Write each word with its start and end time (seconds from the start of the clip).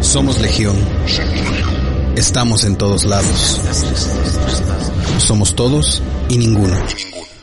Somos 0.00 0.40
Legión. 0.40 0.76
Estamos 2.16 2.64
en 2.64 2.76
todos 2.76 3.04
lados. 3.04 3.60
Somos 5.18 5.54
todos 5.54 6.02
y 6.28 6.38
ninguno. 6.38 6.74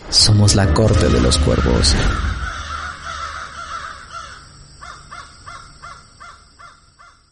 Somos 0.10 0.56
la 0.56 0.74
corte 0.74 1.08
de 1.08 1.22
los 1.22 1.38
cuervos. 1.38 1.96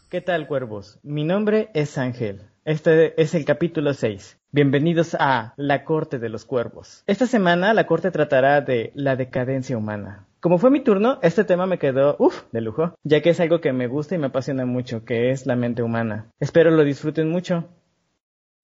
¿Qué 0.10 0.22
tal, 0.22 0.48
cuervos? 0.48 1.00
Mi 1.02 1.24
nombre 1.24 1.70
es 1.74 1.98
Ángel. 1.98 2.44
Este 2.64 3.20
es 3.22 3.34
el 3.34 3.46
capítulo 3.46 3.94
6. 3.94 4.38
Bienvenidos 4.52 5.18
a 5.20 5.54
La 5.58 5.84
Corte 5.84 6.18
de 6.18 6.30
los 6.30 6.46
Cuervos. 6.46 7.04
Esta 7.08 7.28
semana 7.28 7.74
la 7.74 7.86
Corte 7.88 8.12
tratará 8.12 8.62
de 8.62 8.92
la 8.96 9.16
decadencia 9.16 9.78
humana. 9.78 10.28
Como 10.46 10.60
fue 10.60 10.70
mi 10.70 10.80
turno, 10.84 11.18
este 11.24 11.44
tema 11.44 11.66
me 11.66 11.80
quedó, 11.80 12.18
uff, 12.20 12.44
de 12.52 12.62
lujo, 12.62 12.96
ya 13.02 13.20
que 13.24 13.32
es 13.32 13.40
algo 13.40 13.62
que 13.62 13.74
me 13.74 13.88
gusta 13.88 14.14
y 14.14 14.20
me 14.20 14.28
apasiona 14.28 14.64
mucho, 14.64 15.04
que 15.04 15.32
es 15.32 15.48
la 15.48 15.56
mente 15.56 15.82
humana. 15.82 16.32
Espero 16.40 16.70
lo 16.70 16.84
disfruten 16.84 17.32
mucho. 17.32 17.68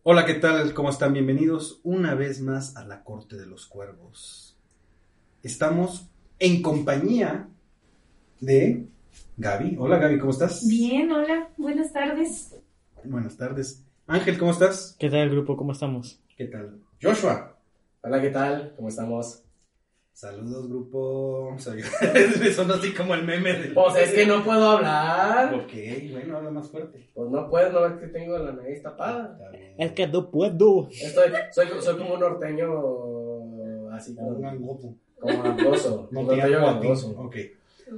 Hola, 0.04 0.28
¿qué 0.28 0.36
tal? 0.36 0.76
¿Cómo 0.76 0.92
están? 0.92 1.12
Bienvenidos 1.14 1.82
una 1.82 2.14
vez 2.14 2.40
más 2.40 2.78
a 2.78 2.86
la 2.86 3.04
Corte 3.04 3.36
de 3.36 3.48
los 3.48 3.66
Cuervos. 3.66 4.56
Estamos 5.42 6.08
en 6.38 6.62
compañía 6.62 7.48
de 8.42 8.86
Gaby. 9.38 9.78
Hola, 9.80 9.98
Gaby, 9.98 10.20
¿cómo 10.20 10.34
estás? 10.34 10.68
Bien, 10.70 11.12
hola, 11.12 11.50
buenas 11.58 11.92
tardes. 11.92 12.62
Buenas 13.04 13.38
tardes. 13.38 13.84
Ángel, 14.06 14.38
¿cómo 14.38 14.52
estás? 14.52 14.96
¿Qué 15.00 15.10
tal, 15.10 15.32
grupo? 15.32 15.58
¿Cómo 15.58 15.72
estamos? 15.72 16.22
¿Qué 16.38 16.46
tal? 16.46 16.78
Joshua. 17.02 17.58
Hola, 18.02 18.22
¿qué 18.22 18.30
tal? 18.30 18.74
¿Cómo 18.76 18.90
estamos? 18.90 19.44
Saludos, 20.14 20.68
grupo. 20.70 21.56
Son 22.56 22.72
así 22.72 22.94
como 22.94 23.16
el 23.16 23.24
meme 23.24 23.54
de... 23.54 23.70
Pues 23.70 23.96
es 23.96 24.14
que 24.14 24.26
no 24.26 24.44
puedo 24.44 24.70
hablar. 24.70 25.54
Ok, 25.56 25.72
bueno, 26.12 26.38
habla 26.38 26.52
más 26.52 26.70
fuerte. 26.70 27.10
Pues 27.14 27.30
no 27.32 27.50
puedo, 27.50 27.72
no 27.88 27.96
es 27.96 28.00
que 28.02 28.08
tengo 28.08 28.38
la 28.38 28.52
nariz 28.52 28.84
tapada. 28.84 29.40
Es 29.78 29.92
que 29.94 30.08
no 30.08 30.30
puedo. 30.30 30.90
Estoy, 30.92 31.32
soy, 31.52 31.68
soy 31.82 31.98
como 31.98 32.14
un 32.16 32.20
norteño 32.20 33.92
así 33.94 34.12
Un 34.12 34.18
como, 34.18 34.40
gangoso. 34.42 34.96
como 35.20 35.44
gangoso. 35.44 36.10
No 36.12 36.20
un 36.22 36.28
te 36.28 36.36
norteño 36.36 36.56
llamo 36.60 36.68
a 36.68 36.80
ti. 36.82 36.88
gangoso. 36.88 37.10
Ok. 37.18 37.36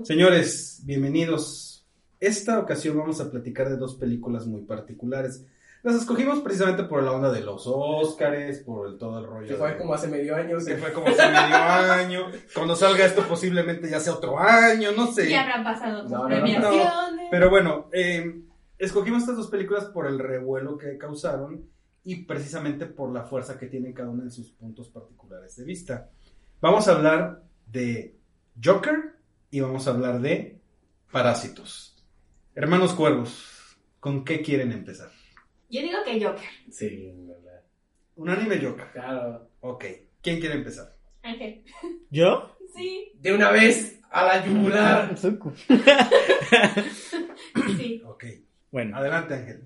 Señores, 0.04 0.82
bienvenidos. 0.86 1.86
Esta 2.20 2.58
ocasión 2.60 2.98
vamos 2.98 3.20
a 3.20 3.30
platicar 3.30 3.70
de 3.70 3.76
dos 3.76 3.96
películas 3.96 4.48
muy 4.48 4.62
particulares. 4.62 5.46
Las 5.84 5.96
escogimos 5.96 6.40
precisamente 6.40 6.84
por 6.86 7.04
la 7.04 7.12
onda 7.12 7.30
de 7.32 7.42
los 7.42 7.64
Óscares, 7.68 8.60
por 8.60 8.88
el, 8.88 8.98
todo 8.98 9.20
el 9.20 9.26
rollo. 9.26 9.48
Que 9.50 9.56
fue 9.56 9.72
de- 9.74 9.78
como 9.78 9.94
hace 9.94 10.08
medio 10.08 10.36
año. 10.36 10.58
que 10.66 10.78
fue 10.78 10.94
como 10.94 11.08
hace 11.08 11.28
medio 11.28 11.56
año. 11.58 12.28
Cuando 12.56 12.76
salga 12.76 13.06
esto 13.06 13.22
posiblemente 13.28 13.90
ya 13.90 14.00
sea 14.00 14.14
otro 14.14 14.40
año, 14.40 14.92
no 14.94 15.12
sé. 15.12 15.30
Ya 15.30 15.42
habrán 15.42 15.64
pasado 15.66 16.04
tus 16.04 16.12
No, 16.12 16.18
no, 16.20 16.24
no. 16.24 16.28
premiaciones. 16.30 17.28
Pero 17.30 17.50
bueno, 17.50 17.90
eh, 17.92 18.42
escogimos 18.78 19.24
estas 19.24 19.36
dos 19.36 19.48
películas 19.50 19.86
por 19.86 20.08
el 20.08 20.20
revuelo 20.20 20.78
que 20.78 20.98
causaron 20.98 21.66
y 22.06 22.24
precisamente 22.24 22.86
por 22.86 23.12
la 23.12 23.24
fuerza 23.24 23.58
que 23.60 23.68
tienen 23.68 23.92
cada 23.94 24.10
una 24.10 24.24
en 24.24 24.32
sus 24.32 24.52
puntos 24.52 24.88
particulares 24.90 25.56
de 25.58 25.66
vista. 25.66 26.10
Vamos 26.62 26.88
a 26.88 26.94
hablar 26.94 27.44
de 27.68 28.18
Joker 28.64 29.18
y 29.52 29.60
vamos 29.60 29.86
a 29.88 29.92
hablar 29.92 30.22
de 30.22 30.62
Parásitos. 31.12 31.96
Hermanos 32.56 32.94
Cuervos, 32.94 33.78
¿con 34.00 34.24
qué 34.24 34.42
quieren 34.42 34.72
empezar? 34.72 35.10
Yo 35.74 35.82
digo 35.82 35.98
que 36.06 36.24
Joker. 36.24 36.46
Sí, 36.70 37.12
verdad. 37.28 37.62
Un 38.16 38.30
anime 38.30 38.60
Joker. 38.62 38.86
Claro. 38.94 39.50
Ok, 39.62 39.86
¿quién 40.22 40.40
quiere 40.40 40.56
empezar? 40.56 40.94
Ángel. 41.24 41.64
¿Yo? 42.12 42.56
Sí, 42.76 43.12
De 43.16 43.34
una 43.34 43.50
vez 43.52 44.00
a 44.12 44.24
la 44.26 44.46
yugular. 44.46 45.16
sí. 47.78 48.02
Ok, 48.06 48.26
Bueno, 48.72 48.98
adelante 48.98 49.34
Ángel. 49.34 49.64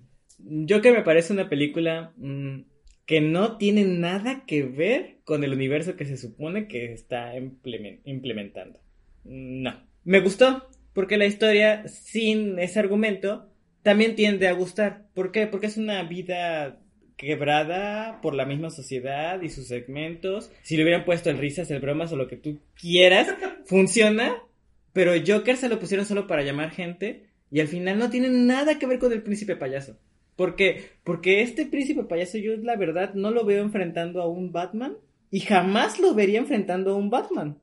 Joker 0.70 0.94
me 0.94 1.02
parece 1.04 1.34
una 1.34 1.50
película 1.50 2.14
mm, 2.18 2.60
que 3.06 3.22
no 3.22 3.58
tiene 3.58 3.84
nada 3.86 4.46
que 4.46 4.64
ver 4.64 5.18
con 5.26 5.44
el 5.44 5.52
universo 5.54 5.96
que 5.96 6.06
se 6.06 6.16
supone 6.18 6.68
que 6.68 6.94
está 6.94 7.36
implemen- 7.36 8.00
implementando. 8.06 8.80
No. 9.26 9.74
Me 10.04 10.20
gustó, 10.22 10.70
porque 10.94 11.18
la 11.18 11.26
historia 11.26 11.88
sin 11.88 12.60
ese 12.60 12.80
argumento 12.80 13.50
también 13.88 14.16
tiende 14.16 14.50
a 14.50 14.52
gustar. 14.52 15.06
¿Por 15.14 15.32
qué? 15.32 15.48
Porque 15.48 15.68
es 15.68 15.78
una 15.78 16.04
vida 16.04 16.82
quebrada 17.16 18.20
por 18.20 18.34
la 18.34 18.46
misma 18.46 18.70
sociedad 18.70 19.42
y 19.42 19.48
sus 19.48 19.70
segmentos. 19.70 20.52
Si 20.62 20.76
le 20.76 20.84
hubieran 20.84 21.06
puesto 21.06 21.30
el 21.30 21.38
risas, 21.38 21.72
el 21.72 21.80
bromas 21.80 22.12
o 22.12 22.18
lo 22.18 22.28
que 22.28 22.36
tú 22.36 22.60
quieras, 22.76 23.34
funciona. 23.66 24.44
Pero 24.92 25.14
Joker 25.26 25.56
se 25.56 25.70
lo 25.70 25.80
pusieron 25.80 26.06
solo 26.06 26.28
para 26.28 26.44
llamar 26.44 26.72
gente 26.72 27.28
y 27.50 27.62
al 27.62 27.70
final 27.70 27.98
no 27.98 28.10
tiene 28.10 28.28
nada 28.28 28.78
que 28.78 28.88
ver 28.88 29.00
con 29.00 29.14
el 29.14 29.24
príncipe 29.24 29.56
payaso. 29.56 29.98
¿Por 30.36 30.58
qué? 30.58 30.90
Porque 31.06 31.42
este 31.42 31.66
príncipe 31.66 32.04
payaso 32.04 32.40
yo 32.40 32.58
la 32.58 32.76
verdad 32.76 33.14
no 33.14 33.32
lo 33.32 33.46
veo 33.46 33.64
enfrentando 33.64 34.22
a 34.22 34.28
un 34.28 34.52
Batman 34.52 34.98
y 35.32 35.40
jamás 35.40 35.98
lo 35.98 36.14
vería 36.14 36.40
enfrentando 36.40 36.92
a 36.92 36.98
un 36.98 37.10
Batman. 37.10 37.58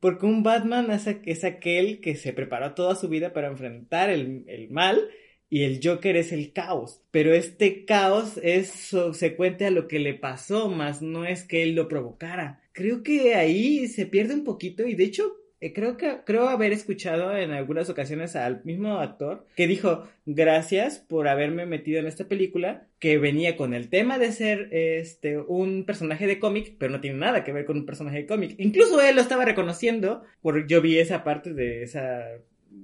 Porque 0.00 0.26
un 0.26 0.42
Batman 0.42 0.90
es, 0.90 1.44
aquel 1.44 2.00
que 2.00 2.16
se 2.16 2.32
preparó 2.32 2.74
toda 2.74 2.96
su 2.96 3.08
vida 3.08 3.32
para 3.32 3.46
enfrentar 3.46 4.10
el, 4.10 4.42
el 4.48 4.70
mal 4.70 5.08
y 5.50 5.64
el 5.64 5.80
Joker 5.82 6.16
es 6.16 6.32
el 6.32 6.52
caos. 6.52 7.02
Pero 7.10 7.34
este 7.34 7.84
caos 7.84 8.38
es 8.42 8.70
subsecuente 8.70 9.66
a 9.66 9.70
lo 9.70 9.88
que 9.88 9.98
le 9.98 10.14
pasó, 10.14 10.68
más 10.68 11.02
no 11.02 11.24
es 11.24 11.44
que 11.44 11.62
él 11.62 11.74
lo 11.74 11.88
provocara. 11.88 12.62
Creo 12.72 13.02
que 13.02 13.34
ahí 13.34 13.88
se 13.88 14.06
pierde 14.06 14.34
un 14.34 14.44
poquito 14.44 14.86
y 14.86 14.94
de 14.94 15.04
hecho 15.04 15.34
eh, 15.60 15.72
creo 15.72 15.96
que 15.96 16.20
creo 16.24 16.48
haber 16.48 16.72
escuchado 16.72 17.36
en 17.36 17.50
algunas 17.50 17.90
ocasiones 17.90 18.36
al 18.36 18.62
mismo 18.64 19.00
actor 19.00 19.44
que 19.56 19.66
dijo 19.66 20.06
gracias 20.24 21.00
por 21.00 21.26
haberme 21.26 21.66
metido 21.66 21.98
en 21.98 22.06
esta 22.06 22.28
película 22.28 22.86
que 23.00 23.18
venía 23.18 23.56
con 23.56 23.74
el 23.74 23.88
tema 23.88 24.20
de 24.20 24.30
ser 24.30 24.68
este 24.70 25.36
un 25.36 25.84
personaje 25.84 26.28
de 26.28 26.38
cómic 26.38 26.76
pero 26.78 26.92
no 26.92 27.00
tiene 27.00 27.18
nada 27.18 27.42
que 27.42 27.52
ver 27.52 27.64
con 27.64 27.76
un 27.76 27.86
personaje 27.86 28.18
de 28.18 28.26
cómic 28.26 28.54
incluso 28.58 29.00
él 29.02 29.16
lo 29.16 29.20
estaba 29.20 29.44
reconociendo 29.44 30.22
por 30.42 30.64
yo 30.68 30.80
vi 30.80 30.98
esa 30.98 31.24
parte 31.24 31.52
de 31.52 31.82
esa 31.82 32.24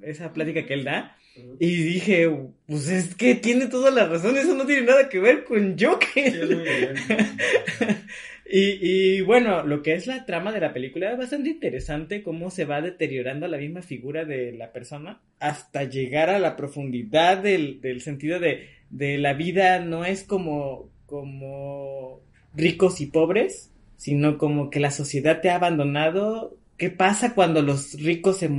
esa 0.03 0.33
plática 0.33 0.67
que 0.67 0.75
él 0.75 0.83
da 0.83 1.17
y 1.59 1.83
dije 1.83 2.31
pues 2.67 2.89
es 2.89 3.15
que 3.15 3.35
tiene 3.35 3.67
toda 3.67 3.91
la 3.91 4.07
razón 4.07 4.37
eso 4.37 4.55
no 4.55 4.67
tiene 4.67 4.87
nada 4.87 5.09
que 5.09 5.19
ver 5.19 5.45
con 5.45 5.77
Joker 5.79 6.89
y, 8.51 9.17
y 9.17 9.21
bueno, 9.23 9.65
lo 9.65 9.83
que 9.83 9.95
es 9.95 10.07
la 10.07 10.25
trama 10.27 10.53
de 10.53 10.61
la 10.61 10.73
película 10.73 11.11
es 11.11 11.19
bastante 11.19 11.51
interesante 11.51 12.23
cómo 12.23 12.51
se 12.51 12.65
va 12.65 12.81
deteriorando 12.81 13.49
la 13.49 13.59
misma 13.59 13.83
figura 13.83 14.25
de 14.25 14.53
la 14.53 14.73
persona 14.73 15.21
hasta 15.41 15.85
llegar 15.85 16.31
a 16.31 16.39
la 16.39 16.57
profundidad 16.57 17.39
del, 17.39 17.81
del 17.81 18.01
sentido 18.01 18.39
de, 18.39 18.69
de 18.91 19.19
la 19.19 19.35
vida 19.35 19.81
no 19.81 20.05
es 20.05 20.23
como, 20.23 20.89
como 21.07 22.21
ricos 22.55 23.01
y 23.01 23.07
pobres, 23.07 23.73
sino 23.97 24.39
como 24.39 24.71
que 24.71 24.81
la 24.81 24.91
sociedad 24.91 25.41
te 25.41 25.51
ha 25.51 25.57
abandonado. 25.57 26.57
¿Qué 26.77 26.91
pasa 26.91 27.35
cuando 27.35 27.63
los 27.63 27.95
ricos 27.95 28.39
se 28.39 28.51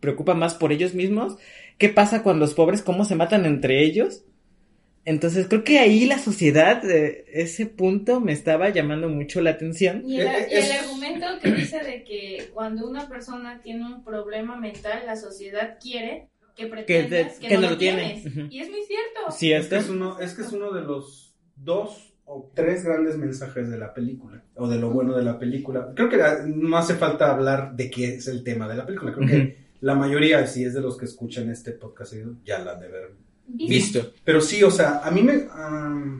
preocupan 0.00 0.38
más 0.38 0.54
por 0.54 0.72
ellos 0.72 0.94
mismos? 0.94 1.38
¿Qué 1.78 1.88
pasa 1.88 2.22
cuando 2.22 2.44
los 2.46 2.54
pobres 2.54 2.82
cómo 2.82 3.04
se 3.04 3.14
matan 3.16 3.46
entre 3.46 3.82
ellos? 3.84 4.24
Entonces 5.06 5.48
creo 5.48 5.64
que 5.64 5.78
ahí 5.80 6.06
la 6.06 6.18
sociedad, 6.18 6.82
eh, 6.90 7.26
ese 7.28 7.66
punto 7.66 8.20
me 8.20 8.32
estaba 8.32 8.70
llamando 8.70 9.08
mucho 9.10 9.42
la 9.42 9.50
atención. 9.50 10.02
Y 10.06 10.20
el, 10.20 10.28
y 10.50 10.56
el 10.56 10.72
argumento 10.72 11.26
que 11.42 11.52
dice 11.52 11.80
de 11.80 12.04
que 12.04 12.50
cuando 12.54 12.88
una 12.88 13.06
persona 13.06 13.60
tiene 13.62 13.84
un 13.84 14.02
problema 14.02 14.56
mental, 14.58 15.02
la 15.04 15.16
sociedad 15.16 15.78
quiere 15.80 16.28
que 16.56 16.66
pretendas 16.68 17.38
que, 17.38 17.48
que 17.48 17.54
no, 17.56 17.60
no 17.62 17.70
lo 17.70 17.76
tiene. 17.78 18.14
tienes. 18.22 18.26
Ujú. 18.26 18.46
Y 18.50 18.60
es 18.60 18.70
muy 18.70 18.80
cierto. 18.82 19.30
Sí, 19.36 19.52
Es 19.52 19.66
que 19.66 19.76
es 19.76 19.88
uno, 19.90 20.18
es 20.20 20.32
que 20.34 20.42
es 20.42 20.52
uno 20.52 20.72
de 20.72 20.80
los 20.82 21.34
dos 21.56 22.14
o 22.24 22.50
tres 22.54 22.82
grandes 22.84 23.18
mensajes 23.18 23.68
de 23.68 23.76
la 23.76 23.92
película, 23.92 24.42
o 24.54 24.66
de 24.68 24.78
lo 24.78 24.88
bueno 24.88 25.14
de 25.14 25.24
la 25.24 25.38
película. 25.38 25.92
Creo 25.94 26.08
que 26.08 26.16
la- 26.16 26.46
no 26.46 26.78
hace 26.78 26.94
falta 26.94 27.30
hablar 27.30 27.76
de 27.76 27.90
qué 27.90 28.14
es 28.14 28.26
el 28.28 28.42
tema 28.42 28.66
de 28.68 28.76
la 28.76 28.86
película. 28.86 29.12
Creo 29.12 29.26
que 29.28 29.63
la 29.84 29.94
mayoría, 29.94 30.46
si 30.46 30.64
es 30.64 30.74
de 30.74 30.80
los 30.80 30.96
que 30.96 31.04
escuchan 31.04 31.50
este 31.50 31.72
podcast, 31.72 32.14
ya 32.44 32.58
la 32.60 32.72
han 32.72 32.80
de 32.80 32.88
ver 32.88 33.12
Dice- 33.46 34.12
Pero 34.24 34.40
sí, 34.40 34.62
o 34.62 34.70
sea, 34.70 35.00
a 35.04 35.10
mí 35.10 35.22
me... 35.22 35.46
ah, 35.50 36.18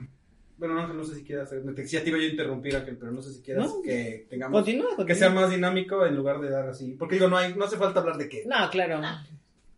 bueno, 0.58 0.78
Ángel, 0.80 0.96
no 0.96 1.04
sé 1.04 1.16
si 1.16 1.24
quieras 1.24 1.50
Ya 1.90 2.02
te 2.02 2.10
iba 2.10 2.18
yo 2.18 2.24
a 2.24 2.28
interrumpir, 2.30 2.76
Ángel, 2.76 2.96
pero 2.98 3.12
no 3.12 3.22
sé 3.22 3.32
si 3.32 3.40
quieras 3.42 3.66
No. 3.66 3.82
que 3.82 4.26
tengamos... 4.28 4.58
Continúa, 4.60 4.88
continúa. 4.88 5.06
Que 5.06 5.14
sea 5.14 5.30
más 5.30 5.50
dinámico 5.50 6.04
en 6.06 6.14
lugar 6.16 6.40
de 6.40 6.50
dar 6.50 6.68
así. 6.68 6.94
Porque 6.98 7.14
digo, 7.16 7.28
no, 7.28 7.36
hay, 7.38 7.54
no 7.54 7.64
hace 7.64 7.76
falta 7.78 8.00
hablar 8.00 8.18
de 8.18 8.28
qué. 8.28 8.44
No, 8.46 8.68
claro. 8.70 9.00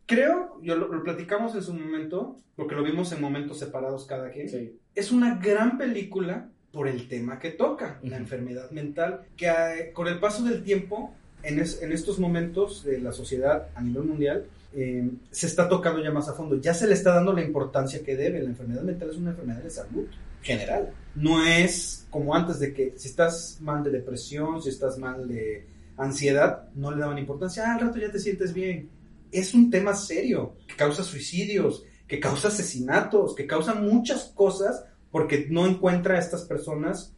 Creo, 0.06 0.59
yo 0.62 0.77
lo, 0.77 0.89
lo 0.93 1.03
platicamos 1.03 1.55
en 1.55 1.62
su 1.62 1.73
momento, 1.75 2.37
porque 2.55 2.75
lo 2.75 2.85
vimos 2.85 3.11
en 3.12 3.21
momentos 3.21 3.59
separados 3.59 4.06
cada 4.06 4.31
quien. 4.31 4.49
Sí. 4.49 4.79
Es 4.94 5.11
una 5.12 5.37
gran 5.39 5.79
película 5.79 6.49
por 6.73 6.89
el 6.89 7.09
tema 7.09 7.39
que 7.39 7.50
toca, 7.50 7.99
la 8.03 8.17
enfermedad 8.17 8.71
mental, 8.71 9.23
que 9.37 9.47
eh, 9.47 9.93
con 9.93 10.06
el 10.09 10.19
paso 10.21 10.44
del 10.44 10.62
tiempo, 10.62 11.15
en, 11.48 11.60
es- 11.60 11.82
en 11.82 11.93
estos 11.93 12.19
momentos 12.19 12.84
de 12.84 13.00
la 13.00 13.12
sociedad 13.12 13.69
a 13.75 13.82
nivel 13.82 14.04
mundial, 14.04 14.44
eh, 14.75 15.08
se 15.31 15.46
está 15.46 15.69
tocando 15.69 16.02
ya 16.02 16.10
más 16.10 16.28
a 16.28 16.34
fondo. 16.34 16.60
Ya 16.60 16.75
se 16.75 16.87
le 16.87 16.94
está 16.94 17.14
dando 17.14 17.32
la 17.32 17.43
importancia 17.43 18.02
que 18.04 18.16
debe. 18.16 18.43
La 18.43 18.50
enfermedad 18.50 18.82
mental 18.82 19.10
es 19.10 19.16
una 19.16 19.31
enfermedad 19.31 19.62
de 19.62 19.70
salud 19.70 20.04
general. 20.43 20.93
No 21.14 21.44
es 21.44 22.06
como 22.10 22.34
antes 22.34 22.58
de 22.60 22.72
que 22.75 22.94
si 22.96 23.08
estás 23.08 23.58
mal 23.60 23.82
de 23.82 23.90
depresión, 23.90 24.62
si 24.62 24.69
estás 24.69 24.98
mal 24.98 25.26
de 25.28 25.66
ansiedad, 25.96 26.69
no 26.75 26.90
le 26.90 27.00
daban 27.00 27.19
importancia. 27.19 27.64
Ah, 27.66 27.75
al 27.75 27.81
rato 27.81 27.98
ya 27.98 28.10
te 28.12 28.19
sientes 28.20 28.52
bien. 28.52 28.88
Es 29.32 29.54
un 29.54 29.70
tema 29.70 29.94
serio 29.94 30.54
que 30.69 30.76
causa 30.76 31.02
suicidios, 31.02 31.84
que 32.06 32.20
causa 32.20 32.48
asesinatos, 32.48 33.34
que 33.34 33.46
causa 33.46 33.75
muchas 33.75 34.25
cosas 34.34 34.84
porque 35.10 35.46
no 35.50 35.66
encuentra 35.66 36.16
a 36.16 36.20
estas 36.20 36.43
personas 36.44 37.12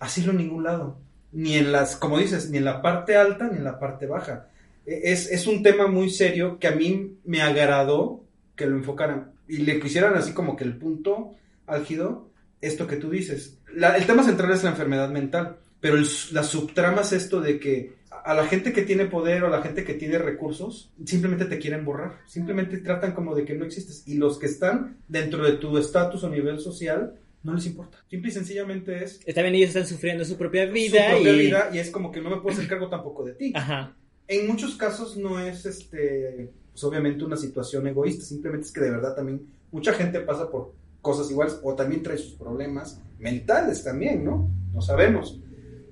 asilo 0.00 0.32
en 0.32 0.38
ningún 0.38 0.64
lado. 0.64 0.98
Ni 1.34 1.56
en 1.56 1.72
las, 1.72 1.96
como 1.96 2.18
dices, 2.18 2.48
ni 2.50 2.58
en 2.58 2.64
la 2.64 2.80
parte 2.80 3.16
alta 3.16 3.48
ni 3.50 3.58
en 3.58 3.64
la 3.64 3.78
parte 3.78 4.06
baja. 4.06 4.48
E- 4.86 5.12
Es, 5.12 5.30
es 5.30 5.46
un 5.46 5.62
tema 5.62 5.86
muy 5.88 6.08
serio 6.10 6.58
que 6.58 6.68
a 6.68 6.72
mí 6.76 7.18
me 7.24 7.42
agradó 7.42 8.24
que 8.56 8.66
lo 8.66 8.76
enfocaran 8.76 9.32
y 9.48 9.58
le 9.58 9.80
quisieran 9.80 10.14
así 10.14 10.32
como 10.32 10.56
que 10.56 10.64
el 10.64 10.76
punto 10.76 11.32
álgido, 11.66 12.30
esto 12.60 12.86
que 12.86 12.96
tú 12.96 13.10
dices. 13.10 13.58
El 13.76 14.06
tema 14.06 14.22
central 14.22 14.52
es 14.52 14.62
la 14.64 14.70
enfermedad 14.70 15.10
mental, 15.10 15.56
pero 15.80 15.96
el- 15.96 16.06
la 16.32 16.42
subtrama 16.44 17.02
es 17.02 17.12
esto 17.12 17.40
de 17.40 17.58
que 17.58 17.94
a 18.24 18.32
la 18.32 18.46
gente 18.46 18.72
que 18.72 18.82
tiene 18.82 19.04
poder 19.06 19.42
o 19.42 19.48
a 19.48 19.50
la 19.50 19.60
gente 19.60 19.84
que 19.84 19.94
tiene 19.94 20.16
recursos, 20.18 20.90
simplemente 21.04 21.44
te 21.46 21.58
quieren 21.58 21.84
borrar, 21.84 22.20
simplemente 22.26 22.78
tratan 22.78 23.12
como 23.12 23.34
de 23.34 23.44
que 23.44 23.54
no 23.54 23.64
existes 23.66 24.04
y 24.06 24.14
los 24.14 24.38
que 24.38 24.46
están 24.46 24.96
dentro 25.08 25.44
de 25.44 25.54
tu 25.54 25.76
estatus 25.76 26.24
o 26.24 26.30
nivel 26.30 26.58
social 26.60 27.16
no 27.44 27.54
les 27.54 27.66
importa. 27.66 27.98
Simple 28.08 28.30
y 28.30 28.32
sencillamente 28.32 29.04
es 29.04 29.20
Está 29.24 29.42
bien, 29.42 29.54
ellos 29.54 29.68
están 29.68 29.86
sufriendo 29.86 30.24
su 30.24 30.36
propia 30.36 30.66
su 30.66 30.72
vida 30.72 31.10
propia 31.10 31.32
y... 31.32 31.38
vida 31.38 31.70
y 31.72 31.78
es 31.78 31.90
como 31.90 32.10
que 32.10 32.20
no 32.20 32.30
me 32.30 32.40
puedo 32.40 32.56
hacer 32.56 32.66
cargo 32.66 32.88
tampoco 32.88 33.24
de 33.24 33.34
ti. 33.34 33.52
Ajá. 33.54 33.94
En 34.26 34.46
muchos 34.48 34.74
casos 34.76 35.16
no 35.16 35.38
es 35.38 35.66
este, 35.66 36.50
pues 36.72 36.82
obviamente 36.84 37.24
una 37.24 37.36
situación 37.36 37.86
egoísta, 37.86 38.24
simplemente 38.24 38.66
es 38.66 38.72
que 38.72 38.80
de 38.80 38.90
verdad 38.90 39.14
también 39.14 39.46
mucha 39.70 39.92
gente 39.92 40.20
pasa 40.20 40.50
por 40.50 40.72
cosas 41.02 41.30
iguales 41.30 41.60
o 41.62 41.74
también 41.74 42.02
trae 42.02 42.16
sus 42.16 42.32
problemas 42.32 43.00
mentales 43.18 43.84
también, 43.84 44.24
¿no? 44.24 44.48
No 44.72 44.80
sabemos. 44.80 45.38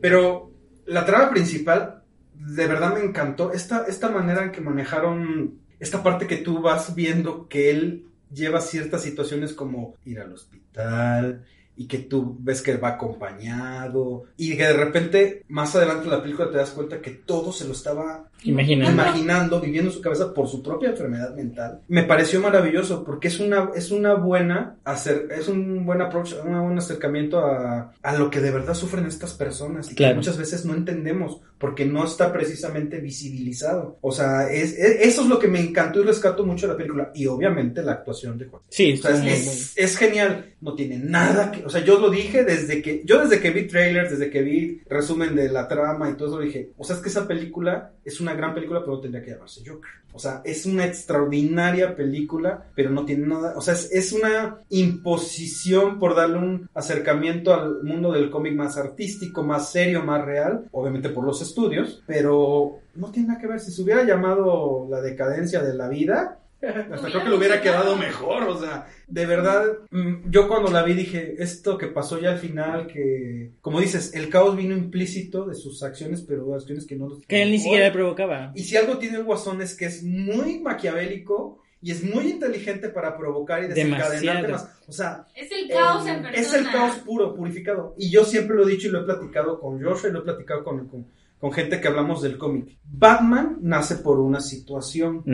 Pero 0.01 0.51
la 0.87 1.05
trama 1.05 1.31
principal 1.31 2.03
de 2.35 2.67
verdad 2.67 2.95
me 2.95 3.05
encantó 3.05 3.53
esta 3.53 3.85
esta 3.87 4.09
manera 4.09 4.43
en 4.43 4.53
que 4.53 4.63
manejaron 4.63 5.59
esta 5.79 6.03
parte 6.03 6.27
que 6.27 6.39
tú 6.39 6.63
vas 6.63 6.95
viendo 6.95 7.47
que 7.49 7.71
él 7.71 8.07
lleva 8.33 8.61
ciertas 8.61 9.03
situaciones 9.03 9.53
como 9.53 9.95
ir 10.05 10.21
al 10.21 10.33
hospital 10.33 11.45
y 11.75 11.87
que 11.87 11.99
tú 11.99 12.37
ves 12.39 12.61
que 12.61 12.77
va 12.77 12.91
acompañado 12.91 14.25
y 14.37 14.57
que 14.57 14.65
de 14.65 14.73
repente 14.75 15.43
más 15.49 15.75
adelante 15.75 16.05
en 16.05 16.11
la 16.11 16.23
película 16.23 16.51
te 16.51 16.59
das 16.59 16.71
cuenta 16.71 17.01
que 17.01 17.11
todo 17.11 17.51
se 17.51 17.65
lo 17.67 17.73
estaba 17.73 18.29
Imaginando. 18.45 18.93
imaginando, 18.93 19.61
viviendo 19.61 19.91
en 19.91 19.97
su 19.97 20.03
cabeza 20.03 20.35
por 20.35 20.49
su 20.49 20.63
propia 20.63 20.91
enfermedad 20.91 21.35
mental. 21.35 21.81
Me 21.89 22.03
pareció 22.03 22.41
maravilloso 22.41 23.05
porque 23.05 23.29
es 23.29 23.41
una, 23.41 23.71
es 23.75 23.91
una 23.91 24.15
buena 24.15 24.77
hacer, 24.85 25.29
es 25.31 25.49
un 25.49 25.87
buen 25.87 26.03
approach, 26.03 26.35
un 26.45 26.61
buen 26.61 26.79
acercamiento 26.79 27.39
a, 27.39 27.93
a 28.03 28.19
lo 28.19 28.31
que 28.31 28.41
de 28.41 28.51
verdad 28.51 28.75
sufren 28.75 29.07
estas 29.07 29.33
personas 29.33 29.91
y 29.91 29.95
que 29.95 30.13
muchas 30.15 30.37
veces 30.37 30.67
no 30.67 30.75
entendemos 30.75 31.41
porque 31.63 31.87
no 31.87 32.05
está 32.05 32.33
precisamente 32.33 32.99
visibilizado. 32.99 33.97
O 34.01 34.11
sea, 34.11 34.51
es, 34.53 34.73
es- 34.77 34.97
eso 35.01 35.23
es 35.23 35.29
lo 35.29 35.39
que 35.39 35.47
me 35.49 35.61
encantó 35.61 36.01
y 36.01 36.05
rescato 36.05 36.45
mucho 36.45 36.67
de 36.67 36.73
la 36.73 36.77
película 36.77 37.13
y 37.15 37.27
obviamente 37.27 37.83
la 37.83 37.93
actuación 37.93 38.37
de 38.37 38.47
Juan. 38.47 38.63
Sí, 38.69 38.95
O 38.95 38.97
sea, 38.97 39.13
es- 39.33 39.73
es 39.77 39.97
genial. 39.97 40.47
No 40.61 40.75
tiene 40.75 40.97
nada 40.99 41.51
que. 41.53 41.65
O 41.65 41.71
sea, 41.71 41.85
yo 41.85 41.99
lo 42.01 42.11
dije 42.11 42.45
desde 42.45 42.83
que. 42.83 43.03
Yo 43.05 43.21
desde 43.23 43.41
que 43.41 43.51
vi 43.51 43.67
trailers, 43.67 44.11
desde 44.11 44.29
que 44.31 44.43
vi 44.43 44.81
resumen 44.89 45.35
de 45.37 45.49
la 45.49 45.67
trama 45.69 46.11
y 46.11 46.15
todo 46.15 46.29
eso, 46.29 46.41
dije. 46.41 46.71
O 46.77 46.85
sea, 46.85 46.97
es 46.97 47.03
que 47.03 47.09
esa 47.09 47.27
película 47.27 47.93
es 48.05 48.21
una 48.21 48.35
gran 48.35 48.53
película, 48.55 48.81
pero 48.81 48.93
no 48.97 49.01
tendría 49.01 49.25
que 49.25 49.31
llamarse 49.31 49.63
Joker. 49.67 49.91
O 50.13 50.19
sea, 50.19 50.43
es 50.45 50.67
una 50.67 50.85
extraordinaria 50.85 51.97
película, 51.97 52.67
pero 52.75 52.91
no 52.91 53.05
tiene 53.05 53.27
nada. 53.27 53.55
O 53.57 53.61
sea, 53.61 53.75
es, 53.75 53.91
es 53.93 54.13
una 54.13 54.59
imposición 54.69 55.99
por 55.99 56.15
darle 56.15 56.39
un 56.39 56.71
acercamiento 56.75 57.55
al 57.55 57.83
mundo 57.83 58.13
del 58.13 58.31
cómic 58.31 58.55
más 58.55 58.77
artístico, 58.77 59.43
más 59.43 59.71
serio, 59.71 60.03
más 60.03 60.25
real. 60.25 60.69
Obviamente 60.73 61.09
por 61.09 61.25
los 61.25 61.41
estudios, 61.43 62.03
pero 62.07 62.79
no 62.95 63.11
tiene 63.11 63.29
nada 63.29 63.41
que 63.41 63.47
ver. 63.47 63.61
Si 63.61 63.73
se 63.73 63.83
hubiera 63.83 64.05
llamado 64.05 64.87
La 64.91 65.01
decadencia 65.01 65.63
de 65.63 65.75
la 65.75 65.89
vida. 65.89 66.39
Hasta 66.63 67.09
creo 67.09 67.25
que 67.25 67.31
le 67.31 67.37
hubiera 67.37 67.61
quedado 67.61 67.97
mejor, 67.97 68.45
o 68.45 68.59
sea, 68.59 68.87
de 69.09 69.27
verdad, 69.27 69.65
mm, 69.91 70.31
yo 70.31 70.47
cuando 70.47 70.71
la 70.71 70.83
vi 70.83 70.95
dije, 70.95 71.35
esto 71.39 71.77
que 71.77 71.89
pasó 71.89 72.21
ya 72.21 72.31
al 72.31 72.39
final, 72.39 72.87
que, 72.87 73.53
como 73.61 73.81
dices, 73.81 74.15
el 74.15 74.29
caos 74.29 74.57
vino 74.57 74.77
implícito 74.77 75.45
de 75.45 75.55
sus 75.55 75.83
acciones, 75.83 76.23
pero 76.23 76.55
acciones 76.55 76.87
que 76.87 76.97
no 76.97 77.09
los 77.09 77.27
Que 77.27 77.43
él 77.43 77.51
ni 77.51 77.59
siquiera 77.59 77.87
le 77.87 77.93
provocaba. 77.93 78.53
Y 78.55 78.63
si 78.63 78.77
algo 78.77 78.99
tiene 78.99 79.19
el 79.19 79.25
Guasón 79.25 79.61
es 79.61 79.75
que 79.75 79.87
es 79.87 80.03
muy 80.03 80.61
maquiavélico 80.61 81.63
y 81.81 81.91
es 81.91 82.05
muy 82.05 82.31
inteligente 82.31 82.89
para 82.91 83.19
provocar 83.19 83.65
y 83.65 83.67
desencadenar 83.67 84.47
temas. 84.47 84.69
O 84.87 84.93
sea, 84.93 85.27
Es 85.35 85.51
el 85.51 85.69
caos 85.69 86.07
en 86.07 86.23
persona. 86.23 86.41
es 86.41 86.55
el 86.55 86.71
caos 86.71 86.97
puro, 86.99 87.35
purificado. 87.35 87.95
Y 87.99 88.09
yo 88.09 88.25
siempre 88.25 88.57
lo 88.57 88.67
he 88.67 88.71
dicho 88.71 88.87
y 88.87 88.93
lo 88.93 89.01
he 89.01 89.05
platicado 89.05 89.59
con 89.59 89.83
Joshua 89.83 90.09
y 90.09 90.13
lo 90.13 90.21
he 90.21 90.23
platicado 90.23 90.63
con, 90.63 90.87
con, 90.87 91.07
con 91.43 91.53
gente 91.53 91.81
que 91.81 91.89
hablamos 91.89 92.23
del 92.23 92.39
cómic. 92.39 92.79
Batman 92.85 93.59
nace 93.63 93.97
por 93.97 94.21
una 94.21 94.41
situación. 94.41 95.25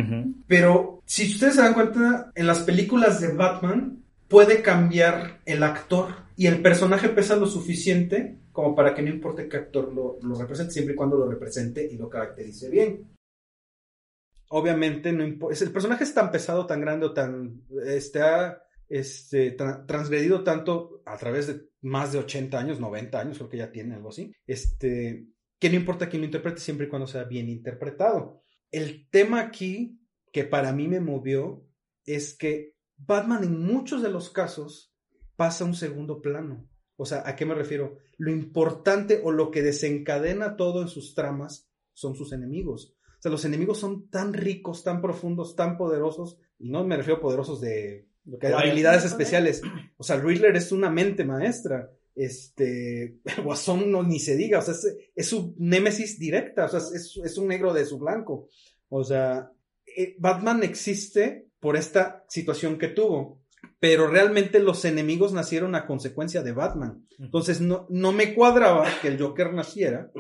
Pero 0.47 1.03
si 1.05 1.27
ustedes 1.31 1.57
se 1.57 1.61
dan 1.61 1.75
cuenta, 1.75 2.33
en 2.35 2.47
las 2.47 2.61
películas 2.61 3.21
de 3.21 3.35
Batman 3.35 4.03
puede 4.27 4.63
cambiar 4.63 5.41
el 5.45 5.63
actor 5.63 6.09
y 6.35 6.47
el 6.47 6.63
personaje 6.63 7.11
pesa 7.11 7.37
lo 7.37 7.47
suficiente 7.47 8.39
como 8.53 8.75
para 8.75 8.95
que 8.95 9.03
no 9.03 9.11
importe 9.11 9.49
qué 9.49 9.59
actor 9.59 9.93
lo, 9.93 10.17
lo 10.23 10.35
represente, 10.35 10.73
siempre 10.73 10.95
y 10.95 10.97
cuando 10.97 11.19
lo 11.19 11.29
represente 11.31 11.87
y 11.93 11.99
lo 11.99 12.09
caracterice 12.09 12.71
bien. 12.71 13.07
Obviamente, 14.49 15.13
no 15.13 15.25
impo- 15.27 15.53
es- 15.53 15.61
el 15.63 15.71
personaje 15.71 16.05
es 16.05 16.15
tan 16.15 16.31
pesado, 16.31 16.65
tan 16.67 16.81
grande 16.81 17.05
o 17.07 17.13
tan. 17.13 17.63
Este, 17.85 18.23
ha, 18.23 18.63
este, 18.89 19.57
tra- 19.59 19.85
transgredido 19.87 20.43
tanto 20.43 21.03
a 21.05 21.19
través 21.19 21.49
de 21.49 21.69
más 21.83 22.13
de 22.13 22.19
80 22.21 22.59
años, 22.59 22.81
90 22.81 23.21
años, 23.21 23.37
creo 23.37 23.51
que 23.51 23.59
ya 23.59 23.71
tiene 23.71 23.95
algo 23.95 24.09
así. 24.09 24.33
Este, 24.47 25.27
que 25.59 25.69
no 25.69 25.77
importa 25.77 26.09
quién 26.09 26.23
lo 26.23 26.27
interprete, 26.27 26.61
siempre 26.61 26.87
y 26.87 26.89
cuando 26.89 27.07
sea 27.07 27.25
bien 27.25 27.49
interpretado. 27.49 28.43
El 28.71 29.09
tema 29.11 29.41
aquí 29.41 30.01
que 30.33 30.45
para 30.45 30.73
mí 30.73 30.89
me 30.89 31.01
movió 31.01 31.67
es 32.05 32.37
que 32.37 32.77
Batman 32.97 33.45
en 33.45 33.61
muchos 33.61 34.03
de 34.03 34.11
los 34.11 34.31
casos 34.31 34.95
pasa 35.37 35.65
a 35.65 35.67
un 35.67 35.75
segundo 35.75 36.21
plano. 36.21 36.69
O 36.97 37.07
sea, 37.07 37.23
¿a 37.27 37.37
qué 37.37 37.47
me 37.47 37.55
refiero? 37.55 37.99
Lo 38.17 38.31
importante 38.31 39.21
o 39.23 39.31
lo 39.31 39.51
que 39.51 39.63
desencadena 39.63 40.57
todo 40.57 40.83
en 40.83 40.89
sus 40.89 41.15
tramas 41.15 41.71
son 41.93 42.17
sus 42.17 42.33
enemigos. 42.33 42.97
O 43.19 43.23
sea, 43.23 43.31
los 43.31 43.45
enemigos 43.45 43.79
son 43.79 44.09
tan 44.11 44.33
ricos, 44.33 44.85
tan 44.85 45.01
profundos, 45.01 45.57
tan 45.57 45.77
poderosos, 45.77 46.39
y 46.59 46.71
no 46.71 46.85
me 46.85 46.97
refiero 46.97 47.19
a 47.19 47.23
poderosos 47.23 47.61
de 47.61 48.09
habilidades 48.55 49.05
especiales. 49.05 49.63
O 49.97 50.05
sea, 50.05 50.17
Riddler 50.17 50.57
es 50.57 50.73
una 50.73 50.91
mente 50.91 51.25
maestra. 51.25 51.91
Este, 52.19 53.19
Guasón 53.45 53.91
no 53.91 54.03
ni 54.03 54.19
se 54.19 54.37
diga, 54.37 54.59
o 54.59 54.63
sea, 54.63 54.75
es, 54.75 54.97
es 55.15 55.27
su 55.29 55.55
némesis 55.59 56.19
directa, 56.19 56.67
o 56.67 56.69
sea, 56.69 56.81
es, 56.81 57.19
es 57.25 57.39
un 57.39 57.49
negro 57.49 57.73
de 57.73 57.85
su 57.87 57.99
blanco. 57.99 58.49
O 58.89 59.05
sea, 59.05 59.51
eh, 59.97 60.17
Batman 60.19 60.63
existe 60.63 61.47
por 61.61 61.77
esta 61.77 62.25
situación 62.29 62.79
que 62.79 62.89
tuvo, 62.89 63.43
pero 63.81 64.07
realmente 64.09 64.61
los 64.61 64.85
enemigos 64.85 65.33
nacieron 65.33 65.75
a 65.75 65.87
consecuencia 65.87 66.43
de 66.43 66.53
Batman. 66.53 67.07
Entonces 67.19 67.61
no, 67.61 67.87
no 67.91 68.13
me 68.13 68.35
cuadraba 68.35 68.87
que 69.03 69.09
el 69.09 69.21
Joker 69.21 69.53
naciera 69.53 70.11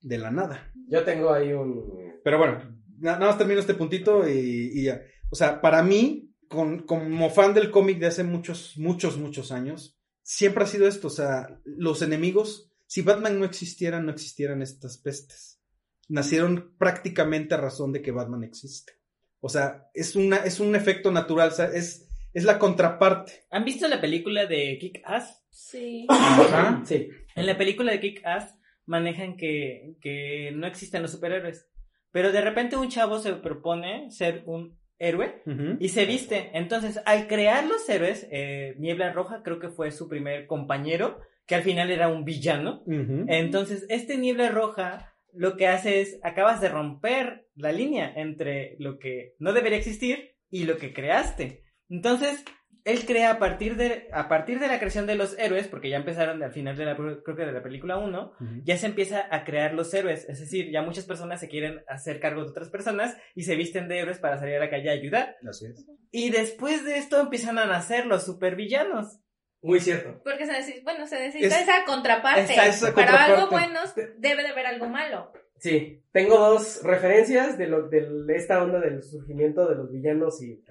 de 0.00 0.18
la 0.18 0.30
nada. 0.30 0.72
Yo 0.88 1.04
tengo 1.04 1.32
ahí 1.32 1.52
un. 1.52 1.84
Pero 2.24 2.38
bueno, 2.38 2.58
na- 2.98 3.12
nada 3.14 3.26
más 3.26 3.38
termino 3.38 3.60
este 3.60 3.74
puntito 3.74 4.28
y, 4.28 4.70
y 4.74 4.84
ya. 4.84 5.02
O 5.30 5.36
sea, 5.36 5.60
para 5.60 5.82
mí, 5.82 6.30
con- 6.48 6.80
como 6.80 7.28
fan 7.30 7.52
del 7.54 7.70
cómic 7.70 7.98
de 7.98 8.06
hace 8.06 8.24
muchos, 8.24 8.74
muchos, 8.78 9.18
muchos 9.18 9.50
años, 9.52 9.97
siempre 10.28 10.64
ha 10.64 10.66
sido 10.66 10.86
esto. 10.86 11.06
O 11.06 11.10
sea, 11.10 11.58
los 11.64 12.02
enemigos, 12.02 12.70
si 12.86 13.00
Batman 13.00 13.38
no 13.38 13.46
existiera, 13.46 14.00
no 14.00 14.10
existieran 14.10 14.60
estas 14.60 14.98
pestes. 14.98 15.62
Nacieron 16.08 16.74
prácticamente 16.78 17.54
a 17.54 17.58
razón 17.58 17.92
de 17.92 18.02
que 18.02 18.12
Batman 18.12 18.44
existe. 18.44 18.92
O 19.40 19.48
sea, 19.48 19.88
es, 19.94 20.16
una, 20.16 20.36
es 20.38 20.60
un 20.60 20.76
efecto 20.76 21.10
natural, 21.10 21.48
o 21.48 21.52
sea, 21.52 21.66
es, 21.66 22.08
es 22.34 22.44
la 22.44 22.58
contraparte. 22.58 23.46
¿Han 23.50 23.64
visto 23.64 23.88
la 23.88 24.00
película 24.00 24.46
de 24.46 24.76
Kick 24.78 25.00
Ass? 25.04 25.44
Sí. 25.50 26.06
Ajá. 26.08 26.82
Sí. 26.86 27.08
En 27.34 27.46
la 27.46 27.56
película 27.56 27.92
de 27.92 28.00
Kick 28.00 28.24
Ass 28.24 28.54
manejan 28.84 29.36
que, 29.36 29.96
que 30.00 30.52
no 30.54 30.66
existen 30.66 31.02
los 31.02 31.12
superhéroes. 31.12 31.68
Pero 32.10 32.32
de 32.32 32.40
repente 32.40 32.76
un 32.76 32.88
chavo 32.88 33.18
se 33.18 33.32
propone 33.34 34.10
ser 34.10 34.42
un 34.46 34.78
héroe 34.98 35.42
y 35.78 35.88
se 35.90 36.04
viste. 36.04 36.50
Entonces, 36.54 37.00
al 37.04 37.26
crear 37.26 37.66
los 37.66 37.88
héroes, 37.88 38.26
eh, 38.30 38.74
Niebla 38.78 39.12
Roja 39.12 39.42
creo 39.42 39.58
que 39.58 39.68
fue 39.68 39.90
su 39.90 40.08
primer 40.08 40.46
compañero, 40.46 41.18
que 41.46 41.54
al 41.54 41.62
final 41.62 41.90
era 41.90 42.08
un 42.08 42.24
villano. 42.24 42.82
Entonces, 42.86 43.86
este 43.88 44.18
Niebla 44.18 44.50
Roja 44.50 45.14
lo 45.32 45.56
que 45.56 45.68
hace 45.68 46.00
es, 46.00 46.18
acabas 46.22 46.60
de 46.60 46.68
romper 46.68 47.46
la 47.54 47.72
línea 47.72 48.12
entre 48.16 48.76
lo 48.78 48.98
que 48.98 49.34
no 49.38 49.52
debería 49.52 49.78
existir 49.78 50.36
y 50.50 50.64
lo 50.64 50.78
que 50.78 50.92
creaste. 50.92 51.64
Entonces, 51.88 52.44
él 52.84 53.04
crea 53.06 53.32
a 53.32 53.38
partir 53.38 53.76
de, 53.76 54.08
a 54.12 54.28
partir 54.28 54.58
de 54.60 54.68
la 54.68 54.78
creación 54.78 55.06
de 55.06 55.14
los 55.16 55.38
héroes, 55.38 55.68
porque 55.68 55.90
ya 55.90 55.96
empezaron 55.96 56.42
al 56.42 56.52
final 56.52 56.76
de 56.76 56.84
la, 56.86 56.96
creo 56.96 57.22
que 57.36 57.44
de 57.44 57.52
la 57.52 57.62
película 57.62 57.96
1, 57.98 58.32
Ujú. 58.40 58.46
ya 58.64 58.76
se 58.78 58.86
empieza 58.86 59.26
a 59.30 59.44
crear 59.44 59.74
los 59.74 59.92
héroes. 59.94 60.26
Es 60.28 60.40
decir, 60.40 60.70
ya 60.70 60.82
muchas 60.82 61.04
personas 61.04 61.40
se 61.40 61.48
quieren 61.48 61.82
hacer 61.88 62.20
cargo 62.20 62.42
de 62.44 62.50
otras 62.50 62.70
personas 62.70 63.16
y 63.34 63.42
se 63.42 63.56
visten 63.56 63.88
de 63.88 63.98
héroes 63.98 64.18
para 64.18 64.38
salir 64.38 64.56
a 64.56 64.60
la 64.60 64.70
calle 64.70 64.88
a 64.90 64.92
ayudar. 64.94 65.36
Así 65.48 65.66
es. 65.66 65.86
Y 66.10 66.30
después 66.30 66.84
de 66.84 66.96
esto 66.98 67.20
empiezan 67.20 67.58
a 67.58 67.66
nacer 67.66 68.06
los 68.06 68.24
supervillanos. 68.24 69.18
Muy 69.60 69.80
cierto. 69.80 70.20
Porque 70.22 70.46
se 70.46 70.52
necesita, 70.52 70.84
bueno, 70.84 71.06
se 71.08 71.18
necesita 71.18 71.56
Es- 71.56 71.62
esa 71.62 71.84
contraparte. 71.84 72.42
Esa- 72.52 72.66
esa 72.66 72.94
Para 72.94 73.06
contraparte. 73.08 73.32
algo 73.34 73.50
bueno 73.50 73.80
debe 74.18 74.42
de 74.44 74.48
haber 74.50 74.66
algo 74.66 74.88
malo. 74.88 75.32
Sí, 75.58 76.04
tengo 76.12 76.38
dos 76.38 76.82
referencias 76.84 77.58
de, 77.58 77.66
lo, 77.66 77.88
de 77.88 78.36
esta 78.36 78.62
onda 78.62 78.80
del 78.80 79.02
surgimiento 79.02 79.68
de 79.68 79.74
los 79.74 79.90
villanos 79.90 80.40
y, 80.42 80.64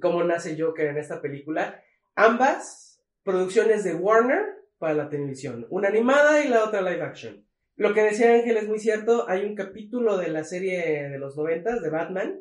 cómo 0.00 0.24
nace 0.24 0.60
Joker 0.60 0.88
en 0.88 0.98
esta 0.98 1.20
película. 1.20 1.80
Ambas 2.16 3.00
producciones 3.22 3.84
de 3.84 3.94
Warner 3.94 4.44
para 4.78 4.94
la 4.94 5.08
televisión, 5.08 5.66
una 5.70 5.88
animada 5.88 6.44
y 6.44 6.48
la 6.48 6.64
otra 6.64 6.82
live 6.82 7.02
action. 7.02 7.46
Lo 7.76 7.94
que 7.94 8.02
decía 8.02 8.34
Ángel 8.34 8.56
es 8.56 8.68
muy 8.68 8.80
cierto, 8.80 9.28
hay 9.28 9.44
un 9.44 9.54
capítulo 9.54 10.18
de 10.18 10.28
la 10.28 10.44
serie 10.44 11.08
de 11.08 11.18
los 11.18 11.36
noventas 11.36 11.80
de 11.80 11.90
Batman, 11.90 12.40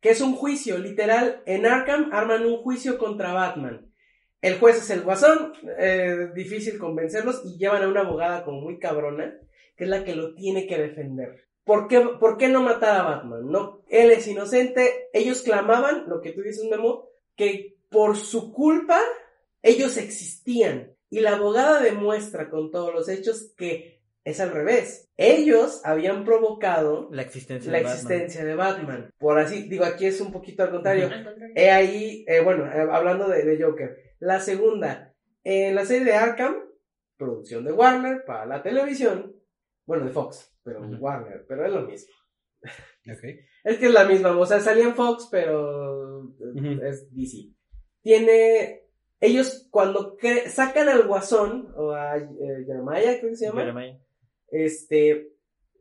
que 0.00 0.10
es 0.10 0.20
un 0.20 0.34
juicio, 0.34 0.78
literal, 0.78 1.42
en 1.46 1.66
Arkham 1.66 2.10
arman 2.12 2.46
un 2.46 2.58
juicio 2.58 2.96
contra 2.96 3.32
Batman. 3.32 3.90
El 4.40 4.58
juez 4.58 4.78
es 4.78 4.90
el 4.90 5.02
guasón, 5.02 5.52
eh, 5.78 6.28
difícil 6.34 6.78
convencerlos 6.78 7.42
y 7.44 7.58
llevan 7.58 7.82
a 7.82 7.88
una 7.88 8.00
abogada 8.00 8.44
como 8.44 8.62
muy 8.62 8.78
cabrona, 8.78 9.36
que 9.80 9.84
es 9.84 9.90
la 9.90 10.04
que 10.04 10.14
lo 10.14 10.34
tiene 10.34 10.66
que 10.66 10.76
defender. 10.76 11.46
¿Por 11.64 11.88
qué, 11.88 12.00
por 12.20 12.36
qué 12.36 12.48
no 12.48 12.62
matar 12.62 13.00
a 13.00 13.02
Batman? 13.02 13.46
No, 13.46 13.80
él 13.88 14.10
es 14.10 14.28
inocente. 14.28 15.08
Ellos 15.14 15.40
clamaban, 15.40 16.04
lo 16.06 16.20
que 16.20 16.32
tú 16.32 16.42
dices, 16.42 16.66
Memo, 16.70 17.08
que 17.34 17.78
por 17.88 18.18
su 18.18 18.52
culpa 18.52 19.00
ellos 19.62 19.96
existían. 19.96 20.92
Y 21.08 21.20
la 21.20 21.36
abogada 21.36 21.80
demuestra 21.80 22.50
con 22.50 22.70
todos 22.70 22.92
los 22.92 23.08
hechos 23.08 23.54
que 23.56 24.02
es 24.22 24.38
al 24.38 24.50
revés. 24.50 25.08
Ellos 25.16 25.80
habían 25.82 26.26
provocado 26.26 27.08
La 27.10 27.22
existencia 27.22 27.72
la 27.72 27.78
de 27.78 27.84
Batman. 27.84 27.96
existencia 27.96 28.44
de 28.44 28.54
Batman. 28.54 29.10
Por 29.18 29.38
así, 29.38 29.62
digo, 29.66 29.86
aquí 29.86 30.04
es 30.04 30.20
un 30.20 30.30
poquito 30.30 30.62
al 30.62 30.72
contrario. 30.72 31.08
He 31.54 31.70
ahí, 31.70 32.22
eh, 32.28 32.40
bueno, 32.42 32.66
eh, 32.66 32.86
hablando 32.92 33.28
de, 33.30 33.44
de 33.44 33.64
Joker. 33.64 33.96
La 34.18 34.40
segunda, 34.40 35.14
en 35.42 35.74
la 35.74 35.86
serie 35.86 36.04
de 36.04 36.12
Arkham, 36.18 36.56
producción 37.16 37.64
de 37.64 37.72
Warner 37.72 38.26
para 38.26 38.44
la 38.44 38.62
televisión, 38.62 39.39
bueno, 39.90 40.04
de 40.04 40.12
Fox, 40.12 40.56
pero. 40.62 40.82
Warner, 41.00 41.44
pero 41.48 41.66
es 41.66 41.72
lo 41.72 41.82
mismo. 41.82 42.14
Es 43.64 43.78
que 43.78 43.86
es 43.86 43.92
la 43.92 44.04
misma, 44.04 44.38
o 44.38 44.46
sea, 44.46 44.60
salía 44.60 44.84
en 44.84 44.94
Fox, 44.94 45.28
pero 45.32 46.32
es 46.82 47.12
DC. 47.12 47.48
Tiene, 48.00 48.84
ellos 49.18 49.66
cuando 49.70 50.16
sacan 50.46 50.88
al 50.88 51.08
Guasón, 51.08 51.74
o 51.76 51.90
a 51.90 52.18
eh, 52.18 52.64
Jeremiah, 52.66 53.18
creo 53.18 53.30
que 53.30 53.36
se 53.36 53.46
llama, 53.46 53.62
Jeremiah. 53.62 53.98
este, 54.52 55.32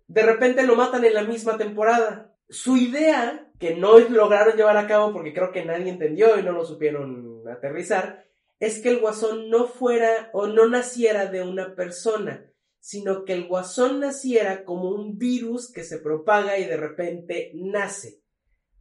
de 0.07 0.23
repente 0.23 0.63
lo 0.63 0.75
matan 0.75 1.05
en 1.05 1.13
la 1.13 1.23
misma 1.23 1.57
temporada. 1.57 2.33
Su 2.49 2.77
idea, 2.77 3.47
que 3.59 3.75
no 3.75 3.99
lograron 3.99 4.57
llevar 4.57 4.77
a 4.77 4.87
cabo 4.87 5.13
porque 5.13 5.33
creo 5.33 5.51
que 5.51 5.65
nadie 5.65 5.91
entendió 5.91 6.39
y 6.39 6.43
no 6.43 6.53
lo 6.53 6.65
supieron 6.65 7.47
aterrizar, 7.47 8.25
es 8.59 8.81
que 8.81 8.89
el 8.89 8.99
guasón 8.99 9.49
no 9.49 9.67
fuera 9.67 10.31
o 10.33 10.47
no 10.47 10.67
naciera 10.67 11.27
de 11.27 11.43
una 11.43 11.75
persona, 11.75 12.48
sino 12.79 13.25
que 13.25 13.33
el 13.33 13.47
guasón 13.47 13.99
naciera 13.99 14.63
como 14.63 14.89
un 14.89 15.17
virus 15.17 15.71
que 15.71 15.83
se 15.83 15.99
propaga 15.99 16.57
y 16.57 16.65
de 16.65 16.77
repente 16.77 17.51
nace. 17.55 18.21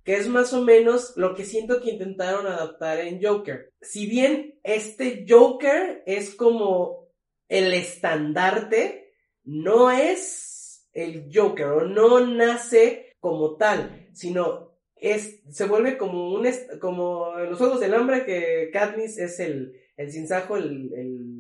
Que 0.05 0.17
es 0.17 0.29
más 0.29 0.53
o 0.53 0.63
menos 0.63 1.13
lo 1.17 1.35
que 1.35 1.45
siento 1.45 1.83
que 1.83 1.91
intentaron 1.91 2.47
adaptar 2.47 3.01
en 3.01 3.23
Joker. 3.23 3.73
Si 3.81 4.07
bien 4.07 4.59
este 4.63 5.27
Joker 5.29 6.03
es 6.07 6.35
como 6.35 7.09
el 7.49 7.75
estandarte, 7.75 9.13
no 9.45 9.91
es 9.91 10.89
el 10.93 11.29
Joker 11.33 11.67
o 11.67 11.85
no 11.85 12.27
nace 12.27 13.17
como 13.21 13.57
tal, 13.57 14.09
sino 14.13 14.69
es, 14.97 15.43
se 15.51 15.67
vuelve 15.67 15.97
como 15.97 16.35
un, 16.35 16.47
como 16.81 17.39
en 17.39 17.51
los 17.51 17.59
Juegos 17.59 17.81
del 17.81 17.95
Hambre 17.95 18.25
que 18.25 18.71
Katniss 18.73 19.19
es 19.19 19.41
el, 19.41 19.75
el 19.97 20.11
sinsajo, 20.11 20.57
el, 20.57 20.93
el, 20.95 21.38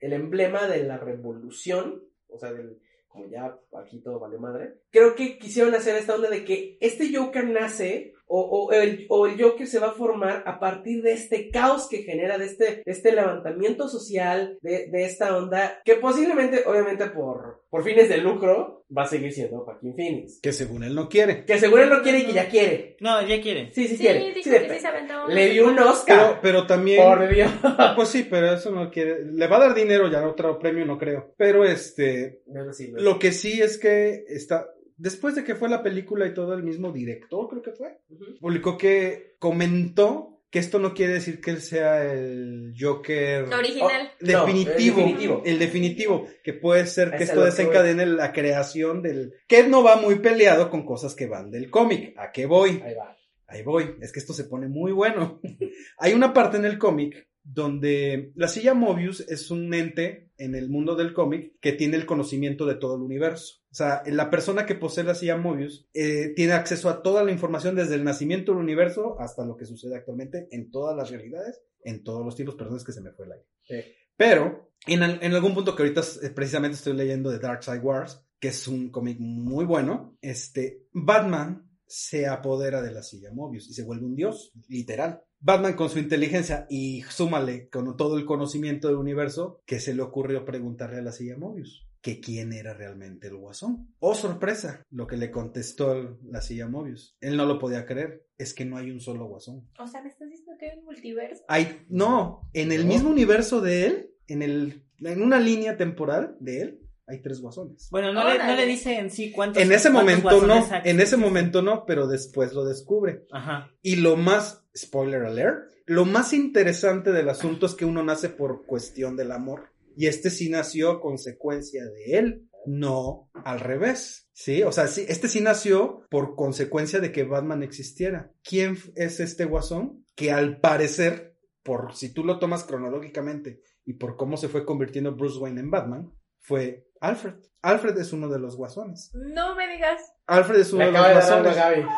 el 0.00 0.12
emblema 0.12 0.66
de 0.66 0.82
la 0.84 0.98
revolución, 0.98 2.04
o 2.28 2.38
sea, 2.38 2.52
del, 2.52 2.80
como 3.08 3.28
ya 3.28 3.58
aquí 3.80 4.00
todo 4.00 4.18
vale 4.18 4.38
madre. 4.38 4.74
Creo 4.90 5.14
que 5.14 5.38
quisieron 5.38 5.74
hacer 5.74 5.96
esta 5.96 6.14
onda 6.14 6.30
de 6.30 6.44
que 6.44 6.78
este 6.80 7.14
Joker 7.14 7.46
nace 7.48 8.14
o, 8.28 8.40
o 8.68 8.72
el, 8.72 9.06
o 9.08 9.26
el 9.26 9.40
Joker 9.42 9.66
se 9.66 9.78
va 9.78 9.88
a 9.88 9.92
formar 9.92 10.42
a 10.46 10.60
partir 10.60 11.02
de 11.02 11.12
este 11.12 11.50
caos 11.50 11.88
que 11.88 12.02
genera, 12.02 12.38
de 12.38 12.46
este, 12.46 12.64
de 12.64 12.82
este 12.86 13.12
levantamiento 13.12 13.88
social, 13.88 14.58
de, 14.62 14.88
de 14.88 15.04
esta 15.04 15.36
onda, 15.36 15.80
que 15.84 15.94
posiblemente, 15.94 16.62
obviamente 16.66 17.06
por, 17.06 17.62
por 17.70 17.84
fines 17.84 18.08
de 18.08 18.18
lucro, 18.18 18.84
va 18.96 19.02
a 19.02 19.06
seguir 19.06 19.32
siendo 19.32 19.60
Joaquín 19.60 19.94
Phoenix. 19.94 20.40
Que 20.42 20.52
según 20.52 20.82
él 20.84 20.94
no 20.94 21.08
quiere. 21.08 21.44
Que 21.44 21.58
seguro 21.58 21.82
él 21.82 21.90
no 21.90 22.02
quiere 22.02 22.20
y 22.20 22.26
que 22.26 22.32
ya 22.32 22.48
quiere. 22.48 22.96
No, 23.00 23.20
ya 23.26 23.40
quiere. 23.40 23.70
Sí, 23.74 23.86
sí, 23.86 23.96
Sí, 23.96 24.02
quiere. 24.04 24.20
dijo 24.32 24.40
Sí, 24.44 24.50
que 24.50 24.60
de- 24.60 24.74
sí 24.74 24.80
se 24.80 24.86
aventó. 24.86 25.26
Le 25.28 25.50
dio 25.50 25.66
un 25.68 25.76
Pero, 25.76 25.90
Oscar. 25.90 26.38
pero 26.40 26.66
también. 26.66 27.02
por 27.02 27.28
Dios. 27.28 27.50
Pues 27.96 28.08
sí, 28.08 28.26
pero 28.30 28.52
eso 28.54 28.70
no 28.70 28.90
quiere. 28.90 29.24
Le 29.24 29.46
va 29.46 29.56
a 29.56 29.60
dar 29.60 29.74
dinero 29.74 30.10
ya, 30.10 30.26
otro 30.26 30.58
premio 30.58 30.84
no 30.86 30.96
creo. 30.98 31.34
Pero 31.36 31.64
este. 31.64 32.40
Sí, 32.72 32.90
no. 32.92 33.00
Lo 33.02 33.18
que 33.18 33.32
sí 33.32 33.60
es 33.60 33.78
que 33.78 34.24
está. 34.28 34.66
Después 34.98 35.34
de 35.36 35.44
que 35.44 35.54
fue 35.54 35.68
la 35.68 35.82
película 35.82 36.26
y 36.26 36.34
todo, 36.34 36.54
el 36.54 36.64
mismo 36.64 36.92
director, 36.92 37.48
creo 37.48 37.62
que 37.62 37.72
fue, 37.72 38.00
publicó 38.40 38.76
que 38.76 39.36
comentó 39.38 40.38
que 40.50 40.58
esto 40.58 40.78
no 40.78 40.94
quiere 40.94 41.14
decir 41.14 41.40
que 41.40 41.50
él 41.50 41.60
sea 41.60 42.10
el 42.10 42.74
Joker 42.78 43.44
Original. 43.44 44.10
Oh, 44.12 44.24
definitivo, 44.24 44.96
No, 45.00 45.02
el 45.02 45.06
definitivo. 45.06 45.42
el 45.44 45.58
definitivo, 45.58 46.28
que 46.42 46.52
puede 46.54 46.86
ser 46.86 47.10
que 47.10 47.16
Es 47.24 47.30
esto 47.30 47.40
que 47.40 47.46
desencadene 47.46 48.06
la 48.06 48.32
creación 48.32 49.02
del 49.02 49.34
que 49.46 49.64
no 49.68 49.82
va 49.82 49.96
muy 49.96 50.16
peleado 50.16 50.70
con 50.70 50.84
cosas 50.84 51.14
que 51.14 51.26
van 51.26 51.50
del 51.50 51.70
cómic. 51.70 52.14
¿A 52.18 52.32
qué 52.32 52.46
voy? 52.46 52.82
Ahí 52.84 52.94
va. 52.94 53.14
Ahí 53.46 53.62
voy, 53.62 53.94
es 54.02 54.12
que 54.12 54.18
esto 54.20 54.32
se 54.34 54.44
pone 54.44 54.68
muy 54.68 54.92
bueno. 54.92 55.40
Hay 55.98 56.12
una 56.12 56.32
parte 56.32 56.56
en 56.56 56.64
el 56.64 56.76
cómic 56.78 57.27
donde 57.50 58.32
la 58.34 58.46
silla 58.46 58.74
Mobius 58.74 59.20
es 59.20 59.50
un 59.50 59.72
ente 59.72 60.30
en 60.36 60.54
el 60.54 60.68
mundo 60.68 60.94
del 60.96 61.14
cómic 61.14 61.54
que 61.60 61.72
tiene 61.72 61.96
el 61.96 62.04
conocimiento 62.04 62.66
de 62.66 62.74
todo 62.74 62.96
el 62.96 63.02
universo. 63.02 63.62
O 63.70 63.74
sea, 63.74 64.02
la 64.06 64.28
persona 64.28 64.66
que 64.66 64.74
posee 64.74 65.04
la 65.04 65.14
silla 65.14 65.36
Mobius 65.36 65.88
eh, 65.94 66.34
tiene 66.36 66.52
acceso 66.52 66.90
a 66.90 67.02
toda 67.02 67.24
la 67.24 67.32
información 67.32 67.74
desde 67.74 67.94
el 67.94 68.04
nacimiento 68.04 68.52
del 68.52 68.60
universo 68.60 69.18
hasta 69.18 69.46
lo 69.46 69.56
que 69.56 69.64
sucede 69.64 69.96
actualmente 69.96 70.46
en 70.50 70.70
todas 70.70 70.94
las 70.94 71.10
realidades, 71.10 71.62
en 71.82 72.04
todos 72.04 72.24
los 72.24 72.36
tipos, 72.36 72.54
perdón, 72.54 72.76
es 72.76 72.84
que 72.84 72.92
se 72.92 73.00
me 73.00 73.12
fue 73.12 73.24
el 73.26 73.32
aire. 73.32 73.46
Sí. 73.64 73.92
Pero 74.16 74.72
en, 74.86 75.02
en 75.02 75.32
algún 75.32 75.54
punto 75.54 75.74
que 75.74 75.84
ahorita 75.84 76.02
eh, 76.22 76.30
precisamente 76.30 76.76
estoy 76.76 76.94
leyendo 76.94 77.30
de 77.30 77.38
Dark 77.38 77.64
Side 77.64 77.78
Wars, 77.78 78.22
que 78.38 78.48
es 78.48 78.68
un 78.68 78.90
cómic 78.90 79.18
muy 79.18 79.64
bueno, 79.64 80.18
este, 80.20 80.86
Batman 80.92 81.68
se 81.86 82.26
apodera 82.26 82.82
de 82.82 82.92
la 82.92 83.02
silla 83.02 83.32
Mobius 83.32 83.68
y 83.70 83.72
se 83.72 83.84
vuelve 83.84 84.04
un 84.04 84.14
dios, 84.14 84.52
literal. 84.68 85.22
Batman 85.40 85.74
con 85.74 85.88
su 85.88 85.98
inteligencia 85.98 86.66
y 86.68 87.02
súmale 87.08 87.68
con 87.68 87.96
todo 87.96 88.18
el 88.18 88.24
conocimiento 88.24 88.88
del 88.88 88.96
universo, 88.96 89.62
que 89.66 89.80
se 89.80 89.94
le 89.94 90.02
ocurrió 90.02 90.44
preguntarle 90.44 90.98
a 90.98 91.02
la 91.02 91.12
silla 91.12 91.36
Mobius 91.36 91.88
que 92.00 92.20
quién 92.20 92.52
era 92.52 92.74
realmente 92.74 93.28
el 93.28 93.36
guasón. 93.36 93.92
Oh, 93.98 94.14
sorpresa, 94.14 94.84
lo 94.90 95.06
que 95.06 95.16
le 95.16 95.30
contestó 95.30 96.18
la 96.24 96.40
silla 96.40 96.68
Mobius. 96.68 97.16
Él 97.20 97.36
no 97.36 97.44
lo 97.44 97.58
podía 97.58 97.86
creer, 97.86 98.24
es 98.38 98.54
que 98.54 98.64
no 98.64 98.76
hay 98.76 98.90
un 98.90 99.00
solo 99.00 99.26
guasón. 99.26 99.68
O 99.78 99.86
sea, 99.86 100.02
me 100.02 100.08
estás 100.08 100.30
diciendo 100.30 100.54
que 100.58 100.70
hay 100.70 100.78
un 100.78 100.84
multiverso. 100.84 101.44
Hay, 101.48 101.84
no, 101.88 102.48
en 102.52 102.72
el 102.72 102.84
mismo 102.84 103.10
universo 103.10 103.60
de 103.60 103.86
él, 103.86 104.10
en, 104.28 104.42
el, 104.42 104.84
en 105.00 105.22
una 105.22 105.40
línea 105.40 105.76
temporal 105.76 106.36
de 106.40 106.60
él, 106.60 106.87
hay 107.08 107.22
tres 107.22 107.40
guasones. 107.40 107.88
Bueno, 107.90 108.12
no 108.12 108.28
le, 108.28 108.38
no 108.38 108.54
le 108.54 108.66
dice 108.66 108.98
en 108.98 109.10
sí 109.10 109.32
cuántos. 109.32 109.62
En 109.62 109.72
ese 109.72 109.90
cuántos 109.90 110.20
momento 110.22 110.46
no, 110.46 110.54
guasones 110.54 110.82
en 110.84 111.00
ese 111.00 111.16
momento 111.16 111.62
no, 111.62 111.84
pero 111.86 112.06
después 112.06 112.52
lo 112.52 112.64
descubre. 112.64 113.24
Ajá. 113.32 113.72
Y 113.82 113.96
lo 113.96 114.16
más, 114.16 114.64
spoiler 114.76 115.24
alert, 115.24 115.70
lo 115.86 116.04
más 116.04 116.34
interesante 116.34 117.12
del 117.12 117.30
asunto 117.30 117.66
es 117.66 117.74
que 117.74 117.86
uno 117.86 118.02
nace 118.02 118.28
por 118.28 118.66
cuestión 118.66 119.16
del 119.16 119.32
amor. 119.32 119.70
Y 119.96 120.06
este 120.06 120.30
sí 120.30 120.50
nació 120.50 120.90
a 120.90 121.00
consecuencia 121.00 121.84
de 121.84 122.18
él, 122.18 122.48
no 122.66 123.30
al 123.32 123.58
revés. 123.58 124.28
Sí, 124.32 124.62
o 124.62 124.70
sea, 124.70 124.86
sí, 124.86 125.04
este 125.08 125.28
sí 125.28 125.40
nació 125.40 126.02
por 126.10 126.36
consecuencia 126.36 127.00
de 127.00 127.10
que 127.10 127.24
Batman 127.24 127.62
existiera. 127.62 128.32
¿Quién 128.44 128.78
es 128.94 129.18
este 129.18 129.46
guasón? 129.46 130.04
Que 130.14 130.30
al 130.30 130.60
parecer, 130.60 131.36
por 131.62 131.94
si 131.96 132.12
tú 132.12 132.22
lo 132.22 132.38
tomas 132.38 132.64
cronológicamente 132.64 133.62
y 133.84 133.94
por 133.94 134.16
cómo 134.16 134.36
se 134.36 134.48
fue 134.48 134.64
convirtiendo 134.64 135.16
Bruce 135.16 135.38
Wayne 135.38 135.60
en 135.60 135.70
Batman, 135.70 136.12
fue 136.40 136.87
Alfred. 137.00 137.34
Alfred 137.62 137.98
es 137.98 138.12
uno 138.12 138.28
de 138.28 138.38
los 138.38 138.56
guasones. 138.56 139.10
No 139.14 139.54
me 139.54 139.68
digas. 139.68 140.12
Alfred 140.26 140.60
es 140.60 140.72
uno 140.72 140.84
Le 140.84 140.86
de 140.86 140.92
los 140.92 141.00
acaba 141.00 141.20
de 141.20 141.26
dar 141.26 141.32
algo 141.32 141.48
a 141.48 141.52
guasones. 141.52 141.84
Gaby. 141.84 141.94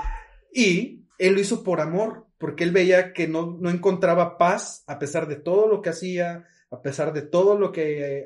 Y 0.53 1.07
él 1.19 1.35
lo 1.35 1.41
hizo 1.41 1.63
por 1.63 1.81
amor, 1.81 2.27
porque 2.39 2.65
él 2.65 2.71
veía 2.71 3.13
que 3.13 3.29
no, 3.29 3.59
no 3.61 3.71
encontraba 3.71 4.39
paz 4.39 4.85
a 4.87 4.99
pesar 4.99 5.29
de 5.29 5.37
todo 5.37 5.69
lo 5.69 5.83
que 5.83 5.91
hacía, 5.91 6.47
a 6.71 6.83
pesar 6.83 7.13
de 7.13 7.23
todo 7.23 7.59
lo 7.59 7.73
que 7.73 8.21
eh, 8.21 8.25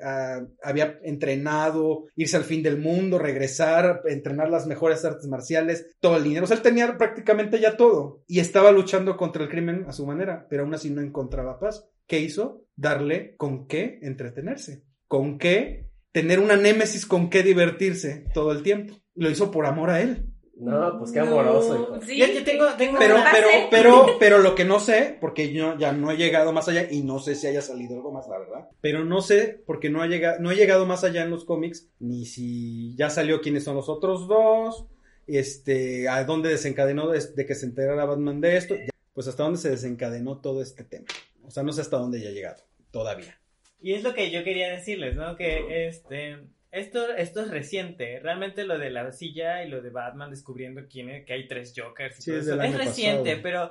había 0.63 0.99
entrenado, 1.03 2.05
irse 2.15 2.37
al 2.37 2.45
fin 2.45 2.63
del 2.63 2.79
mundo, 2.79 3.19
regresar, 3.19 4.03
entrenar 4.05 4.51
las 4.51 4.67
mejores 4.67 5.05
artes 5.05 5.27
marciales, 5.27 5.97
todo 6.01 6.17
el 6.17 6.25
dinero. 6.25 6.45
O 6.45 6.47
sea, 6.47 6.57
él 6.57 6.63
tenía 6.63 6.97
prácticamente 6.99 7.59
ya 7.59 7.77
todo 7.77 8.23
y 8.27 8.41
estaba 8.41 8.71
luchando 8.71 9.17
contra 9.17 9.43
el 9.43 9.49
crimen 9.49 9.87
a 9.89 9.93
su 9.93 10.07
manera, 10.07 10.47
pero 10.49 10.63
aún 10.63 10.75
así 10.75 10.91
no 10.91 11.01
encontraba 11.01 11.59
paz. 11.59 11.89
¿Qué 12.07 12.21
hizo? 12.21 12.67
Darle 12.77 13.35
con 13.37 13.67
qué 13.67 13.99
entretenerse, 14.03 14.85
con 15.09 15.39
qué 15.39 15.89
tener 16.15 16.39
una 16.39 16.55
némesis 16.57 17.07
con 17.07 17.29
qué 17.29 17.43
divertirse 17.43 18.25
todo 18.33 18.53
el 18.53 18.63
tiempo. 18.63 18.95
Lo 19.17 19.29
hizo 19.31 19.51
por 19.51 19.67
amor 19.67 19.91
a 19.91 20.01
él. 20.01 20.29
No, 20.57 20.99
pues 21.01 21.11
qué 21.11 21.19
amoroso. 21.19 21.75
hijo. 21.75 22.01
Sí, 22.07 22.17
Yo- 22.17 22.27
yo 22.27 22.45
tengo- 22.45 22.73
tengo 22.79 22.97
Pero, 23.01 23.17
una- 23.17 23.33
pero, 23.33 23.49
pero, 23.73 24.07
pero 24.21 24.39
lo 24.39 24.55
que 24.55 24.65
no 24.65 24.79
sé, 24.79 25.19
porque 25.21 25.53
yo 25.53 25.77
ya 25.77 25.93
no 25.93 26.13
he 26.13 26.17
llegado 26.17 26.53
más 26.53 26.69
allá 26.69 26.87
y 26.89 27.03
no 27.03 27.19
sé 27.19 27.35
si 27.35 27.49
haya 27.49 27.61
salido 27.61 27.97
algo 27.97 28.13
más, 28.13 28.29
la 28.29 28.39
verdad. 28.39 28.69
Pero 28.81 29.05
no 29.05 29.21
sé, 29.21 29.61
porque 29.67 29.91
no 29.91 30.01
ha 30.01 30.07
llegado, 30.07 30.39
no 30.39 30.53
he 30.53 30.57
llegado 30.57 30.87
más 30.87 31.03
allá 31.03 31.23
en 31.25 31.31
los 31.31 31.45
cómics, 31.45 31.89
ni 31.99 32.25
si 32.27 32.95
ya 32.95 33.11
salió 33.11 33.41
quiénes 33.41 33.65
son 33.65 33.75
los 33.75 33.89
otros 33.89 34.29
dos, 34.29 34.87
este, 35.27 36.09
a 36.09 36.23
dónde 36.25 36.51
desencadenó 36.51 37.09
de, 37.11 37.21
de 37.35 37.47
que 37.47 37.57
se 37.57 37.67
enterara 37.67 38.05
Batman 38.05 38.41
de 38.41 38.57
esto, 38.57 38.77
ya, 38.77 38.91
pues 39.13 39.27
hasta 39.27 39.43
dónde 39.43 39.59
se 39.59 39.71
desencadenó 39.71 40.39
todo 40.41 40.63
este 40.63 40.85
tema. 40.85 41.07
O 41.43 41.51
sea, 41.51 41.65
no 41.65 41.73
sé 41.73 41.81
hasta 41.81 41.97
dónde 41.99 42.21
ya 42.21 42.29
ha 42.29 42.33
llegado, 42.33 42.63
todavía. 42.93 43.41
Y 43.85 43.93
es 43.93 44.03
lo 44.03 44.15
que 44.15 44.31
yo 44.31 44.43
quería 44.45 44.71
decirles, 44.71 45.15
¿no? 45.15 45.37
Que 45.37 45.87
este 45.87 46.39
esto, 46.71 47.15
esto 47.15 47.43
es 47.43 47.51
reciente. 47.51 48.19
Realmente 48.19 48.65
lo 48.65 48.79
de 48.79 48.89
la 48.89 49.13
silla 49.13 49.63
y 49.63 49.69
lo 49.69 49.83
de 49.83 49.91
Batman 49.91 50.31
descubriendo 50.31 50.87
quién 50.91 51.11
es, 51.11 51.27
que 51.27 51.35
hay 51.35 51.47
tres 51.47 51.75
Jokers. 51.77 52.19
y 52.19 52.23
Sí, 52.23 52.31
todo 52.31 52.41
es 52.41 52.47
eso, 52.47 52.63
es 52.63 52.79
reciente, 52.79 53.37
pasado. 53.37 53.43
pero, 53.43 53.71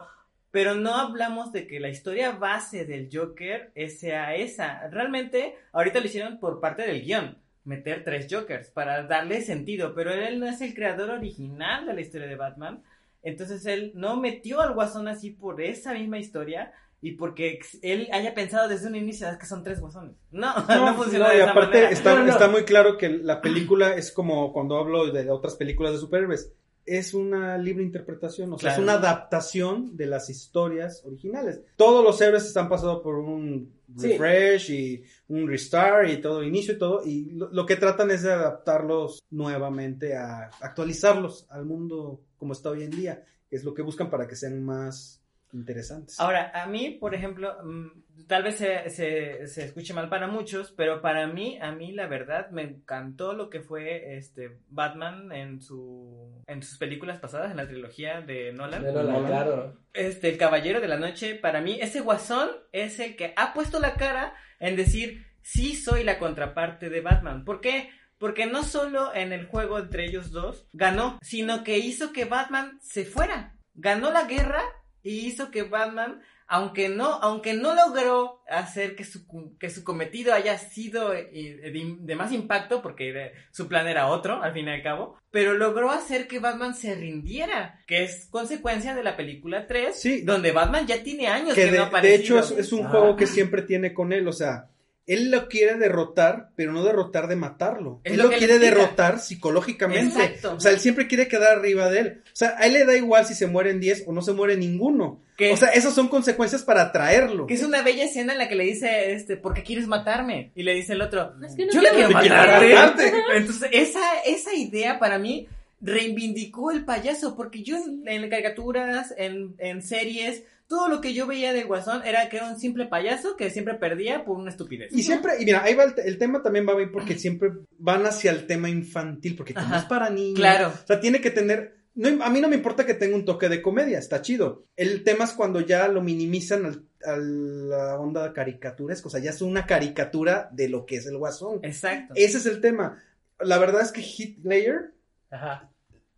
pero 0.52 0.76
no 0.76 0.94
hablamos 0.94 1.52
de 1.52 1.66
que 1.66 1.80
la 1.80 1.90
historia 1.90 2.30
base 2.34 2.86
del 2.86 3.10
Joker 3.12 3.72
sea 3.88 4.36
esa. 4.36 4.88
Realmente, 4.90 5.56
ahorita 5.72 6.00
lo 6.00 6.06
hicieron 6.06 6.40
por 6.40 6.62
parte 6.62 6.84
del 6.84 7.02
guion. 7.02 7.40
Meter 7.64 8.04
tres 8.04 8.28
Jokers 8.30 8.70
para 8.70 9.08
darle 9.08 9.42
sentido, 9.42 9.96
pero 9.96 10.14
él 10.14 10.40
no 10.40 10.46
es 10.48 10.62
el 10.62 10.76
creador 10.76 11.10
original 11.10 11.88
de 11.88 11.94
la 11.96 12.02
historia 12.02 12.28
de 12.28 12.36
Batman. 12.36 12.84
Entonces 13.24 13.66
él 13.66 13.94
no 13.96 14.16
metió 14.16 14.62
al 14.62 14.76
guasón 14.76 15.08
así 15.08 15.32
por 15.32 15.60
esa 15.60 15.94
misma 15.96 16.20
historia 16.20 16.72
y 17.04 17.12
porque 17.12 17.60
él 17.82 18.08
haya 18.12 18.34
pensado 18.34 18.68
desde 18.70 18.88
un 18.88 18.96
inicio 18.96 19.28
"Es 19.30 19.38
que 19.38 19.46
son 19.46 19.62
tres 19.64 19.80
guasones. 19.80 20.16
No, 20.32 20.56
no, 20.56 20.96
funciona 20.96 21.26
No, 21.26 21.32
de 21.32 21.38
y 21.38 21.42
esa 21.42 21.52
aparte 21.52 21.76
manera. 21.78 21.90
está, 21.92 22.16
No, 22.16 22.24
no. 22.26 22.32
está 22.32 22.48
muy 22.48 22.64
claro 22.64 22.98
que 22.98 23.10
la 23.10 23.42
película 23.42 23.96
es 23.96 24.12
como 24.12 24.52
cuando 24.54 24.78
hablo 24.78 25.12
de 25.12 25.30
otras 25.30 25.56
películas 25.56 25.92
de 25.94 26.00
superhéroes. 26.00 26.52
Es 26.86 27.14
una 27.14 27.58
libre 27.58 27.82
interpretación, 27.84 28.52
o 28.52 28.58
sea, 28.58 28.72
Claro. 28.72 28.82
es 28.82 28.84
una 28.84 28.94
adaptación 29.00 29.96
de 29.96 30.06
las 30.06 30.30
historias 30.30 31.02
originales. 31.06 31.62
Todos 31.78 32.04
los 32.04 32.20
héroes 32.20 32.46
están 32.46 32.68
pasando 32.68 33.02
por 33.02 33.16
un 33.20 33.72
Sí. 33.98 34.08
refresh 34.10 34.70
y 34.72 35.04
un 35.30 35.48
restart 35.48 36.10
y 36.10 36.18
todo, 36.18 36.44
inicio 36.44 36.74
y 36.74 36.78
todo, 36.80 37.02
y 37.06 37.26
lo, 37.32 37.50
lo 37.52 37.66
que 37.66 37.76
tratan 37.78 38.12
es 38.12 38.24
de 38.24 38.34
adaptarlos 38.34 39.20
nuevamente 39.30 40.18
a 40.18 40.50
actualizarlos 40.60 41.46
al 41.50 41.66
mundo 41.66 42.22
como 42.38 42.52
está 42.54 42.72
hoy 42.72 42.84
en 42.84 42.90
día, 42.92 43.24
que 43.50 43.56
es 43.56 43.64
lo 43.64 43.74
que 43.74 43.82
buscan 43.82 44.10
para 44.10 44.28
que 44.28 44.36
sean 44.36 44.62
más 44.64 45.23
interesantes. 45.54 46.20
Ahora, 46.20 46.52
a 46.54 46.68
mí, 46.68 46.98
por 47.00 47.14
ejemplo, 47.14 47.56
mm, 47.64 48.26
tal 48.28 48.44
vez 48.44 48.56
se, 48.56 48.90
se, 48.90 49.48
se 49.48 49.66
escuche 49.66 49.94
mal 49.94 50.10
para 50.10 50.28
muchos, 50.28 50.72
pero 50.72 51.02
para 51.02 51.28
mí, 51.28 51.58
a 51.62 51.72
mí 51.72 51.92
la 51.92 52.08
verdad 52.08 52.50
me 52.52 52.64
encantó 52.64 53.34
lo 53.34 53.50
que 53.50 53.62
fue 53.62 54.18
este 54.18 54.58
Batman 54.70 55.32
en 55.32 55.62
su 55.62 56.42
en 56.48 56.62
sus 56.62 56.78
películas 56.78 57.20
pasadas, 57.20 57.52
en 57.52 57.58
la 57.58 57.68
trilogía 57.68 58.22
de 58.22 58.52
Nolan. 58.52 58.84
De 58.84 58.92
Nolan, 58.92 59.14
Nolan. 59.14 59.28
claro. 59.28 59.78
Este, 59.94 60.30
el 60.30 60.38
Caballero 60.38 60.82
de 60.82 60.88
la 60.88 60.98
Noche, 60.98 61.36
para 61.36 61.62
mí, 61.62 61.78
ese 61.82 62.02
guasón 62.02 62.50
es 62.72 63.00
el 63.00 63.16
que 63.16 63.34
ha 63.36 63.54
puesto 63.54 63.80
la 63.80 63.94
cara 63.94 64.34
en 64.60 64.76
decir, 64.76 65.26
sí 65.42 65.76
soy 65.76 66.04
la 66.04 66.18
contraparte 66.18 66.90
de 66.90 67.02
Batman. 67.02 67.46
¿Por 67.46 67.62
qué? 67.62 67.90
Porque 68.18 68.46
no 68.46 68.64
solo 68.64 69.14
en 69.14 69.34
el 69.34 69.46
juego 69.46 69.80
entre 69.80 70.06
ellos 70.06 70.32
dos 70.32 70.68
ganó, 70.72 71.20
sino 71.22 71.64
que 71.64 71.80
hizo 71.80 72.14
que 72.14 72.26
Batman 72.26 72.80
se 72.82 73.06
fuera. 73.06 73.56
Ganó 73.76 74.12
la 74.12 74.24
guerra 74.26 74.62
y 75.04 75.28
hizo 75.28 75.52
que 75.52 75.64
Batman, 75.64 76.22
aunque 76.48 76.90
no, 76.90 77.06
aunque 77.14 77.54
no 77.54 77.74
logró 77.76 78.42
hacer 78.50 78.96
que 78.96 79.04
su, 79.04 79.26
que 79.60 79.70
su 79.70 79.84
cometido 79.84 80.34
haya 80.34 80.58
sido 80.58 81.14
eh, 81.14 81.30
de, 81.34 81.96
de 82.00 82.16
más 82.16 82.32
impacto, 82.32 82.82
porque 82.82 83.12
de- 83.14 83.32
su 83.52 83.68
plan 83.68 83.88
era 83.88 84.08
otro, 84.08 84.42
al 84.42 84.54
fin 84.54 84.68
y 84.68 84.72
al 84.72 84.84
cabo, 84.84 85.18
pero 85.32 85.54
logró 85.54 85.90
hacer 85.92 86.28
que 86.28 86.40
Batman 86.40 86.76
se 86.76 86.96
rindiera, 86.96 87.80
que 87.88 88.04
es 88.04 88.28
consecuencia 88.30 88.94
de 88.96 89.04
la 89.04 89.16
película 89.18 89.68
3, 89.68 90.00
Sí. 90.00 90.22
donde 90.22 90.52
Batman 90.52 90.86
ya 90.88 91.02
tiene 91.04 91.28
años 91.28 91.56
que 91.56 91.66
que, 91.66 91.72
de, 91.72 91.78
no 91.80 91.90
ha 91.92 92.02
de 92.02 92.16
hecho 92.16 92.38
es, 92.40 92.72
un 92.72 92.86
Ah. 92.86 92.90
juego 92.90 93.16
que 93.16 93.26
siempre 93.28 93.62
tiene 93.64 93.94
con 93.94 94.14
él, 94.14 94.28
o 94.28 94.34
sea, 94.34 94.70
él 95.06 95.32
lo 95.32 95.50
quiere 95.50 95.76
derrotar, 95.76 96.50
pero 96.56 96.72
no 96.72 96.84
derrotar 96.84 97.28
de 97.28 97.36
matarlo. 97.36 98.00
Es 98.04 98.14
él 98.14 98.20
lo 98.20 98.30
quiere 98.32 98.58
derrotar 98.58 99.20
psicológicamente. 99.20 100.24
Exacto. 100.24 100.56
O 100.56 100.60
sea, 100.60 100.72
él 100.72 100.80
siempre 100.80 101.08
quiere 101.08 101.28
quedar 101.28 101.58
arriba 101.58 101.90
de 101.90 102.00
él. 102.00 102.22
O 102.26 102.36
sea, 102.36 102.56
a 102.58 102.66
él 102.68 102.74
le 102.74 102.86
da 102.86 102.96
igual 102.96 103.26
si 103.26 103.36
se 103.36 103.48
mueren 103.48 103.82
10 103.82 104.06
o 104.08 104.14
no 104.14 104.22
se 104.22 104.32
muere 104.32 104.56
ninguno. 104.56 105.22
O 105.52 105.58
sea, 105.58 105.70
esas 105.70 105.94
son 105.94 106.08
consecuencias 106.08 106.64
para 106.64 106.84
atraerlo. 106.84 107.48
Que 107.48 107.56
es 107.56 107.64
una 107.64 107.82
bella 107.82 108.06
escena 108.06 108.32
en 108.34 108.40
la 108.40 108.48
que 108.48 108.56
le 108.56 108.64
dice, 108.64 109.12
este, 109.12 109.36
¿por 109.36 109.54
qué 109.54 109.64
quieres 109.64 109.88
matarme? 109.88 110.52
Y 110.56 110.64
le 110.64 110.74
dice 110.74 110.94
el 110.94 111.02
otro, 111.02 111.34
Es 111.46 111.56
que 111.56 111.66
no 111.66 111.74
yo 111.74 111.82
le 111.82 111.90
quiero 111.90 112.20
quiero 112.20 112.36
matarte. 112.36 112.74
matarte. 112.74 113.14
Entonces, 113.36 113.70
esa, 113.74 114.22
esa 114.26 114.54
idea 114.56 115.00
para 115.00 115.20
mí 115.20 115.50
reivindicó 115.82 116.72
el 116.72 116.86
payaso, 116.86 117.36
porque 117.36 117.62
yo 117.62 117.76
en, 117.76 118.08
en 118.08 118.30
caricaturas, 118.30 119.14
en, 119.18 119.56
en 119.58 119.82
series, 119.82 120.44
todo 120.68 120.88
lo 120.88 121.02
que 121.02 121.14
yo 121.14 121.28
veía 121.28 121.54
del 121.54 121.68
Guasón 121.68 122.02
era 122.06 122.30
que 122.30 122.38
era 122.38 122.48
un 122.50 122.60
simple 122.60 122.86
payaso 122.88 123.36
que 123.38 123.50
siempre 123.50 123.76
perdía 123.76 124.26
por 124.26 124.38
una 124.38 124.50
estupidez. 124.50 124.92
Y 124.92 125.04
siempre, 125.04 125.34
y 125.40 125.46
mira, 125.46 125.64
ahí 125.64 125.76
va 125.76 125.84
el, 125.84 125.94
el 126.04 126.18
tema 126.18 126.42
también 126.42 126.68
va 126.68 126.74
a 126.74 126.82
ir 126.82 126.92
porque 126.92 127.18
siempre 127.20 127.52
van 127.78 128.06
hacia 128.06 128.32
el 128.32 128.48
tema 128.48 128.70
infantil, 128.70 129.36
porque 129.36 129.54
como 129.54 129.68
Ajá. 129.68 129.80
es 129.80 129.86
para 129.86 130.10
niños. 130.10 130.40
Claro. 130.40 130.70
O 130.70 130.88
sea, 130.88 131.00
tiene 131.00 131.22
que 131.22 131.32
tener. 131.32 131.84
No, 131.96 132.24
a 132.24 132.30
mí 132.32 132.42
no 132.42 132.50
me 132.50 132.56
importa 132.56 132.86
que 132.88 132.96
tenga 132.96 133.16
un 133.16 133.24
toque 133.26 133.50
de 133.50 133.62
comedia, 133.62 134.00
está 134.00 134.22
chido. 134.24 134.66
El 134.76 135.04
tema 135.04 135.26
es 135.26 135.32
cuando 135.34 135.60
ya 135.62 135.88
lo 135.88 136.02
minimizan 136.02 136.66
al- 136.66 136.86
a 137.06 137.18
la 137.18 138.00
onda 138.00 138.34
caricaturesca, 138.34 139.08
o 139.10 139.12
sea, 139.12 139.20
ya 139.20 139.30
es 139.30 139.42
una 139.44 139.68
caricatura 139.68 140.50
de 140.54 140.70
lo 140.70 140.86
que 140.88 140.96
es 140.96 141.06
el 141.06 141.18
guasón. 141.18 141.60
Exacto. 141.62 142.14
Ese 142.16 142.38
es 142.40 142.46
el 142.48 142.62
tema. 142.62 143.04
La 143.40 143.58
verdad 143.60 143.82
es 143.82 143.92
que 143.92 144.02
Hitler 144.02 144.94
Ajá. 145.30 145.70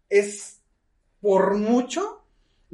es 0.10 0.62
por 1.19 1.55
mucho 1.58 2.24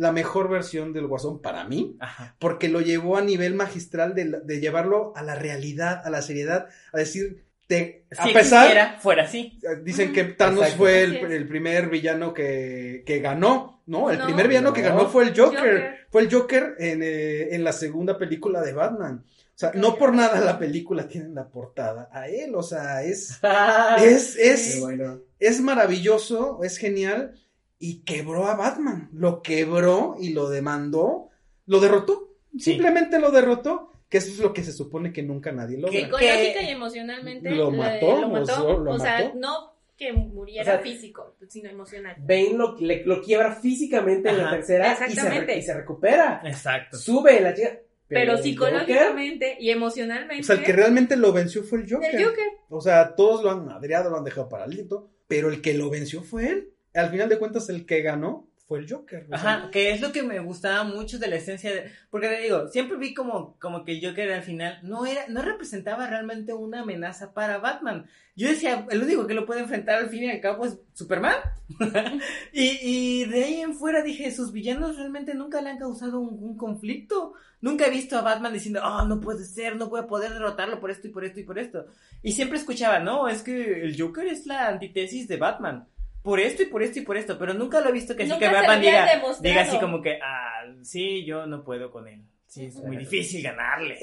la 0.02 0.12
mejor 0.12 0.50
versión 0.50 0.94
del 0.94 1.06
guasón 1.06 1.44
para 1.44 1.64
mí, 1.64 1.96
Ajá. 2.00 2.36
porque 2.40 2.70
lo 2.70 2.82
llevó 2.82 3.18
a 3.18 3.22
nivel 3.22 3.54
magistral 3.54 4.16
de, 4.16 4.60
llevarlo 4.60 5.14
a 5.16 5.22
la 5.22 5.36
realidad, 5.36 6.02
a 6.04 6.10
la 6.10 6.24
seriedad, 6.24 6.70
a 6.92 6.98
decir, 6.98 7.46
te, 7.68 8.06
a 8.18 8.26
Si 8.26 8.34
pesar, 8.34 8.66
existiera, 8.66 9.00
fuera 9.00 9.24
así. 9.26 9.60
Dicen 9.84 10.12
que 10.12 10.24
Thanos 10.24 10.62
Exacto. 10.62 10.78
fue 10.80 11.04
el, 11.04 11.48
primer 11.48 11.90
villano 11.90 12.34
que, 12.34 13.04
que 13.06 13.20
ganó, 13.20 13.84
¿no? 13.86 14.10
El 14.10 14.18
No. 14.18 14.26
primer 14.26 14.48
villano 14.48 14.74
que 14.74 14.82
ganó 14.82 15.08
fue 15.08 15.24
el 15.24 15.40
Joker. 15.40 15.60
Joker. 15.60 15.96
Fue 16.10 16.22
el 16.24 16.34
Joker 16.34 16.76
en, 16.80 17.04
eh, 17.04 17.54
en 17.54 17.64
la 17.64 17.72
segunda 17.72 18.18
película 18.18 18.62
de 18.62 18.74
Batman. 18.74 19.24
O 19.24 19.60
sea, 19.62 19.72
no 19.76 19.96
por 19.98 20.16
nada 20.16 20.40
la 20.42 20.58
película 20.58 21.08
tiene 21.08 21.28
en 21.28 21.36
la 21.36 21.48
portada 21.48 22.10
a 22.12 22.28
él. 22.28 22.56
O 22.56 22.64
sea, 22.64 23.04
es, 23.04 23.40
es. 24.02 24.36
es, 24.36 24.80
bueno. 24.80 25.22
es 25.40 25.62
maravilloso, 25.62 26.62
es 26.64 26.78
genial. 26.78 27.36
Y 27.82 28.04
quebró 28.04 28.46
a 28.48 28.56
Batman. 28.56 29.10
Lo 29.12 29.42
quebró 29.42 30.16
y 30.20 30.30
lo 30.34 30.50
demandó. 30.50 31.30
Lo 31.66 31.80
derrotó. 31.80 32.30
Sí. 32.54 32.60
Simplemente 32.72 33.20
lo 33.20 33.32
derrotó. 33.32 33.92
Que 34.08 34.20
eso 34.20 34.30
es 34.32 34.40
lo 34.40 34.54
que 34.54 34.64
se 34.64 34.72
supone 34.74 35.12
que 35.12 35.24
nunca 35.24 35.52
nadie 35.52 35.78
logra. 35.78 35.92
¿Qué? 35.92 36.04
Psicológica 36.06 36.62
y 36.64 36.68
emocionalmente 36.70 37.50
Lo 37.52 37.72
mató, 37.72 38.22
lo 38.22 38.30
mató. 38.30 38.42
o 38.42 38.46
sea, 38.46 38.78
lo 38.78 38.92
o 38.92 39.00
sea, 39.00 39.18
mató. 39.24 39.32
no 39.40 39.72
que 39.98 40.14
muriera 40.14 40.64
O 40.64 40.76
sea, 40.76 40.80
físico, 40.80 41.36
sino 41.48 41.70
emocional. 41.70 42.16
Bane 42.20 42.54
lo, 42.56 42.76
le- 42.78 43.06
lo 43.06 43.22
quiebra 43.22 43.56
físicamente 43.56 44.30
en 44.30 44.38
la 44.40 44.50
tercera 44.52 44.94
y 45.08 45.14
se, 45.16 45.58
y 45.58 45.62
se 45.62 45.74
recupera. 45.74 46.42
Exacto. 46.44 46.98
Sube 46.98 47.40
la 47.40 47.54
chica. 47.54 47.80
Pero, 48.08 48.38
psicológicamente 48.38 49.56
y 49.60 49.70
emocionalmente. 49.70 50.42
O 50.42 50.44
sea, 50.46 50.56
el 50.56 50.64
que 50.64 50.74
realmente 50.74 51.16
lo 51.16 51.32
venció 51.32 51.64
fue 51.64 51.80
el 51.80 51.90
Joker. 51.90 52.14
el 52.14 52.26
Joker. 52.26 52.48
O 52.70 52.82
sea, 52.82 53.16
todos 53.16 53.44
lo 53.44 53.52
han 53.52 53.66
madreado, 53.66 54.10
lo 54.10 54.18
han 54.18 54.24
dejado 54.26 54.50
paralítico, 54.50 55.10
pero 55.28 55.50
el 55.50 55.62
que 55.62 55.74
lo 55.74 55.90
venció 55.90 56.22
fue 56.24 56.50
él. 56.50 56.74
Al 56.94 57.10
final 57.10 57.30
de 57.30 57.40
cuentas, 57.40 57.70
el 57.70 57.86
que 57.86 58.02
ganó 58.02 58.52
fue 58.72 58.80
el 58.80 58.90
Joker. 58.90 59.28
Ajá, 59.32 59.70
que 59.70 59.92
es 59.92 60.00
lo 60.00 60.14
que 60.14 60.24
me 60.24 60.40
gustaba 60.40 60.86
mucho 60.86 61.20
de 61.20 61.28
la 61.28 61.36
esencia 61.36 61.74
de, 61.74 61.92
porque 62.10 62.30
te 62.30 62.40
digo, 62.40 62.70
siempre 62.70 62.96
vi 62.96 63.14
como, 63.14 63.58
como 63.60 63.84
que 63.84 63.92
el 63.92 64.06
Joker 64.06 64.32
al 64.32 64.44
final 64.44 64.80
no 64.82 65.06
era, 65.06 65.28
no 65.28 65.42
representaba 65.42 66.08
realmente 66.08 66.54
una 66.54 66.84
amenaza 66.84 67.34
para 67.34 67.58
Batman. 67.58 68.06
Yo 68.34 68.48
decía, 68.48 68.88
el 68.90 69.04
único 69.04 69.28
que 69.28 69.34
lo 69.34 69.46
puede 69.46 69.60
enfrentar 69.60 69.98
al 69.98 70.10
fin 70.10 70.24
y 70.24 70.32
al 70.32 70.40
cabo 70.40 70.66
es 70.66 70.80
Superman. 70.94 71.36
y, 72.54 72.80
y 72.82 73.26
de 73.26 73.44
ahí 73.44 73.56
en 73.60 73.76
fuera 73.76 74.04
dije, 74.04 74.32
sus 74.32 74.54
villanos 74.54 74.96
realmente 74.96 75.36
nunca 75.36 75.62
le 75.62 75.72
han 75.72 75.78
causado 75.78 76.22
un, 76.22 76.42
un 76.42 76.56
conflicto. 76.56 77.34
Nunca 77.60 77.88
he 77.88 77.92
visto 77.92 78.18
a 78.18 78.22
Batman 78.22 78.54
diciendo, 78.54 78.82
oh, 78.86 79.06
no 79.06 79.20
puede 79.20 79.44
ser, 79.44 79.76
no 79.76 79.90
voy 79.90 80.00
a 80.00 80.08
poder 80.08 80.32
derrotarlo 80.32 80.80
por 80.80 80.92
esto 80.92 81.08
y 81.08 81.12
por 81.12 81.26
esto 81.26 81.42
y 81.42 81.44
por 81.44 81.60
esto. 81.60 81.88
Y 82.24 82.32
siempre 82.32 82.58
escuchaba, 82.58 83.00
no, 83.00 83.28
es 83.28 83.44
que 83.44 83.84
el 83.84 84.02
Joker 84.02 84.28
es 84.28 84.46
la 84.46 84.70
antítesis 84.70 85.28
de 85.28 85.36
Batman. 85.36 85.88
Por 86.24 86.40
esto 86.40 86.62
y 86.64 86.66
por 86.68 86.84
esto 86.84 87.00
y 87.00 87.02
por 87.02 87.18
esto, 87.18 87.38
pero 87.40 87.54
nunca 87.54 87.82
lo 87.82 87.90
he 87.90 87.92
visto 87.92 88.16
que 88.16 88.24
así 88.24 88.32
Nunca 88.32 88.48
que 88.50 88.56
Batman 88.56 88.82
diga, 88.82 89.08
diga 89.42 89.62
así 89.62 89.80
como 89.80 90.02
que, 90.02 90.20
ah, 90.22 90.66
sí, 90.84 91.26
yo 91.26 91.46
no 91.48 91.64
puedo 91.64 91.90
con 91.92 92.08
él. 92.08 92.24
Sí, 92.46 92.66
es 92.66 92.76
muy 92.76 92.98
difícil 92.98 93.42
ganarle. 93.42 93.98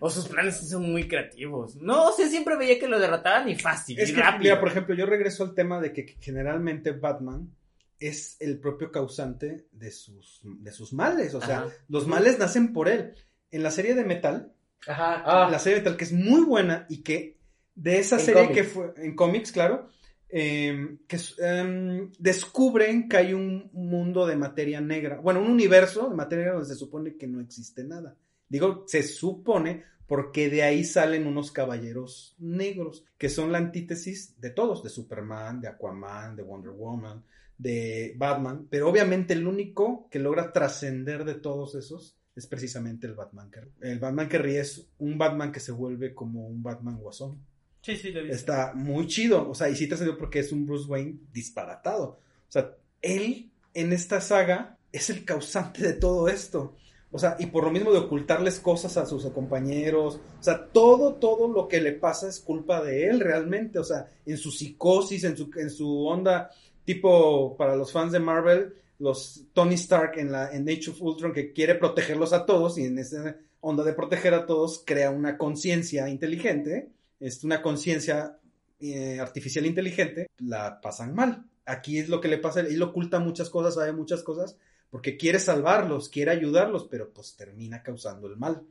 O 0.00 0.10
sus 0.10 0.28
planes 0.28 0.56
son 0.68 0.92
muy 0.92 1.08
creativos. 1.08 1.74
No, 1.76 2.08
o 2.10 2.12
sea, 2.12 2.26
siempre 2.28 2.54
veía 2.56 2.78
que 2.78 2.86
lo 2.86 2.98
derrotaban 3.00 3.48
y 3.48 3.56
fácil, 3.56 3.98
es 3.98 4.10
y 4.10 4.14
que, 4.14 4.20
rápido. 4.20 4.40
mira, 4.42 4.60
por 4.60 4.68
ejemplo, 4.68 4.94
yo 4.94 5.06
regreso 5.06 5.42
al 5.42 5.54
tema 5.54 5.80
de 5.80 5.92
que 5.94 6.16
generalmente 6.20 6.92
Batman 6.92 7.50
es 7.98 8.36
el 8.40 8.60
propio 8.60 8.92
causante 8.92 9.66
de 9.72 9.90
sus, 9.90 10.40
de 10.44 10.70
sus 10.70 10.92
males. 10.92 11.34
O 11.34 11.40
sea, 11.40 11.60
Ajá. 11.60 11.68
los 11.88 12.06
males 12.06 12.38
nacen 12.38 12.72
por 12.74 12.88
él. 12.88 13.14
En 13.50 13.62
la 13.62 13.70
serie 13.70 13.94
de 13.94 14.04
Metal, 14.04 14.52
Ajá. 14.86 15.22
Ah, 15.24 15.48
la 15.50 15.58
serie 15.58 15.76
de 15.76 15.80
Metal 15.80 15.96
que 15.96 16.04
es 16.04 16.12
muy 16.12 16.42
buena 16.42 16.84
y 16.90 17.02
que 17.02 17.38
de 17.74 17.98
esa 17.98 18.16
En 18.16 18.22
serie 18.22 18.42
cómics. 18.42 18.54
que 18.56 18.64
fue 18.64 18.92
en 18.98 19.16
cómics, 19.16 19.50
claro, 19.50 19.88
eh, 20.30 20.98
que 21.06 21.16
eh, 21.42 22.08
descubren 22.18 23.08
que 23.08 23.16
hay 23.16 23.34
un 23.34 23.70
mundo 23.72 24.26
de 24.26 24.36
materia 24.36 24.80
negra, 24.80 25.20
bueno, 25.20 25.40
un 25.40 25.50
universo 25.50 26.08
de 26.08 26.14
materia 26.14 26.44
negra 26.44 26.58
donde 26.58 26.74
se 26.74 26.78
supone 26.78 27.16
que 27.16 27.26
no 27.26 27.40
existe 27.40 27.84
nada. 27.84 28.16
Digo, 28.48 28.84
se 28.86 29.02
supone 29.02 29.84
porque 30.06 30.48
de 30.48 30.62
ahí 30.62 30.84
salen 30.84 31.26
unos 31.26 31.52
caballeros 31.52 32.34
negros, 32.38 33.04
que 33.18 33.28
son 33.28 33.52
la 33.52 33.58
antítesis 33.58 34.40
de 34.40 34.50
todos, 34.50 34.82
de 34.82 34.88
Superman, 34.88 35.60
de 35.60 35.68
Aquaman, 35.68 36.34
de 36.34 36.42
Wonder 36.42 36.72
Woman, 36.72 37.22
de 37.58 38.14
Batman, 38.16 38.66
pero 38.70 38.88
obviamente 38.88 39.34
el 39.34 39.46
único 39.46 40.08
que 40.10 40.18
logra 40.18 40.52
trascender 40.52 41.24
de 41.24 41.34
todos 41.34 41.74
esos 41.74 42.16
es 42.34 42.46
precisamente 42.46 43.06
el 43.06 43.14
Batman 43.14 43.50
El 43.80 43.98
Batman 43.98 44.28
que 44.28 44.38
ríe 44.38 44.60
es 44.60 44.88
un 44.98 45.18
Batman 45.18 45.50
que 45.50 45.60
se 45.60 45.72
vuelve 45.72 46.14
como 46.14 46.46
un 46.46 46.62
Batman 46.62 46.96
guasón. 46.96 47.44
Está 47.92 48.72
muy 48.74 49.06
chido, 49.06 49.48
o 49.48 49.54
sea, 49.54 49.68
y 49.68 49.76
sí 49.76 49.86
trascendió 49.86 50.16
porque 50.16 50.40
es 50.40 50.52
un 50.52 50.66
Bruce 50.66 50.86
Wayne 50.88 51.18
disparatado. 51.32 52.20
O 52.48 52.50
sea, 52.50 52.74
él 53.02 53.50
en 53.74 53.92
esta 53.92 54.20
saga 54.20 54.76
es 54.92 55.10
el 55.10 55.24
causante 55.24 55.82
de 55.82 55.94
todo 55.94 56.28
esto. 56.28 56.74
O 57.10 57.18
sea, 57.18 57.36
y 57.38 57.46
por 57.46 57.64
lo 57.64 57.70
mismo 57.70 57.90
de 57.90 57.98
ocultarles 57.98 58.60
cosas 58.60 58.96
a 58.98 59.06
sus 59.06 59.24
compañeros. 59.30 60.20
O 60.38 60.42
sea, 60.42 60.66
todo, 60.66 61.14
todo 61.14 61.48
lo 61.48 61.66
que 61.66 61.80
le 61.80 61.92
pasa 61.92 62.28
es 62.28 62.40
culpa 62.40 62.82
de 62.82 63.06
él 63.06 63.20
realmente. 63.20 63.78
O 63.78 63.84
sea, 63.84 64.08
en 64.26 64.36
su 64.36 64.50
psicosis, 64.50 65.24
en 65.24 65.36
su, 65.36 65.50
en 65.56 65.70
su 65.70 66.06
onda, 66.06 66.50
tipo, 66.84 67.56
para 67.56 67.76
los 67.76 67.92
fans 67.92 68.12
de 68.12 68.18
Marvel, 68.18 68.74
los 68.98 69.44
Tony 69.54 69.74
Stark 69.74 70.18
en 70.18 70.32
la 70.32 70.50
en 70.52 70.68
Age 70.68 70.90
of 70.90 71.00
Ultron 71.00 71.32
que 71.32 71.52
quiere 71.52 71.76
protegerlos 71.76 72.32
a 72.32 72.44
todos 72.44 72.78
y 72.78 72.84
en 72.84 72.98
esa 72.98 73.36
onda 73.60 73.84
de 73.84 73.92
proteger 73.92 74.34
a 74.34 74.46
todos 74.46 74.82
crea 74.84 75.10
una 75.10 75.38
conciencia 75.38 76.08
inteligente, 76.08 76.90
es 77.20 77.44
una 77.44 77.62
conciencia 77.62 78.38
eh, 78.80 79.18
artificial 79.20 79.66
inteligente, 79.66 80.28
la 80.38 80.80
pasan 80.80 81.14
mal. 81.14 81.44
Aquí 81.66 81.98
es 81.98 82.08
lo 82.08 82.20
que 82.20 82.28
le 82.28 82.38
pasa, 82.38 82.60
él 82.60 82.82
oculta 82.82 83.18
muchas 83.18 83.50
cosas, 83.50 83.74
sabe 83.74 83.92
muchas 83.92 84.22
cosas, 84.22 84.56
porque 84.90 85.16
quiere 85.16 85.38
salvarlos, 85.38 86.08
quiere 86.08 86.30
ayudarlos, 86.30 86.86
pero 86.90 87.12
pues 87.12 87.36
termina 87.36 87.82
causando 87.82 88.26
el 88.26 88.36
mal. 88.36 88.62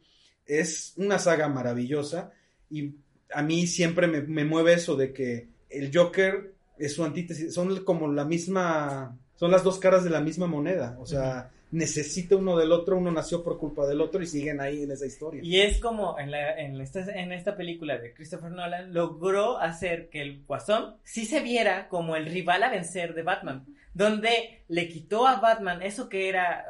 Es 0.45 0.93
una 0.97 1.19
saga 1.19 1.47
maravillosa 1.47 2.31
y 2.69 2.95
a 3.31 3.43
mí 3.43 3.67
siempre 3.67 4.07
me, 4.07 4.21
me 4.21 4.45
mueve 4.45 4.73
eso 4.73 4.95
de 4.95 5.13
que 5.13 5.49
el 5.69 5.91
Joker 5.93 6.53
es 6.77 6.93
su 6.93 7.03
antítesis, 7.03 7.53
son 7.53 7.83
como 7.83 8.11
la 8.11 8.25
misma, 8.25 9.17
son 9.35 9.51
las 9.51 9.63
dos 9.63 9.79
caras 9.79 10.03
de 10.03 10.09
la 10.09 10.21
misma 10.21 10.47
moneda, 10.47 10.97
o 10.99 11.05
sea, 11.05 11.51
necesita 11.71 12.35
uno 12.35 12.57
del 12.57 12.71
otro, 12.71 12.97
uno 12.97 13.11
nació 13.11 13.43
por 13.43 13.57
culpa 13.57 13.85
del 13.85 14.01
otro 14.01 14.21
y 14.21 14.25
siguen 14.25 14.61
ahí 14.61 14.83
en 14.83 14.91
esa 14.91 15.05
historia. 15.05 15.41
Y 15.43 15.59
es 15.59 15.79
como 15.79 16.17
en, 16.17 16.31
la, 16.31 16.57
en, 16.57 16.79
esta, 16.79 17.01
en 17.01 17.31
esta 17.31 17.55
película 17.57 17.97
de 17.97 18.13
Christopher 18.13 18.51
Nolan 18.51 18.93
logró 18.93 19.57
hacer 19.57 20.09
que 20.09 20.21
el 20.21 20.43
Guasón 20.45 20.95
sí 21.03 21.25
se 21.25 21.41
viera 21.41 21.89
como 21.89 22.15
el 22.15 22.25
rival 22.27 22.63
a 22.63 22.69
vencer 22.69 23.13
de 23.13 23.23
Batman, 23.23 23.65
donde 23.93 24.63
le 24.67 24.87
quitó 24.87 25.27
a 25.27 25.39
Batman 25.39 25.81
eso 25.81 26.07
que 26.07 26.29
era 26.29 26.65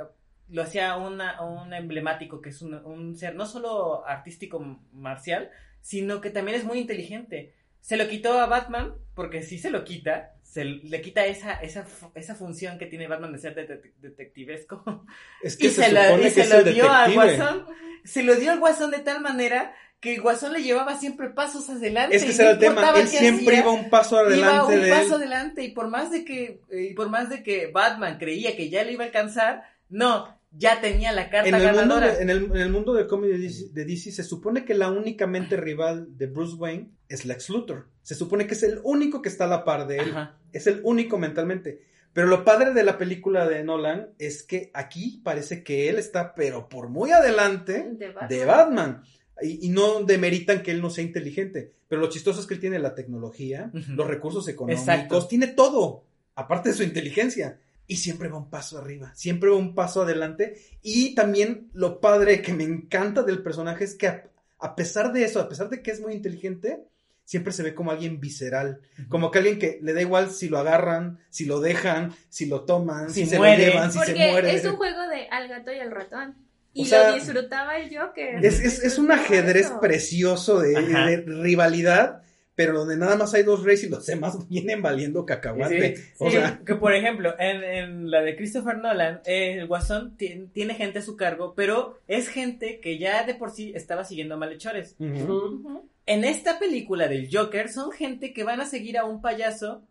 lo 0.50 0.62
hacía 0.62 0.96
una, 0.96 1.42
un 1.42 1.74
emblemático, 1.74 2.42
que 2.42 2.50
es 2.50 2.62
un, 2.62 2.74
un, 2.74 3.18
ser 3.18 3.36
no 3.36 3.46
solo 3.46 4.08
artístico 4.08 4.80
marcial, 4.94 5.52
sino 5.82 6.22
que 6.22 6.30
también 6.30 6.58
es 6.58 6.64
muy 6.64 6.80
inteligente. 6.80 7.54
Se 7.82 7.98
lo 7.98 8.08
quitó 8.08 8.40
a 8.40 8.46
Batman, 8.46 8.94
porque 9.18 9.42
si 9.42 9.58
se 9.58 9.72
lo 9.72 9.84
quita, 9.84 10.36
se 10.44 10.64
le 10.64 11.02
quita 11.02 11.26
esa, 11.26 11.54
esa, 11.54 11.88
esa 12.14 12.36
función 12.36 12.78
que 12.78 12.86
tiene 12.86 13.08
Batman 13.08 13.34
de 13.34 13.40
ser 13.40 13.56
det 13.56 13.82
detectivesco. 14.00 15.06
Es 15.42 15.58
que 15.58 15.66
y 15.66 15.70
se, 15.72 15.86
se, 15.86 15.92
lo, 15.92 16.22
y 16.24 16.30
se 16.30 16.48
lo 16.48 16.64
dio 16.64 16.92
al. 16.92 17.16
Guasón. 17.16 17.66
Se 18.06 18.22
lo 18.22 18.36
dio 18.36 18.52
al 18.52 18.60
Guasón 18.60 18.92
de 18.92 19.00
tal 19.00 19.22
manera 19.22 19.74
que 20.00 20.14
el 20.14 20.22
Guasón 20.22 20.54
le 20.54 20.62
llevaba 20.62 21.00
siempre 21.00 21.32
pasos 21.32 21.68
adelante. 21.68 22.16
Es 22.16 22.26
que 22.26 22.30
ese 22.30 22.44
no 22.44 22.50
era 22.50 22.54
el 22.54 22.60
tema, 22.60 22.92
él 22.96 23.08
siempre 23.08 23.48
hacía, 23.48 23.60
iba 23.62 23.72
un 23.72 23.90
paso 23.90 24.20
adelante 24.20 24.56
iba 24.56 24.66
un 24.66 24.82
de 24.82 24.90
paso 24.92 25.16
él. 25.16 25.22
adelante 25.24 25.64
y 25.64 25.72
por 25.72 25.88
más 25.88 26.12
de 26.12 26.24
que 26.24 26.62
eh, 26.70 26.90
y 26.92 26.94
por 26.94 27.10
más 27.10 27.32
de 27.32 27.42
que 27.42 27.72
Batman 27.72 28.20
creía 28.20 28.56
que 28.56 28.70
ya 28.70 28.84
lo 28.84 28.92
iba 28.92 29.04
a 29.04 29.08
alcanzar, 29.08 29.64
no, 29.90 30.37
ya 30.52 30.82
tenía 30.82 31.12
la 31.12 31.30
carta 31.30 31.48
En 31.50 31.56
el, 31.56 31.62
mundo 31.64 31.78
ganadora. 31.78 32.14
de, 32.16 32.22
en, 32.24 32.30
el, 32.30 32.44
en 32.46 32.58
el 32.58 32.70
mundo 32.70 32.94
del 32.94 33.08
cómic 33.08 33.32
de 33.32 33.38
DC, 33.40 33.70
de 33.74 33.86
DC, 33.86 34.12
se 34.12 34.24
supone 34.24 34.66
que 34.66 34.74
la 34.74 34.90
únicamente 34.90 35.58
rival 35.58 36.18
de 36.18 36.28
Bruce 36.28 36.56
Wayne 36.56 36.92
es 37.10 37.26
Lex 37.26 37.50
Luthor. 37.50 37.88
Se 38.02 38.16
supone 38.16 38.48
que 38.48 38.54
es 38.54 38.64
el 38.64 38.80
único 38.84 39.22
que 39.22 39.30
está 39.30 39.46
a 39.46 39.48
la 39.48 39.64
par 39.64 39.88
de 39.88 39.98
él. 40.00 40.10
Ajá. 40.12 40.38
Es 40.54 40.68
el 40.68 40.80
único 40.84 41.18
mentalmente. 41.18 41.82
Pero 42.14 42.28
lo 42.28 42.44
padre 42.46 42.74
de 42.74 42.84
la 42.84 42.98
película 42.98 43.48
de 43.48 43.64
Nolan 43.64 44.10
es 44.18 44.42
que 44.42 44.72
aquí 44.74 45.22
parece 45.24 45.64
que 45.64 45.90
él 45.90 45.98
está, 45.98 46.34
pero 46.34 46.68
por 46.70 46.90
muy 46.90 47.12
adelante 47.12 47.90
De 47.92 48.08
Batman. 48.10 48.30
de 48.30 48.46
Batman. 48.46 49.04
Y, 49.42 49.68
y 49.68 49.70
no 49.70 50.02
demeritan 50.04 50.64
que 50.64 50.72
él 50.72 50.82
no 50.82 50.90
sea 50.90 51.04
inteligente. 51.04 51.74
Pero 51.88 52.02
lo 52.02 52.10
chistoso 52.10 52.42
es 52.42 52.48
que 52.48 52.56
él 52.56 52.60
tiene 52.60 52.80
la 52.80 52.96
tecnología, 52.96 53.70
Ujú. 53.74 53.92
los 53.94 54.08
recursos 54.08 54.48
económicos, 54.48 54.82
Exacto. 54.88 55.28
tiene 55.28 55.48
todo, 55.48 56.06
aparte 56.36 56.70
de 56.70 56.76
su 56.76 56.84
inteligencia. 56.84 57.60
Y 57.88 57.98
siempre 57.98 58.28
va 58.28 58.38
un 58.38 58.50
paso 58.50 58.78
arriba, 58.78 59.14
siempre 59.16 59.50
va 59.50 59.56
un 59.56 59.74
paso 59.74 60.02
adelante. 60.02 60.56
Y 60.82 61.16
también 61.16 61.70
lo 61.74 62.00
padre 62.02 62.42
que 62.42 62.54
me 62.54 62.66
encanta 62.66 63.24
del 63.24 63.42
personaje 63.42 63.86
es 63.86 63.96
que 63.96 64.08
a, 64.08 64.30
a 64.60 64.76
pesar 64.76 65.14
de 65.14 65.24
eso, 65.24 65.40
a 65.40 65.48
pesar 65.48 65.70
de 65.70 65.82
que 65.82 65.92
es 65.92 66.02
muy 66.02 66.14
inteligente, 66.14 66.84
siempre 67.24 67.54
se 67.54 67.64
ve 67.64 67.74
como 67.74 67.92
alguien 67.92 68.20
visceral. 68.20 68.82
Como 69.10 69.32
que 69.32 69.38
alguien 69.40 69.58
que 69.60 69.80
le 69.82 69.94
da 69.94 70.02
igual 70.02 70.32
si 70.32 70.50
lo 70.50 70.58
agarran, 70.58 71.20
si 71.30 71.46
lo 71.46 71.60
dejan, 71.62 72.14
si 72.30 72.46
lo 72.46 72.66
toman, 72.66 73.10
si, 73.10 73.24
Si 73.24 73.30
se 73.32 73.38
muere. 73.38 73.68
lo 73.68 73.72
llevan, 73.74 73.92
si 73.92 73.98
Porque 74.00 74.14
se 74.14 74.32
muere. 74.32 74.54
es 74.54 74.66
un 74.66 74.76
juego 74.76 75.08
de 75.08 75.28
al 75.30 75.48
gato 75.48 75.72
y 75.72 75.80
al 75.80 75.92
ratón. 75.92 76.36
Y 76.74 76.84
O 76.84 76.86
sea, 76.86 77.10
lo 77.10 77.16
disfrutaba 77.16 77.78
el 77.80 77.98
Joker. 77.98 78.46
Es, 78.46 78.60
es, 78.60 78.84
es 78.84 78.98
un 79.00 79.12
ajedrez 79.12 79.66
eso. 79.68 79.80
precioso 79.80 80.60
de 80.60 81.24
rivalidad, 81.26 82.22
pero 82.58 82.74
donde 82.74 82.98
nada 82.98 83.16
más 83.16 83.34
hay 83.36 83.44
dos 83.44 83.64
reyes 83.64 83.84
y 83.86 83.90
los 83.90 84.06
demás 84.06 84.36
vienen 84.50 84.82
valiendo 84.82 85.26
cacahuate. 85.26 85.96
Sí, 85.96 86.04
o 86.18 86.26
sí, 86.30 86.36
sea, 86.38 86.60
que 86.66 86.76
por 86.76 86.94
ejemplo, 86.94 87.34
en, 87.40 87.64
en 87.64 88.12
la 88.12 88.22
de 88.22 88.36
Christopher 88.36 88.78
Nolan, 88.80 89.22
eh, 89.26 89.60
el 89.60 89.68
Guasón 89.68 90.18
ti- 90.18 90.50
tiene 90.52 90.74
gente 90.74 91.00
a 91.00 91.02
su 91.04 91.16
cargo, 91.16 91.54
pero 91.56 92.00
es 92.08 92.28
gente 92.28 92.80
que 92.82 92.98
ya 92.98 93.24
de 93.26 93.36
por 93.36 93.52
sí 93.52 93.72
estaba 93.76 94.04
siguiendo 94.04 94.34
a 94.34 94.38
malhechores. 94.38 94.96
Ujú. 95.00 95.88
En 96.08 96.24
esta 96.24 96.58
película 96.58 97.08
del 97.08 97.30
Joker 97.32 97.70
son 97.70 97.92
gente 97.92 98.34
que 98.34 98.44
van 98.44 98.60
a 98.60 98.66
seguir 98.66 98.98
a 98.98 99.06
un 99.06 99.22
payaso 99.22 99.84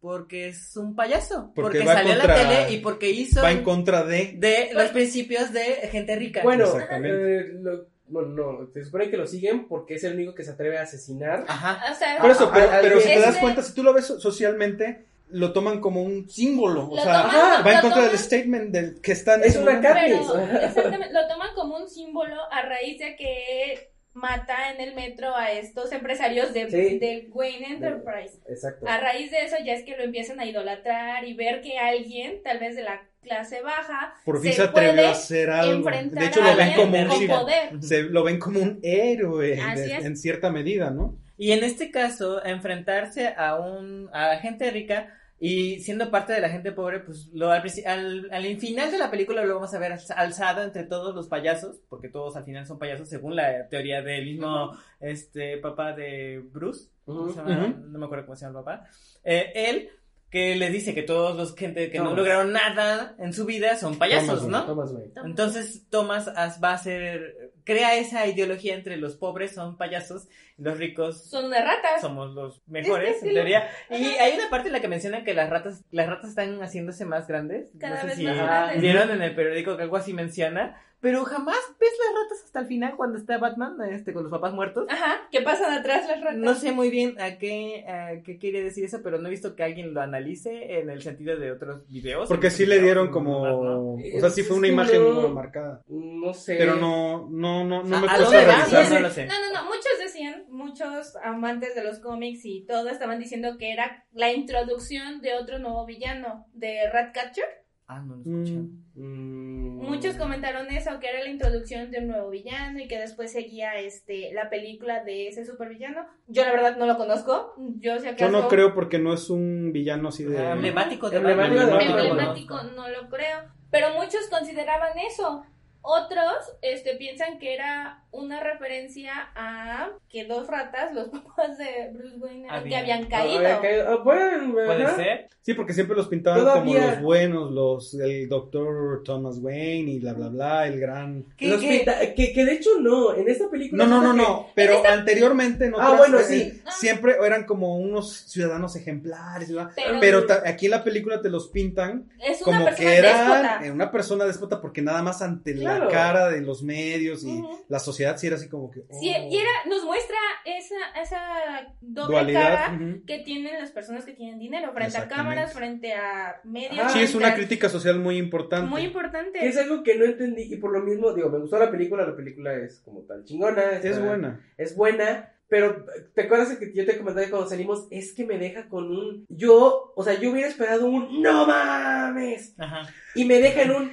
porque 0.00 0.48
es 0.48 0.76
un 0.76 0.94
payaso, 0.94 1.52
Porque 1.54 1.84
salió 1.84 2.14
contra- 2.16 2.34
a 2.34 2.42
la 2.42 2.48
tele 2.66 2.74
y 2.76 2.80
porque 2.80 3.10
hizo 3.10 3.42
va 3.42 3.50
en 3.52 3.62
contra 3.64 4.04
de. 4.04 4.34
de 4.38 4.68
los 4.72 4.90
principios 4.90 5.52
de 5.52 5.64
gente 5.90 6.14
rica. 6.16 6.42
Bueno, 6.42 6.66
eh, 6.90 7.46
lo- 7.60 7.86
bueno, 8.08 8.28
no, 8.28 8.66
se 8.72 8.84
supone 8.84 9.10
que 9.10 9.16
lo 9.16 9.26
siguen 9.26 9.66
porque 9.68 9.94
es 9.94 10.04
el 10.04 10.14
único 10.14 10.34
que 10.34 10.44
se 10.44 10.52
atreve 10.52 10.78
a 10.78 10.82
asesinar. 10.82 11.44
Ajá. 11.48 11.92
O 11.92 11.94
sea, 11.94 12.18
Por 12.20 12.30
eso, 12.30 12.50
pero, 12.52 12.68
pero 12.80 13.00
si 13.00 13.08
te 13.08 13.18
das 13.18 13.28
este- 13.30 13.40
cuenta, 13.40 13.62
si 13.62 13.74
tú 13.74 13.82
lo 13.82 13.92
ves 13.92 14.06
so- 14.06 14.20
socialmente, 14.20 15.04
lo 15.30 15.52
toman 15.52 15.80
como 15.80 16.02
un 16.02 16.28
símbolo. 16.30 16.88
O 16.88 16.94
Lo 16.96 17.02
sea, 17.02 17.24
toman- 17.24 17.66
va 17.66 17.72
en 17.74 17.80
contra 17.80 18.06
del 18.06 18.16
statement 18.18 18.70
del 18.70 19.00
que 19.00 19.12
está 19.12 19.34
en 19.34 19.44
Es 19.44 19.56
una. 19.56 19.80
Pero 19.80 20.38
exactamente, 20.60 21.12
lo 21.12 21.26
toman 21.26 21.52
como 21.54 21.76
un 21.76 21.88
símbolo 21.88 22.36
a 22.52 22.62
raíz 22.62 22.98
de 23.00 23.16
que 23.16 23.90
mata 24.12 24.70
en 24.72 24.80
el 24.80 24.94
metro 24.94 25.34
a 25.34 25.50
estos 25.52 25.92
empresarios 25.92 26.54
de, 26.54 26.70
Sí. 26.70 26.98
de 26.98 27.28
Wayne 27.32 27.66
Enterprise. 27.74 28.38
Exacto. 28.48 28.86
A 28.88 28.98
raíz 28.98 29.30
de 29.30 29.44
eso 29.44 29.56
ya 29.64 29.74
es 29.74 29.82
que 29.84 29.96
lo 29.96 30.04
empiezan 30.04 30.40
a 30.40 30.46
idolatrar 30.46 31.24
y 31.26 31.34
ver 31.34 31.60
que 31.60 31.76
alguien, 31.78 32.42
tal 32.42 32.58
vez 32.60 32.76
de 32.76 32.82
la 32.84 33.02
clase 33.26 33.60
baja, 33.62 34.14
Por 34.24 34.40
fin 34.40 34.52
se 34.52 34.56
se 34.56 34.62
atrevió 34.62 34.92
puede 34.94 35.06
a 35.06 35.10
hacer 35.10 35.50
algo. 35.50 35.90
De 35.90 36.26
hecho, 36.26 36.40
lo 36.42 36.56
ven 36.56 36.72
como 36.74 36.98
un 37.02 37.26
poder. 37.28 37.82
se 37.82 38.02
lo 38.04 38.24
ven 38.24 38.38
como 38.38 38.60
un 38.60 38.78
héroe 38.82 39.48
de- 39.56 39.94
en 40.06 40.16
cierta 40.16 40.50
medida, 40.50 40.90
¿no? 40.90 41.16
Y 41.36 41.52
en 41.52 41.62
este 41.64 41.90
caso, 41.90 42.42
enfrentarse 42.44 43.28
a 43.36 43.56
un 43.56 44.08
a 44.12 44.36
gente 44.38 44.70
rica 44.70 45.12
y 45.38 45.80
siendo 45.80 46.10
parte 46.10 46.32
de 46.32 46.40
la 46.40 46.48
gente 46.48 46.72
pobre, 46.72 47.00
pues 47.00 47.28
lo 47.34 47.50
al, 47.50 47.62
al, 47.84 48.30
al 48.32 48.56
final 48.56 48.90
de 48.90 48.96
la 48.96 49.10
película 49.10 49.44
lo 49.44 49.54
vamos 49.56 49.74
a 49.74 49.78
ver 49.78 49.92
alz- 49.92 50.14
alzado 50.16 50.62
entre 50.62 50.84
todos 50.84 51.14
los 51.14 51.28
payasos, 51.28 51.82
porque 51.90 52.08
todos 52.08 52.36
al 52.36 52.44
final 52.46 52.64
son 52.66 52.78
payasos 52.78 53.10
según 53.10 53.36
la 53.36 53.68
teoría 53.68 54.00
del 54.00 54.24
mismo 54.24 54.72
este 54.98 55.58
papá 55.58 55.92
de 55.92 56.40
Bruce, 56.42 56.88
no 57.06 57.98
me 57.98 58.06
acuerdo 58.06 58.24
cómo 58.24 58.36
se 58.36 58.46
llama 58.46 58.60
el 58.60 58.64
papá. 58.64 58.84
Eh, 59.24 59.52
él 59.54 59.90
que 60.30 60.56
les 60.56 60.72
dice 60.72 60.92
que 60.94 61.02
todos 61.02 61.36
los 61.36 61.54
gente 61.54 61.90
que 61.90 61.98
no 61.98 62.04
Thomas. 62.04 62.18
lograron 62.18 62.52
nada 62.52 63.14
en 63.18 63.32
su 63.32 63.44
vida 63.46 63.76
son 63.76 63.96
payasos, 63.96 64.40
Thomas, 64.40 64.48
¿no? 64.48 64.66
Thomas 64.66 64.92
Wayne. 64.92 65.12
Entonces 65.24 65.86
Thomas 65.88 66.28
as- 66.28 66.62
va 66.62 66.72
a 66.72 66.78
ser, 66.78 67.52
crea 67.64 67.94
esa 67.96 68.26
ideología 68.26 68.74
entre 68.74 68.96
los 68.96 69.14
pobres 69.16 69.52
son 69.54 69.76
payasos 69.78 70.26
los 70.58 70.78
ricos 70.78 71.24
Son 71.28 71.50
de 71.50 71.60
ratas. 71.60 72.00
somos 72.00 72.34
los 72.34 72.60
mejores, 72.66 73.16
Es 73.16 73.22
que 73.22 73.28
en 73.28 73.28
sí 73.28 73.34
lo- 73.34 73.34
teoría. 73.42 73.68
Y 73.90 74.04
hay 74.18 74.34
una 74.34 74.50
parte 74.50 74.68
en 74.68 74.72
la 74.72 74.80
que 74.80 74.88
mencionan 74.88 75.22
que 75.24 75.32
las 75.34 75.48
ratas, 75.48 75.84
las 75.90 76.08
ratas 76.08 76.30
están 76.30 76.58
haciéndose 76.62 77.04
más 77.04 77.26
grandes. 77.28 77.70
Cada 77.78 77.94
no 77.96 78.00
sé 78.00 78.06
vez 78.08 78.16
si 78.16 78.24
más 78.24 78.36
grandes. 78.36 78.80
vieron 78.82 79.10
en 79.10 79.22
el 79.22 79.34
periódico 79.34 79.76
que 79.76 79.84
algo 79.84 79.96
así 79.96 80.12
menciona. 80.12 80.82
Pero 81.00 81.24
jamás 81.24 81.56
ves 81.78 81.90
las 82.04 82.22
ratas 82.22 82.44
hasta 82.44 82.60
el 82.60 82.66
final 82.66 82.96
cuando 82.96 83.18
está 83.18 83.38
Batman, 83.38 83.76
este, 83.90 84.12
con 84.12 84.22
los 84.24 84.30
papás 84.32 84.52
muertos. 84.54 84.86
Ajá, 84.88 85.28
¿qué 85.30 85.42
pasan 85.42 85.72
atrás 85.72 86.06
las 86.08 86.20
ratas? 86.20 86.38
No 86.38 86.54
sé 86.54 86.72
muy 86.72 86.90
bien 86.90 87.20
a 87.20 87.38
qué, 87.38 87.84
a 87.86 88.22
qué 88.22 88.38
quiere 88.38 88.62
decir 88.62 88.84
eso, 88.84 89.00
pero 89.02 89.18
no 89.18 89.28
he 89.28 89.30
visto 89.30 89.54
que 89.54 89.62
alguien 89.62 89.92
lo 89.94 90.00
analice 90.00 90.78
en 90.80 90.90
el 90.90 91.02
sentido 91.02 91.38
de 91.38 91.52
otros 91.52 91.86
videos. 91.88 92.28
Porque 92.28 92.50
sí 92.50 92.66
le 92.66 92.80
dieron 92.80 93.10
como. 93.10 93.96
O 93.96 93.98
sea, 94.20 94.30
sí 94.30 94.42
fue 94.42 94.56
una 94.56 94.66
que 94.68 94.72
imagen 94.72 95.02
no- 95.02 95.28
marcada. 95.28 95.82
No 95.88 96.32
sé. 96.34 96.56
Pero 96.56 96.76
no, 96.76 97.28
no, 97.30 97.64
no, 97.64 97.82
no 97.82 98.00
me 98.00 98.06
¿A 98.10 98.16
puse 98.16 98.36
a 98.36 98.44
revisar. 98.44 98.88
No, 98.88 98.94
no 98.94 99.00
lo 99.00 99.10
sé. 99.10 99.26
No, 99.26 99.34
no, 99.34 99.52
no, 99.60 99.64
muchos 99.66 99.84
decían 100.02 100.06
decían, 100.16 100.44
muchos 100.48 101.14
amantes 101.22 101.74
de 101.74 101.84
los 101.84 101.98
cómics 101.98 102.40
y 102.44 102.64
todo 102.64 102.88
estaban 102.88 103.18
diciendo 103.18 103.58
que 103.58 103.72
era 103.72 104.06
la 104.12 104.32
introducción 104.32 105.20
de 105.20 105.34
otro 105.34 105.58
nuevo 105.58 105.84
villano, 105.84 106.46
de 106.54 106.88
Ratcatcher. 106.90 107.44
Ah, 107.86 108.00
no 108.00 108.16
lo 108.16 108.20
escuché. 108.22 108.60
Mm. 108.94 109.65
Muchos 109.76 110.16
comentaron 110.16 110.68
eso, 110.70 110.98
que 111.00 111.08
era 111.08 111.22
la 111.22 111.30
introducción 111.30 111.90
de 111.90 111.98
un 111.98 112.08
nuevo 112.08 112.30
villano 112.30 112.80
y 112.80 112.88
que 112.88 112.98
después 112.98 113.32
seguía 113.32 113.76
este 113.76 114.32
la 114.32 114.48
película 114.50 115.04
de 115.04 115.28
ese 115.28 115.44
supervillano. 115.44 116.06
Yo 116.26 116.44
la 116.44 116.52
verdad 116.52 116.76
no 116.76 116.86
lo 116.86 116.96
conozco. 116.96 117.54
Yo 117.78 117.96
Yo 118.16 118.28
no 118.30 118.48
creo 118.48 118.74
porque 118.74 118.98
no 118.98 119.12
es 119.12 119.30
un 119.30 119.72
villano 119.72 120.08
así 120.08 120.24
de... 120.24 120.38
Ah, 120.38 120.52
emblemático 120.52 121.10
de 121.10 121.18
Emblemático 121.18 122.62
no 122.74 122.88
lo 122.88 123.08
creo. 123.08 123.56
Pero 123.70 123.92
muchos 123.94 124.28
consideraban 124.30 124.98
eso. 124.98 125.44
Otros 125.88 126.32
este, 126.62 126.96
piensan 126.96 127.38
que 127.38 127.54
era 127.54 128.02
una 128.10 128.40
referencia 128.42 129.12
a 129.36 129.90
que 130.08 130.24
dos 130.24 130.48
ratas, 130.48 130.92
los 130.92 131.08
papás 131.10 131.58
de 131.58 131.90
Bruce 131.92 132.16
Wayne, 132.16 132.48
Habían- 132.50 132.68
que 132.68 132.76
habían 132.76 133.04
Ah, 133.04 133.08
caído. 133.08 133.38
había 133.38 133.60
caído. 133.60 133.88
Ah, 133.88 134.02
bueno, 134.02 134.52
Puede 134.52 134.94
ser. 134.96 135.28
Sí, 135.42 135.54
porque 135.54 135.74
siempre 135.74 135.96
los 135.96 136.08
pintaban 136.08 136.40
Todavía- 136.40 136.74
como 136.80 136.86
los 136.90 137.00
buenos, 137.02 137.50
los 137.52 137.94
el 137.94 138.28
doctor 138.28 139.02
Thomas 139.04 139.38
Wayne 139.38 139.92
y 139.92 139.98
bla, 140.00 140.12
bla, 140.14 140.28
bla, 140.28 140.66
el 140.66 140.80
gran... 140.80 141.24
¿Qué- 141.36 141.48
Los 141.50 141.60
qué? 141.60 141.68
pinta- 141.68 142.14
que, 142.14 142.32
que 142.32 142.44
de 142.44 142.52
hecho 142.54 142.70
no, 142.80 143.14
en 143.14 143.28
esta 143.28 143.48
película. 143.48 143.86
No, 143.86 144.02
no, 144.02 144.08
no, 144.08 144.12
no, 144.12 144.46
pero 144.56 144.82
anteriormente 144.84 145.66
en 145.66 145.74
Ah, 145.78 145.94
bueno, 145.96 146.18
sí. 146.20 146.60
siempre 146.68 147.14
eran 147.24 147.44
como 147.44 147.76
unos 147.78 148.12
ciudadanos 148.12 148.74
ejemplares, 148.74 149.52
¿verdad? 149.54 149.70
Pero, 149.76 150.00
pero 150.00 150.26
ta- 150.26 150.42
aquí 150.44 150.64
en 150.66 150.72
la 150.72 150.82
película 150.82 151.22
te 151.22 151.30
los 151.30 151.46
pintan 151.48 152.08
es 152.18 152.42
una 152.42 152.56
como 152.56 152.64
persona 152.64 152.90
que 152.90 152.96
eran 152.96 153.42
déspota. 153.42 153.72
una 153.72 153.90
persona 153.92 154.24
déspota 154.24 154.60
porque 154.60 154.82
nada 154.82 155.02
más 155.02 155.22
ante 155.22 155.54
la 155.54 155.75
Claro. 155.76 155.90
cara 155.90 156.30
de 156.30 156.40
los 156.42 156.62
medios 156.62 157.24
y 157.24 157.42
la 157.68 157.78
sociedad 157.78 158.16
sí 158.16 158.26
era 158.26 158.36
así 158.36 158.48
como 158.48 158.70
que... 158.70 158.80
Sí, 159.00 159.12
oh, 159.16 159.28
y 159.30 159.36
era, 159.36 159.50
nos 159.68 159.84
muestra 159.84 160.16
esa, 160.44 160.74
esa 161.00 161.74
doble 161.80 162.12
dualidad. 162.14 162.42
cara 162.66 162.78
que 163.06 163.18
tienen 163.20 163.58
las 163.58 163.70
personas 163.70 164.04
que 164.04 164.12
tienen 164.12 164.38
dinero 164.38 164.72
frente 164.72 164.98
a 164.98 165.08
cámaras, 165.08 165.52
frente 165.52 165.92
a 165.94 166.40
medios. 166.44 166.78
Ah, 166.80 166.88
Sí, 166.90 167.00
es 167.00 167.14
una 167.14 167.28
a- 167.28 167.34
crítica 167.34 167.68
social 167.68 167.98
muy 167.98 168.16
importante. 168.18 168.68
Muy 168.68 168.82
importante. 168.82 169.38
Que 169.38 169.48
es 169.48 169.56
algo 169.56 169.82
que 169.82 169.96
no 169.96 170.04
entendí 170.04 170.42
y 170.52 170.56
por 170.56 170.72
lo 170.72 170.80
mismo, 170.80 171.12
digo, 171.12 171.30
me 171.30 171.38
gustó 171.38 171.58
la 171.58 171.70
película, 171.70 172.06
la 172.06 172.16
película 172.16 172.54
es 172.54 172.80
como 172.84 173.00
tan 173.02 173.24
chingona. 173.24 173.62
Es 173.82 174.00
buena. 174.02 174.40
Es 174.56 174.76
buena, 174.76 175.32
pero 175.48 175.84
¿te 176.14 176.22
acuerdas 176.22 176.56
que 176.56 176.72
yo 176.72 176.84
te 176.84 176.98
comenté 176.98 177.30
cuando 177.30 177.48
salimos? 177.48 177.86
Es 177.90 178.12
que 178.14 178.24
me 178.24 178.38
deja 178.38 178.68
con 178.68 178.90
un... 178.90 179.26
Yo, 179.28 179.92
o 179.94 180.02
sea, 180.02 180.14
yo 180.18 180.30
hubiera 180.32 180.48
esperado 180.48 180.86
un 180.86 181.22
¡No 181.22 181.46
mames! 181.46 182.54
Ajá. 182.58 182.82
Y 183.14 183.24
me 183.24 183.38
deja 183.40 183.62
en 183.62 183.70
un... 183.70 183.90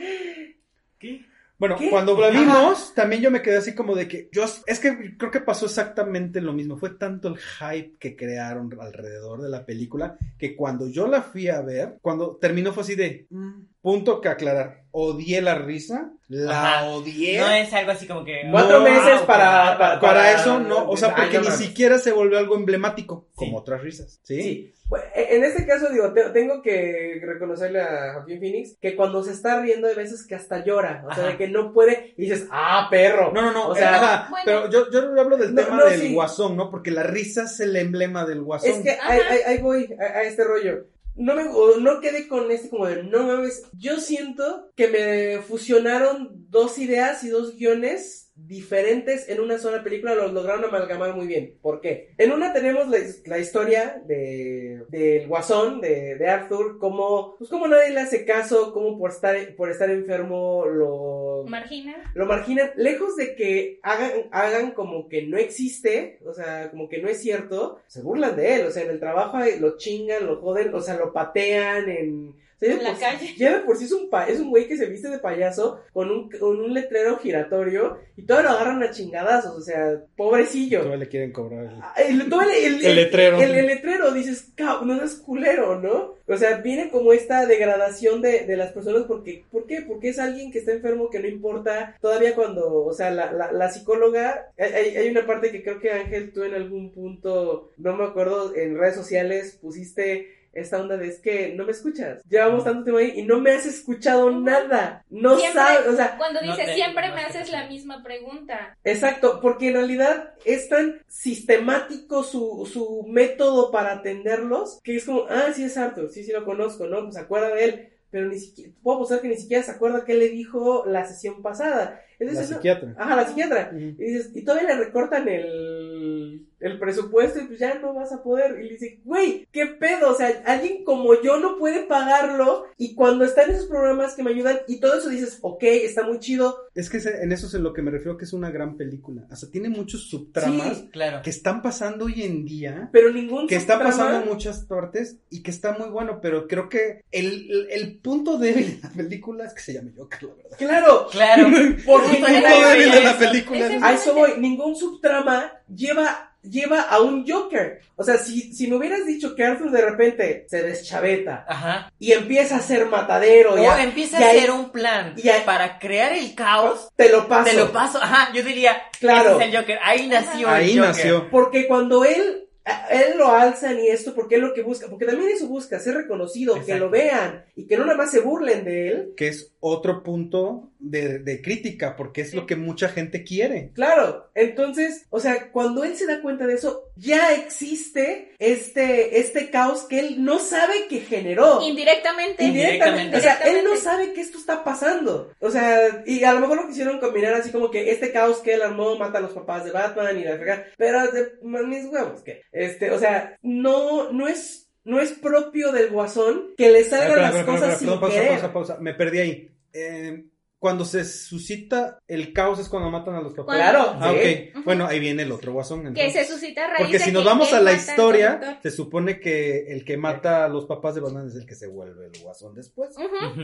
¿Qué? 1.00 1.26
Bueno, 1.64 1.78
¿Qué? 1.78 1.90
cuando 1.90 2.20
la 2.20 2.30
vimos, 2.30 2.94
también 2.94 3.22
yo 3.22 3.32
me 3.32 3.42
quedé 3.42 3.56
así 3.56 3.74
como 3.74 3.96
de 3.96 4.06
que 4.06 4.28
yo 4.34 4.44
es 4.44 4.80
que 4.82 5.16
creo 5.18 5.32
que 5.32 5.40
pasó 5.40 5.66
exactamente 5.66 6.42
lo 6.42 6.52
mismo. 6.52 6.76
Fue 6.76 6.90
tanto 6.90 7.30
el 7.30 7.38
hype 7.38 7.96
que 7.98 8.18
crearon 8.18 8.70
alrededor 8.82 9.42
de 9.42 9.48
la 9.48 9.66
película 9.66 10.18
que 10.38 10.58
cuando 10.58 10.90
yo 10.90 11.08
la 11.08 11.22
fui 11.22 11.48
a 11.48 11.62
ver, 11.62 12.00
cuando 12.02 12.36
terminó 12.36 12.74
fue 12.74 12.84
así 12.84 12.96
de 12.96 13.28
mm, 13.30 13.62
punto 13.84 14.20
que 14.22 14.30
aclarar. 14.30 14.82
Odié 14.96 15.42
la 15.42 15.56
risa, 15.56 16.12
la 16.28 16.78
Ajá. 16.80 16.86
odié. 16.86 17.40
No 17.40 17.50
es 17.52 17.72
algo 17.74 17.92
así 17.92 18.08
como 18.08 18.24
que. 18.24 18.42
Cuatro 18.52 18.80
No, 18.80 18.86
meses 18.86 19.18
wow, 19.20 19.26
para, 19.28 19.78
para, 19.78 20.00
Para 20.00 20.32
eso 20.32 20.60
no, 20.60 20.88
o 20.90 20.96
sea, 20.98 21.14
porque 21.16 21.40
ni 21.40 21.48
siquiera 21.52 21.98
se 22.00 22.12
volvió 22.12 22.38
algo 22.40 22.56
emblemático 22.56 23.28
Sí. 23.32 23.34
como 23.36 23.58
otras 23.58 23.82
risas, 23.82 24.20
¿sí? 24.24 24.42
Sí. 24.42 24.74
Bueno, 24.88 25.06
En 25.16 25.44
este 25.44 25.66
caso, 25.66 25.90
digo, 25.90 26.14
te- 26.14 26.30
tengo 26.30 26.62
que 26.62 27.20
reconocerle 27.26 27.82
a 27.82 28.14
Joaquín 28.14 28.40
Phoenix 28.40 28.78
que 28.80 28.96
cuando 28.96 29.24
se 29.24 29.32
está 29.32 29.60
riendo 29.60 29.88
de 29.88 29.96
veces 29.96 30.28
que 30.28 30.36
hasta 30.36 30.64
llora, 30.64 31.04
o 31.10 31.16
sea, 31.16 31.26
de 31.26 31.38
que 31.38 31.48
no 31.48 31.74
puede 31.74 32.14
y 32.16 32.24
dices, 32.24 32.48
¡ah, 32.52 32.88
perro! 32.92 33.32
No, 33.34 33.42
no, 33.42 33.52
no, 33.52 33.70
O 33.70 33.76
sea, 33.76 33.96
ajá, 33.96 34.28
bueno. 34.30 34.44
pero 34.46 34.70
yo, 34.70 34.92
yo 34.92 35.20
hablo 35.20 35.38
del 35.38 35.56
No, 35.56 35.64
tema 35.64 35.78
no, 35.78 35.86
del 35.88 36.00
sí. 36.02 36.14
guasón, 36.14 36.56
¿no? 36.56 36.70
Porque 36.70 36.92
la 36.92 37.02
risa 37.04 37.44
es 37.46 37.60
el 37.62 37.76
emblema 37.76 38.26
del 38.26 38.44
guasón. 38.44 38.70
Es 38.70 38.78
que 38.82 38.92
ahí, 38.92 39.20
ahí- 39.28 39.40
ahí 39.48 39.58
voy 39.60 39.90
a, 40.00 40.04
a 40.20 40.24
este 40.24 40.44
rollo. 40.44 40.86
No 41.16 41.36
me 41.36 41.44
no 41.44 42.02
quedé 42.02 42.28
con 42.28 42.52
este 42.52 42.70
como 42.70 42.88
de 42.88 43.04
no 43.04 43.24
mames. 43.28 43.64
Yo 43.74 44.00
siento 44.00 44.72
que 44.76 44.88
me 44.88 45.42
fusionaron 45.42 46.30
dos 46.50 46.78
ideas 46.80 47.24
y 47.24 47.30
dos 47.30 47.56
guiones 47.56 48.23
diferentes 48.36 49.30
en 49.30 49.40
una 49.40 49.58
sola 49.58 49.84
película, 49.84 50.16
los 50.16 50.34
lograron 50.34 50.66
amalgamar 50.66 51.16
muy 51.16 51.28
bien. 51.28 51.58
¿Por 51.62 51.82
qué? 51.82 52.14
En 52.18 52.32
una 52.32 52.54
tenemos 52.54 52.88
la, 52.90 52.98
la 53.26 53.40
historia 53.40 54.02
de 54.06 54.84
del 54.90 55.28
guasón, 55.28 55.82
de, 55.82 56.16
de 56.16 56.28
Arthur, 56.28 56.78
como, 56.80 57.36
pues 57.38 57.50
como 57.50 57.68
nadie 57.68 57.92
le 57.92 58.02
hace 58.02 58.26
caso, 58.26 58.74
como 58.74 58.98
por 58.98 59.12
estar, 59.12 59.36
por 59.56 59.70
estar 59.70 59.90
enfermo 59.90 60.66
lo, 60.66 61.46
Margina. 61.48 62.12
lo 62.14 62.26
marginan, 62.26 62.72
lejos 62.76 63.16
de 63.16 63.36
que 63.36 63.80
hagan, 63.84 64.12
hagan 64.32 64.72
como 64.72 65.08
que 65.08 65.24
no 65.24 65.38
existe, 65.38 66.20
o 66.26 66.34
sea, 66.34 66.70
como 66.72 66.90
que 66.90 67.02
no 67.02 67.10
es 67.10 67.22
cierto, 67.22 67.80
se 67.88 68.02
burlan 68.02 68.36
de 68.36 68.56
él, 68.56 68.68
o 68.68 68.72
sea, 68.72 68.84
en 68.84 68.92
el 68.92 69.00
trabajo 69.00 69.38
lo 69.60 69.78
chingan, 69.78 70.26
lo 70.26 70.40
joden, 70.42 70.74
o 70.74 70.82
sea, 70.82 70.96
lo 70.98 71.14
patean 71.14 71.90
en... 71.90 72.43
En 72.72 72.84
la 72.84 72.90
por 72.92 72.98
sí- 73.00 73.04
calle. 73.06 73.34
Ya 73.38 73.58
de 73.58 73.64
por 73.66 73.78
sí 73.78 73.86
es 73.86 73.92
un, 73.92 74.10
pa- 74.10 74.28
es 74.28 74.40
un 74.40 74.50
güey 74.50 74.68
que 74.68 74.78
se 74.78 74.86
viste 74.88 75.10
de 75.10 75.20
payaso 75.20 75.80
con 75.94 76.10
un, 76.12 76.30
con 76.30 76.60
un 76.60 76.74
letrero 76.74 77.18
giratorio 77.18 77.98
y 78.18 78.24
todo 78.24 78.42
lo 78.44 78.50
agarran 78.50 78.82
a 78.84 78.92
chingadazos, 78.92 79.58
o 79.58 79.62
sea, 79.62 80.02
pobrecillo. 80.16 80.80
Todavía 80.80 80.98
le 80.98 81.08
quieren 81.10 81.32
cobrar. 81.32 81.66
el- 81.66 81.80
Ah, 81.82 81.94
El, 81.98 82.30
todo 82.30 82.42
el, 82.42 82.50
el- 82.76 82.86
El 82.86 82.96
letrero. 82.96 83.40
El, 83.42 83.56
el 83.56 83.66
letrero, 83.68 84.12
dices, 84.12 84.52
"Cab- 84.56 84.84
no 84.84 85.04
es 85.04 85.16
culero, 85.16 85.80
¿no? 85.80 86.14
O 86.26 86.38
sea, 86.38 86.58
viene 86.58 86.90
como 86.90 87.12
esta 87.12 87.46
degradación 87.46 88.22
de, 88.22 88.46
de 88.46 88.56
las 88.56 88.72
personas 88.72 89.04
porque, 89.08 89.44
¿por 89.52 89.66
qué? 89.66 89.82
Porque 89.82 90.10
es 90.10 90.20
alguien 90.20 90.52
que 90.52 90.60
está 90.60 90.72
enfermo 90.72 91.10
que 91.10 91.20
no 91.20 91.28
importa. 91.28 91.98
Todavía 92.02 92.34
cuando, 92.34 92.86
o 92.86 92.94
sea, 92.94 93.10
la, 93.12 93.32
la, 93.34 93.52
la 93.52 93.70
psicóloga, 93.70 94.52
hay- 94.58 94.96
hay 94.96 95.10
una 95.10 95.26
parte 95.26 95.52
que 95.52 95.62
creo 95.64 95.80
que 95.80 95.92
Ángel, 95.92 96.32
tú 96.32 96.44
en 96.44 96.54
algún 96.54 96.92
punto, 96.92 97.72
no 97.78 97.96
me 97.98 98.06
acuerdo, 98.06 98.56
en 98.56 98.78
redes 98.78 98.96
sociales 98.96 99.58
pusiste 99.62 100.30
esta 100.54 100.80
onda 100.80 100.98
de 100.98 101.08
es 101.08 101.20
que 101.20 101.54
no 101.56 101.66
me 101.66 101.72
escuchas. 101.72 102.22
Llevamos 102.30 102.64
tanto 102.64 102.84
tiempo 102.84 103.00
ahí 103.00 103.14
y 103.20 103.24
no 103.24 103.40
me 103.40 103.52
has 103.52 103.66
escuchado 103.66 104.30
nada. 104.32 105.04
No 105.10 105.38
Siempre- 105.38 105.62
sabes, 105.62 105.88
o 105.88 105.96
sea, 105.96 106.18
Cuando 106.18 106.42
No 106.42 106.52
dice 106.52 106.66
te- 106.66 106.76
siempre 106.76 107.08
no 107.10 107.16
me 107.16 107.22
haces 107.24 107.52
la 107.52 107.68
misma 107.68 108.04
pregunta. 108.04 108.78
Exacto, 108.84 109.40
porque 109.42 109.68
en 109.70 109.74
realidad 109.76 110.34
es 110.46 110.70
tan 110.70 111.02
sistemático 111.08 112.24
su, 112.24 112.70
su 112.72 113.04
método 113.10 113.72
para 113.72 113.94
atenderlos 113.94 114.80
que 114.84 114.96
es 114.98 115.06
como, 115.06 115.26
ah, 115.30 115.48
sí 115.54 115.64
es 115.64 115.78
Arthur, 115.78 116.10
sí, 116.10 116.24
sí 116.24 116.32
lo 116.32 116.46
conozco, 116.46 116.86
¿no? 116.88 117.02
Pues 117.04 117.16
se 117.16 117.22
acuerda 117.22 117.50
de 117.54 117.64
él, 117.66 117.90
pero 118.10 118.28
ni 118.28 118.40
siquiera, 118.40 118.72
puedo 118.84 118.98
apostar 118.98 119.22
que 119.22 119.28
ni 119.30 119.38
siquiera 119.38 119.64
se 119.64 119.72
acuerda 119.72 120.06
qué 120.06 120.14
le 120.14 120.30
dijo 120.30 120.84
la 120.86 121.06
sesión 121.06 121.42
pasada. 121.42 122.00
La 122.20 122.32
no- 122.34 122.44
psiquiatra. 122.44 122.96
Ajá, 122.98 123.16
la 123.16 123.28
psiquiatra. 123.28 123.72
Y 123.76 123.92
dices, 123.94 124.32
y 124.34 124.44
todavía 124.44 124.70
le 124.76 124.86
recortan 124.86 125.28
el, 125.28 126.46
el 126.60 126.80
presupuesto 126.80 127.40
y 127.40 127.46
pues 127.46 127.60
ya 127.60 127.76
no 127.80 127.94
vas 127.94 128.12
a 128.12 128.24
poder. 128.24 128.60
Y 128.60 128.64
le 128.66 128.70
dice, 128.74 129.00
güey, 129.04 129.48
¿qué 129.52 129.68
pedo? 129.68 130.12
O 130.12 130.16
sea, 130.16 130.44
alguien 130.46 130.84
como 130.84 131.22
yo 131.22 131.40
no 131.40 131.58
puede 131.58 131.84
pagarlo. 131.84 132.66
Y 132.78 132.96
cuando 132.96 133.26
están 133.26 133.50
esos 133.52 133.66
programas 133.68 134.16
que 134.16 134.24
me 134.24 134.32
ayudan 134.32 134.60
y 134.68 134.80
todo 134.80 134.98
eso 134.98 135.10
dices, 135.10 135.40
ok, 135.42 135.64
está 135.64 136.04
muy 136.04 136.20
chido. 136.20 136.56
Es 136.76 136.90
que 136.90 136.98
en 136.98 137.32
eso 137.32 137.48
es 137.48 137.54
en 137.54 137.64
lo 137.64 137.74
que 137.74 137.82
me 137.82 137.92
refiero 137.92 138.18
que 138.18 138.26
es 138.26 138.34
una 138.34 138.50
gran 138.52 138.78
película. 138.78 139.26
O 139.30 139.36
sea, 139.36 139.50
tiene 139.50 139.70
muchos 139.70 140.10
subtramas 140.10 140.78
Sí, 140.78 140.90
Claro. 140.92 141.22
que 141.22 141.30
están 141.30 141.62
pasando 141.62 142.06
hoy 142.06 142.24
en 142.24 142.46
día, 142.46 142.90
pero 142.92 143.12
ningún 143.12 143.48
que 143.48 143.56
está 143.56 143.76
subtrama- 143.76 143.84
pasando 143.92 144.20
en 144.24 144.30
muchas 144.30 144.60
partes 144.66 145.18
y 145.30 145.44
que 145.44 145.52
está 145.52 145.78
muy 145.78 145.90
bueno, 145.90 146.20
pero 146.22 146.48
creo 146.48 146.70
que 146.70 147.04
el, 147.12 147.50
el, 147.52 147.68
el 147.72 147.98
punto 147.98 148.38
débil 148.38 148.78
de 148.82 148.88
la 148.88 148.90
película 148.94 149.46
es 149.46 149.54
que 149.54 149.62
se 149.62 149.74
llame 149.74 149.92
Joker, 149.96 150.24
la 150.24 150.34
verdad. 150.36 150.58
Claro, 150.58 151.08
Claro. 151.12 151.48
porque 151.86 152.03
El 152.03 152.03
Punto 152.04 152.28
débil 152.28 152.92
de 152.92 153.02
la 153.02 153.10
eso. 153.12 153.20
película 153.20 153.60
Ese 153.66 153.76
es- 153.78 153.84
a 153.84 153.92
eso 153.94 154.14
voy, 154.14 154.32
ningún 154.38 154.76
subtrama 154.76 155.52
lleva 155.74 156.30
lleva 156.46 156.82
a 156.82 157.00
un 157.00 157.26
Joker. 157.26 157.80
O 157.96 158.04
sea, 158.04 158.18
si, 158.18 158.54
si 158.54 158.68
me 158.68 158.76
hubieras 158.76 159.06
dicho 159.06 159.34
que 159.34 159.46
Arthur 159.46 159.72
de 159.72 159.82
repente 159.82 160.46
se 160.50 160.62
deschaveta 160.62 161.46
Ajá. 161.48 161.90
y 161.98 162.12
empieza 162.12 162.58
a 162.58 162.60
ser 162.60 162.86
matadero, 162.88 163.54
O 163.54 163.58
ya, 163.58 163.82
empieza 163.82 164.20
y 164.20 164.24
a 164.24 164.28
hacer 164.30 164.52
un 164.52 164.70
plan 164.70 165.14
y 165.16 165.30
para 165.46 165.80
crear 165.80 166.12
el 166.12 166.36
caos. 166.36 166.90
te 166.98 167.08
lo 167.10 167.30
paso. 167.30 167.50
Te 167.50 167.56
lo 167.56 167.72
paso. 167.72 167.98
Ajá, 168.02 168.34
yo 168.34 168.44
diría. 168.44 168.76
Claro. 169.00 169.38
Ese 169.38 169.46
es 169.48 169.54
el 169.54 169.60
Joker. 169.62 169.80
Ahí 169.82 170.08
nació 170.08 170.50
Ahí 170.50 170.72
el 170.72 170.80
Joker. 170.80 170.90
nació. 170.90 171.30
Porque 171.30 171.66
cuando 171.66 172.04
él, 172.04 172.43
él 172.90 173.18
lo 173.18 173.30
alzan 173.30 173.80
y 173.80 173.88
esto, 173.88 174.14
porque 174.14 174.36
es 174.36 174.42
lo 174.42 174.54
que 174.54 174.62
busca, 174.62 174.88
porque 174.88 175.06
también 175.06 175.30
eso 175.30 175.48
busca, 175.48 175.80
ser 175.80 175.96
reconocido, 175.96 176.64
que 176.66 176.76
lo 176.76 176.90
vean 176.90 177.46
y 177.56 177.66
que 177.66 177.78
no 177.78 177.86
nada 177.86 177.98
más 177.98 178.12
se 178.12 178.22
burlen 178.22 178.64
de 178.64 178.88
él. 178.88 179.14
Que 179.18 179.28
es 179.28 179.54
otro 179.60 180.04
punto 180.04 180.72
de, 180.80 181.20
de 181.20 181.42
crítica, 181.42 181.96
porque 181.96 182.22
es 182.22 182.34
lo 182.34 182.46
que 182.46 182.56
mucha 182.56 182.90
gente 182.90 183.24
quiere. 183.24 183.72
Claro, 183.74 184.30
entonces, 184.36 185.06
o 185.10 185.20
sea, 185.20 185.52
cuando 185.52 185.84
él 185.84 185.96
se 185.96 186.08
da 186.08 186.22
cuenta 186.22 186.48
de 186.48 186.56
eso, 186.56 186.90
ya 186.96 187.34
existe 187.34 188.36
este, 188.40 189.20
este 189.20 189.50
caos 189.50 189.84
que 189.84 190.00
él 190.00 190.24
no 190.24 190.40
sabe 190.40 190.88
que 190.90 191.00
generó. 191.00 191.62
Indirectamente. 191.62 192.44
Indirectamente. 192.44 193.18
O 193.18 193.20
sea, 193.20 193.40
él 193.46 193.64
no 193.64 193.76
sabe 193.78 194.14
que 194.14 194.22
esto 194.22 194.38
está 194.38 194.64
pasando. 194.64 195.34
O 195.40 195.50
sea, 195.50 196.04
y 196.06 196.24
a 196.24 196.34
lo 196.34 196.40
mejor 196.40 196.58
lo 196.58 196.68
quisieron 196.68 197.00
combinar 197.00 197.34
así 197.34 197.52
como 197.52 197.72
que 197.72 197.92
este 197.92 198.12
caos 198.12 198.40
que 198.40 198.54
él 198.54 198.62
armó 198.62 198.98
mata 198.98 199.18
a 199.18 199.22
los 199.22 199.32
papás 199.32 199.66
de 199.66 199.72
Batman 199.72 200.20
y 200.20 200.24
la 200.24 200.36
fregada. 200.36 200.66
Pero 200.78 201.12
de 201.12 201.34
man, 201.42 201.70
mis 201.70 201.86
huevos, 201.86 202.22
que. 202.22 202.44
Este, 202.52 202.92
o 202.92 203.00
sea, 203.00 203.38
no, 203.42 204.12
no 204.12 204.28
es, 204.28 204.70
no 204.84 205.00
es 205.00 205.12
propio 205.14 205.72
del 205.72 205.90
guasón 205.90 206.54
que 206.58 206.72
le 206.72 206.84
salgan 206.84 207.22
las 207.22 207.46
cosas 207.46 207.80
sin 207.80 208.00
querer. 208.00 208.30
pausa, 208.30 208.54
pausa. 208.54 208.78
Me 208.80 208.94
perdí 208.94 209.20
ahí. 209.20 209.52
Eh, 209.74 210.26
cuando 210.64 210.86
se 210.86 211.04
suscita 211.04 212.00
el 212.08 212.32
caos 212.32 212.58
es 212.58 212.70
cuando 212.70 212.90
matan 212.90 213.16
a 213.16 213.22
los 213.22 213.34
papás. 213.34 213.58
Claro, 213.58 213.98
Ah, 214.00 214.14
sí. 214.14 214.50
ok. 214.56 214.64
Bueno, 214.64 214.86
ahí 214.88 214.98
viene 215.02 215.24
el 215.24 215.32
otro 215.34 215.52
guasón. 215.52 215.94
Que 215.94 216.10
se 216.10 216.24
suscita 216.24 216.64
a 216.64 216.68
raíz 216.68 216.78
Porque 216.80 217.00
de 217.00 217.04
si 217.04 217.12
nos 217.12 217.26
vamos 217.26 217.52
a 217.52 217.60
la 217.60 217.74
historia, 217.74 218.60
se 218.64 218.72
supone 218.72 219.20
que 219.20 219.74
el 219.74 219.84
que 219.84 219.98
mata 219.98 220.46
a 220.46 220.48
los 220.48 220.66
papás 220.66 220.96
de 220.96 221.02
Batman 221.02 221.28
es 221.28 221.36
el 221.36 221.46
que 221.46 221.56
se 221.56 221.68
vuelve 221.68 222.06
el 222.06 222.22
guasón 222.24 222.56
después. 222.56 222.96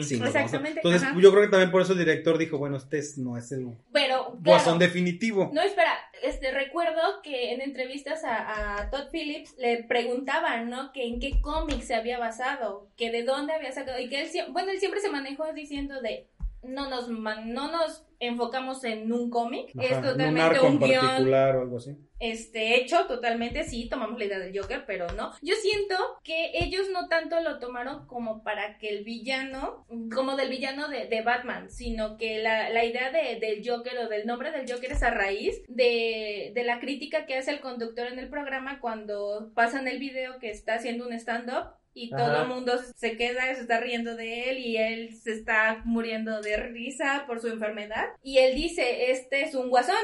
Sí, 0.01 0.15
Exactamente. 0.15 0.79
Entonces, 0.79 1.03
ajá. 1.03 1.19
yo 1.19 1.29
creo 1.32 1.43
que 1.43 1.49
también 1.49 1.71
por 1.71 1.82
eso 1.82 1.91
el 1.91 1.99
director 1.99 2.38
dijo, 2.38 2.58
bueno, 2.58 2.77
este 2.77 2.99
es- 2.99 3.17
no 3.17 3.36
es 3.38 3.51
el 3.51 3.67
Pero, 3.91 4.38
guasón 4.39 4.77
claro, 4.77 4.79
definitivo. 4.79 5.51
No, 5.53 5.62
espera, 5.62 5.91
este, 6.23 6.51
recuerdo 6.51 7.01
que 7.21 7.51
en 7.53 7.60
entrevistas 7.60 8.23
a, 8.23 8.77
a 8.79 8.89
Todd 8.91 9.10
Phillips 9.12 9.55
le 9.58 9.84
preguntaban, 9.84 10.69
¿no? 10.69 10.93
Que 10.93 11.05
en 11.05 11.19
qué 11.19 11.41
cómic 11.41 11.82
se 11.82 11.95
había 11.95 12.17
basado, 12.17 12.88
que 12.95 13.12
de 13.12 13.23
dónde 13.23 13.51
había 13.51 13.73
sacado, 13.73 13.99
y 13.99 14.08
que 14.08 14.21
él, 14.21 14.29
bueno, 14.51 14.71
él 14.71 14.79
siempre 14.79 15.01
se 15.01 15.10
manejó 15.10 15.51
diciendo 15.53 15.99
de, 16.01 16.27
no 16.63 16.89
nos, 16.89 17.10
no 17.10 17.72
nos 17.72 18.06
enfocamos 18.22 18.84
en 18.84 19.12
un 19.13 19.30
cómic, 19.30 19.69
es 19.82 19.95
un 19.98 20.04
totalmente 20.04 20.60
un, 20.60 20.65
en 20.74 20.80
guion 20.80 21.02
particular 21.06 21.56
o 21.56 21.62
algo 21.62 21.78
así. 21.78 21.95
este 22.19 22.76
hecho 22.76 23.06
totalmente 23.08 23.63
sí 23.63 23.88
tomamos 23.88 24.19
la 24.19 24.26
idea 24.26 24.39
del 24.39 24.58
Joker 24.60 24.84
pero 24.86 25.08
no 25.13 25.32
yo 25.41 25.56
siento 25.56 25.95
que 26.22 26.52
ellos 26.56 26.88
no 26.91 27.08
tanto 27.08 27.39
lo 27.39 27.60
tomaron 27.60 28.06
como 28.08 28.43
para 28.43 28.78
que 28.78 28.89
el 28.89 29.06
villano 29.06 29.86
como 30.13 30.36
del 30.36 30.50
villano 30.50 30.89
de, 30.89 31.08
de 31.08 31.22
Batman 31.22 31.69
sino 31.69 32.17
que 32.17 32.39
la, 32.39 32.69
la 32.69 32.84
idea 32.84 33.10
de- 33.10 33.39
del 33.39 33.62
Joker 33.65 33.98
o 34.00 34.10
del 34.10 34.28
nombre 34.28 34.52
del 34.52 34.69
Joker 34.69 34.91
es 34.91 35.02
a 35.02 35.12
raíz 35.12 35.63
de, 35.69 36.52
de 36.54 36.63
la 36.65 36.82
crítica 36.82 37.26
que 37.26 37.38
hace 37.38 37.52
el 37.52 37.62
conductor 37.62 38.08
en 38.08 38.19
el 38.19 38.28
programa 38.30 38.82
cuando 38.82 39.52
pasan 39.56 39.88
el 39.88 40.00
video 40.00 40.39
que 40.39 40.50
está 40.50 40.74
haciendo 40.74 41.08
un 41.08 41.13
stand-up 41.13 41.79
y 41.93 42.10
todo 42.12 42.21
Ajá. 42.21 42.43
el 42.43 42.47
mundo 42.47 42.73
se 42.95 43.17
queda, 43.17 43.54
se 43.56 43.62
está 43.62 43.80
riendo 43.80 44.15
de 44.15 44.49
él 44.49 44.58
y 44.60 44.78
él 44.78 45.15
se 45.15 45.32
está 45.34 45.82
muriendo 45.86 46.41
de 46.41 46.58
risa 46.58 47.23
por 47.28 47.41
su 47.41 47.47
enfermedad. 47.47 48.06
Y 48.23 48.38
él 48.38 48.56
dice, 48.56 49.12
este 49.12 49.43
es 49.43 49.56
un 49.56 49.69
guasón. 49.69 49.95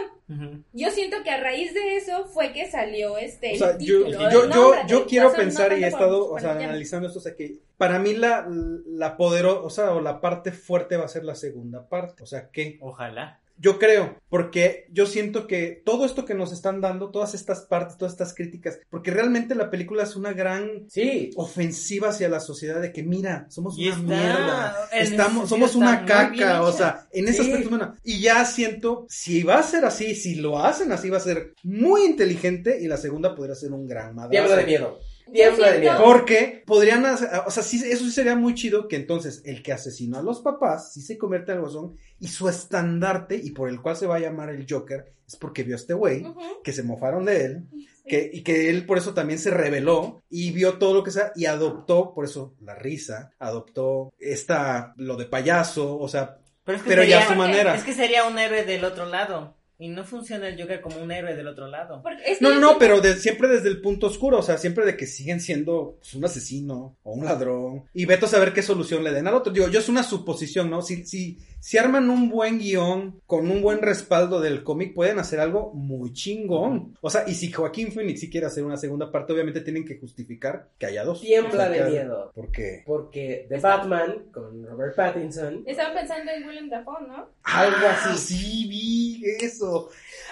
Yo 0.73 0.89
siento 0.91 1.17
que 1.23 1.29
a 1.29 1.39
raíz 1.39 1.73
de 1.73 1.97
eso 1.97 2.25
fue 2.25 2.51
que 2.51 2.69
salió 2.69 3.17
este 3.17 3.53
O 3.53 3.57
sea, 3.57 3.69
el 3.71 3.77
yo, 3.79 4.05
título, 4.05 4.19
yo, 4.19 4.25
el 4.27 4.31
yo, 4.33 4.45
nombre 4.47 4.79
yo 4.87 4.99
del 4.99 5.07
quiero 5.07 5.27
guasón, 5.27 5.45
pensar 5.45 5.71
no 5.71 5.77
y 5.77 5.83
he 5.83 5.87
estado, 5.87 6.29
o 6.29 6.39
sea, 6.39 6.51
analizando 6.51 7.07
esto, 7.07 7.19
o 7.19 7.21
sea, 7.21 7.35
que 7.35 7.59
para 7.77 7.99
mí 7.99 8.13
la, 8.13 8.47
la 8.87 9.15
poderosa 9.17 9.93
o 9.93 10.01
la 10.01 10.21
parte 10.21 10.51
fuerte 10.51 10.97
va 10.97 11.05
a 11.05 11.09
ser 11.09 11.23
la 11.23 11.35
segunda 11.35 11.87
parte. 11.87 12.23
O 12.23 12.25
sea, 12.25 12.49
que 12.49 12.77
Ojalá. 12.81 13.39
Yo 13.57 13.79
creo, 13.79 14.17
porque 14.29 14.85
yo 14.91 15.05
siento 15.05 15.47
que 15.47 15.81
todo 15.85 16.05
esto 16.05 16.25
que 16.25 16.33
nos 16.33 16.51
están 16.51 16.81
dando, 16.81 17.09
todas 17.11 17.33
estas 17.33 17.61
partes, 17.61 17.97
todas 17.97 18.13
estas 18.13 18.33
críticas, 18.33 18.79
porque 18.89 19.11
realmente 19.11 19.55
la 19.55 19.69
película 19.69 20.03
es 20.03 20.15
una 20.15 20.33
gran 20.33 20.85
Sí. 20.89 21.31
ofensiva 21.35 22.09
hacia 22.09 22.27
la 22.29 22.39
sociedad 22.39 22.81
de 22.81 22.91
que 22.91 23.03
mira, 23.03 23.45
somos 23.49 23.77
Y 23.77 23.87
una 23.89 23.95
está- 23.95 24.03
mierda, 24.05 24.89
estamos, 24.91 25.49
somos 25.49 25.75
una 25.75 26.05
caca, 26.05 26.61
o 26.63 26.71
sea, 26.71 27.07
en 27.11 27.27
ese 27.27 27.43
Sí. 27.43 27.49
aspecto 27.51 27.69
bueno, 27.69 27.95
y 28.03 28.19
ya 28.21 28.43
siento, 28.45 29.05
si 29.09 29.43
va 29.43 29.59
a 29.59 29.63
ser 29.63 29.85
así, 29.85 30.15
si 30.15 30.35
lo 30.35 30.59
hacen 30.63 30.91
así, 30.91 31.09
va 31.09 31.17
a 31.17 31.21
ser 31.21 31.53
muy 31.63 32.03
inteligente 32.03 32.77
y 32.81 32.87
la 32.87 32.97
segunda 32.97 33.35
podría 33.35 33.55
ser 33.55 33.71
un 33.71 33.87
gran 33.87 34.13
madrazo. 34.15 34.31
Tiembla 34.31 34.55
de 34.57 34.65
miedo. 34.65 34.99
Yo 35.27 35.33
Tiembla 35.33 35.71
de 35.71 35.79
siento- 35.79 35.99
miedo. 35.99 36.03
Porque 36.05 36.63
podrían 36.65 37.05
hacer, 37.05 37.29
o 37.45 37.51
sea, 37.51 37.63
sí, 37.63 37.77
eso 37.77 38.03
sí 38.05 38.11
sería 38.11 38.35
muy 38.35 38.53
chido 38.53 38.87
que 38.87 38.95
entonces 38.95 39.41
el 39.45 39.63
que 39.63 39.73
asesinó 39.73 40.17
a 40.19 40.23
los 40.23 40.41
papás 40.41 40.93
sí 40.93 41.01
se 41.01 41.17
convierte 41.17 41.51
en 41.51 41.57
el 41.57 41.61
guasón 41.63 41.95
y 42.19 42.27
su 42.27 42.47
estandarte 42.47 43.35
y 43.41 43.51
por 43.51 43.69
el 43.69 43.81
cual 43.81 43.95
se 43.97 44.07
va 44.07 44.15
a 44.17 44.19
llamar 44.19 44.49
el 44.49 44.65
Joker 44.69 45.13
es 45.27 45.35
porque 45.35 45.63
vio 45.63 45.75
a 45.75 45.79
este 45.79 45.93
güey 45.95 46.23
que 46.63 46.71
se 46.71 46.83
mofaron 46.83 47.25
de 47.25 47.45
él 47.45 47.63
que, 48.07 48.29
y 48.31 48.43
que 48.43 48.69
él 48.69 48.85
por 48.85 48.99
eso 48.99 49.15
también 49.15 49.39
se 49.39 49.49
rebeló 49.49 50.21
y 50.29 50.51
vio 50.51 50.77
todo 50.77 50.93
lo 50.93 51.03
que 51.03 51.09
sea 51.09 51.31
y 51.35 51.45
adoptó, 51.45 52.13
por 52.13 52.25
eso 52.25 52.53
la 52.61 52.75
risa, 52.75 53.31
adoptó 53.39 54.13
esta, 54.19 54.93
lo 54.97 55.15
de 55.17 55.25
payaso, 55.25 55.97
o 55.97 56.07
sea, 56.07 56.37
Pero, 56.63 56.77
es 56.77 56.83
que 56.83 56.89
pero 56.89 57.03
ya 57.03 57.23
a 57.23 57.27
su 57.27 57.33
manera. 57.35 57.73
Es 57.75 57.83
que 57.83 57.93
sería 57.93 58.27
un 58.27 58.37
héroe 58.37 58.63
del 58.63 58.83
otro 58.85 59.07
lado. 59.07 59.54
Y 59.77 59.89
no 59.89 60.03
funciona 60.05 60.47
el 60.47 60.59
Joker 60.59 60.79
como 60.81 60.97
un 61.01 61.11
héroe 61.11 61.35
del 61.35 61.47
otro 61.47 61.67
lado. 61.67 62.01
Porque 62.01 62.23
es 62.31 62.37
que 62.39 62.43
No, 62.45 62.51
no, 62.55 62.59
no, 62.59 62.77
pero 62.79 63.01
de- 63.01 63.15
siempre 63.15 63.47
desde 63.49 63.67
el 63.69 63.81
punto 63.81 64.07
oscuro, 64.07 64.39
o 64.39 64.43
sea, 64.43 64.57
siempre 64.57 64.85
de 64.85 64.95
que 64.95 65.05
siguen 65.05 65.41
siendo 65.41 65.97
pues, 65.99 66.13
un 66.13 66.23
asesino 66.25 66.95
o 67.03 67.13
un 67.13 67.25
ladrón. 67.25 67.83
Y 67.93 68.05
veto 68.05 68.25
a 68.25 68.29
saber 68.29 68.53
qué 68.53 68.61
solución 68.61 69.03
le 69.03 69.11
den 69.11 69.27
al 69.27 69.33
otro. 69.35 69.51
Digo, 69.51 69.67
yo 69.67 69.79
es 69.79 69.89
una 69.89 70.03
suposición, 70.03 70.69
¿no? 70.69 70.81
Si, 70.81 71.05
si, 71.05 71.39
si 71.59 71.77
arman 71.77 72.09
un 72.09 72.29
buen 72.29 72.59
guion 72.59 73.19
con 73.25 73.51
un 73.51 73.61
buen 73.61 73.81
respaldo 73.81 74.39
del 74.39 74.63
cómic, 74.63 74.93
pueden 74.93 75.19
hacer 75.19 75.39
algo 75.41 75.73
muy 75.73 76.13
chingón. 76.13 76.95
O 77.01 77.09
sea, 77.09 77.25
y 77.27 77.33
si 77.33 77.51
Joaquín 77.51 77.91
Phoenix 77.91 78.21
sí 78.21 78.29
quiere 78.29 78.47
hacer 78.47 78.63
una 78.63 78.77
segunda 78.77 79.11
parte, 79.11 79.33
obviamente 79.33 79.59
tienen 79.61 79.83
que 79.85 79.97
justificar 79.99 80.69
que 80.77 80.85
haya 80.85 81.03
dos. 81.03 81.19
Tiembla 81.21 81.49
O 81.49 81.73
sea, 81.73 81.83
de 81.85 81.91
miedo. 81.91 82.31
¿Por 82.33 82.51
qué? 82.51 82.83
Porque 82.85 83.45
The 83.49 83.59
Batman 83.59 84.25
con 84.31 84.65
Robert 84.65 84.95
Pattinson. 84.95 85.63
Estaba 85.65 85.93
pensando 85.93 86.31
en 86.31 86.47
William 86.47 86.69
Dafoe, 86.69 87.07
¿no? 87.07 87.27
Algo 87.43 87.77
Ah, 87.87 88.11
así. 88.13 88.35
sí, 88.35 88.67
vi 88.69 89.23
eso. 89.41 89.64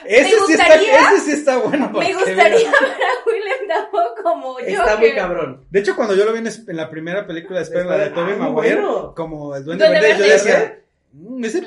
Ese 0.06 0.30
sí, 0.30 0.52
está, 0.54 0.66
gustaría- 0.66 1.00
ese 1.12 1.20
sí 1.22 1.32
está 1.32 1.58
bueno. 1.58 1.92
para 1.94 2.06
Me 2.08 2.14
gustaría 2.14 2.44
ver 2.44 2.54
a 2.68 3.26
William 3.30 3.68
Dafoe 3.70 4.24
como 4.24 4.54
Joker. 4.54 4.68
Está 4.70 4.98
muy 4.98 5.16
cabrón. 5.16 5.66
De 5.70 5.80
hecho, 5.80 5.96
cuando 5.96 6.14
yo 6.16 6.26
lo 6.26 6.34
vi 6.34 6.40
en, 6.40 6.76
la 6.76 6.90
primera 6.90 7.26
película 7.26 7.60
de 7.60 7.64
Spider, 7.64 7.86
la 7.86 7.98
de 7.98 8.10
Tobey 8.10 8.34
ah, 8.34 8.38
muy 8.38 8.52
Maguire, 8.54 8.76
bueno. 8.82 9.14
como 9.16 9.56
el 9.56 9.64
duende 9.64 9.90
verde, 9.90 10.16
yo 10.20 10.26
decía, 10.34 10.80
"Mm, 11.14 11.46
ese 11.46 11.62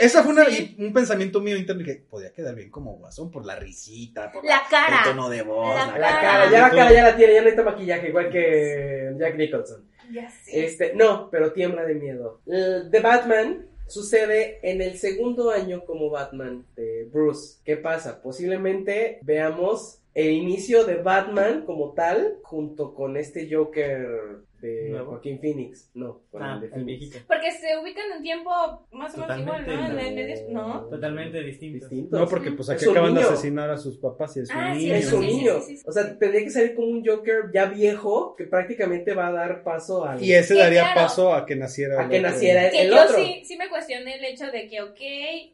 esa 0.00 0.22
fue 0.22 0.32
una- 0.32 0.44
Sí. 0.46 0.74
un 0.78 0.92
pensamiento 0.94 1.40
mío 1.40 1.56
interno 1.56 1.84
que 1.84 1.96
podía 2.08 2.32
quedar 2.32 2.54
bien 2.54 2.70
como 2.70 2.94
guasón 2.96 3.30
por 3.30 3.44
la 3.44 3.56
risita, 3.56 4.32
por 4.32 4.42
La 4.44 4.62
cara. 4.70 5.00
el 5.04 5.10
tono 5.10 5.28
de 5.28 5.42
voz, 5.42 5.74
La 5.74 5.86
La 5.86 5.92
cara. 6.08 6.20
cara, 6.20 6.50
ya 6.50 6.60
la 6.62 6.70
cara 6.70 6.92
ya 6.92 7.02
la 7.02 7.16
tiene, 7.16 7.34
ya 7.34 7.40
no 7.40 7.44
necesita 7.46 7.70
maquillaje, 7.70 8.08
igual 8.08 8.30
que 8.30 9.10
Jack 9.18 9.36
Nicholson. 9.36 9.84
Ya 10.10 10.30
sé. 10.30 10.64
Este, 10.64 10.94
no, 10.94 11.28
pero 11.30 11.52
tiembla 11.52 11.84
de 11.84 11.94
miedo. 11.94 12.40
The 12.46 13.00
Batman 13.00 13.66
sucede 13.92 14.58
en 14.62 14.80
el 14.80 14.96
segundo 14.96 15.50
año 15.50 15.84
como 15.84 16.08
Batman 16.08 16.64
de 16.76 17.04
Bruce. 17.12 17.58
¿Qué 17.62 17.76
pasa? 17.76 18.22
Posiblemente 18.22 19.18
veamos 19.22 19.98
el 20.14 20.30
inicio 20.30 20.84
de 20.84 20.96
Batman 20.96 21.64
como 21.66 21.92
tal, 21.92 22.38
junto 22.42 22.94
con 22.94 23.18
este 23.18 23.54
Joker 23.54 24.40
de 24.62 24.88
¿Nuevo? 24.90 25.10
Joaquín 25.10 25.38
Phoenix. 25.40 25.90
No, 25.94 26.22
con 26.30 26.42
Ah, 26.42 26.54
el 26.54 26.60
de 26.62 26.68
Phoenix. 26.68 27.24
Porque 27.26 27.50
se 27.52 27.76
ubican 27.76 28.10
en 28.16 28.22
tiempo 28.22 28.50
más 28.92 29.14
o 29.14 29.20
menos 29.20 29.38
igual, 29.40 29.66
¿no? 29.66 29.98
En 30.00 30.52
no. 30.54 30.66
¿no? 30.68 30.80
Totalmente 30.88 31.42
distinto. 31.42 31.80
Distintos. 31.88 32.18
No, 32.20 32.26
porque 32.28 32.52
pues 32.52 32.68
Es 32.70 32.76
aquí 32.76 32.86
un 32.86 32.90
acaban 32.92 33.14
de 33.14 33.20
niño. 33.20 33.32
asesinar 33.32 33.70
a 33.70 33.76
sus 33.76 33.98
papás 33.98 34.36
y 34.36 34.40
es 34.40 34.50
un 34.50 34.56
Ah, 34.56 34.74
sí, 34.74 34.84
niño. 34.84 34.94
Es 34.94 35.12
un 35.12 35.22
Sí, 35.22 35.28
sí, 35.30 35.36
niño. 35.36 35.60
sí, 35.60 35.76
sí, 35.76 35.84
O 35.86 35.92
sea, 35.92 36.18
tendría 36.18 36.42
que 36.44 36.50
salir 36.50 36.74
como 36.74 36.88
un 36.88 37.04
Joker 37.04 37.50
ya 37.52 37.66
viejo 37.66 38.34
que 38.36 38.44
prácticamente 38.44 39.12
va 39.14 39.26
a 39.28 39.32
dar 39.32 39.62
paso 39.64 40.04
al. 40.04 40.22
Y 40.22 40.32
ese 40.32 40.54
daría 40.54 40.82
claro. 40.82 41.00
paso 41.02 41.34
a 41.34 41.44
que 41.44 41.56
naciera. 41.56 42.00
A 42.00 42.04
el 42.04 42.10
que 42.10 42.18
otro. 42.20 42.30
naciera 42.30 42.70
Que 42.70 42.82
el 42.82 42.90
yo 42.90 43.02
otro. 43.02 43.16
sí, 43.16 43.42
sí 43.44 43.56
me 43.56 43.68
cuestioné 43.68 44.14
el 44.16 44.24
hecho 44.24 44.46
de 44.50 44.68
que, 44.68 44.80
ok, 44.82 45.00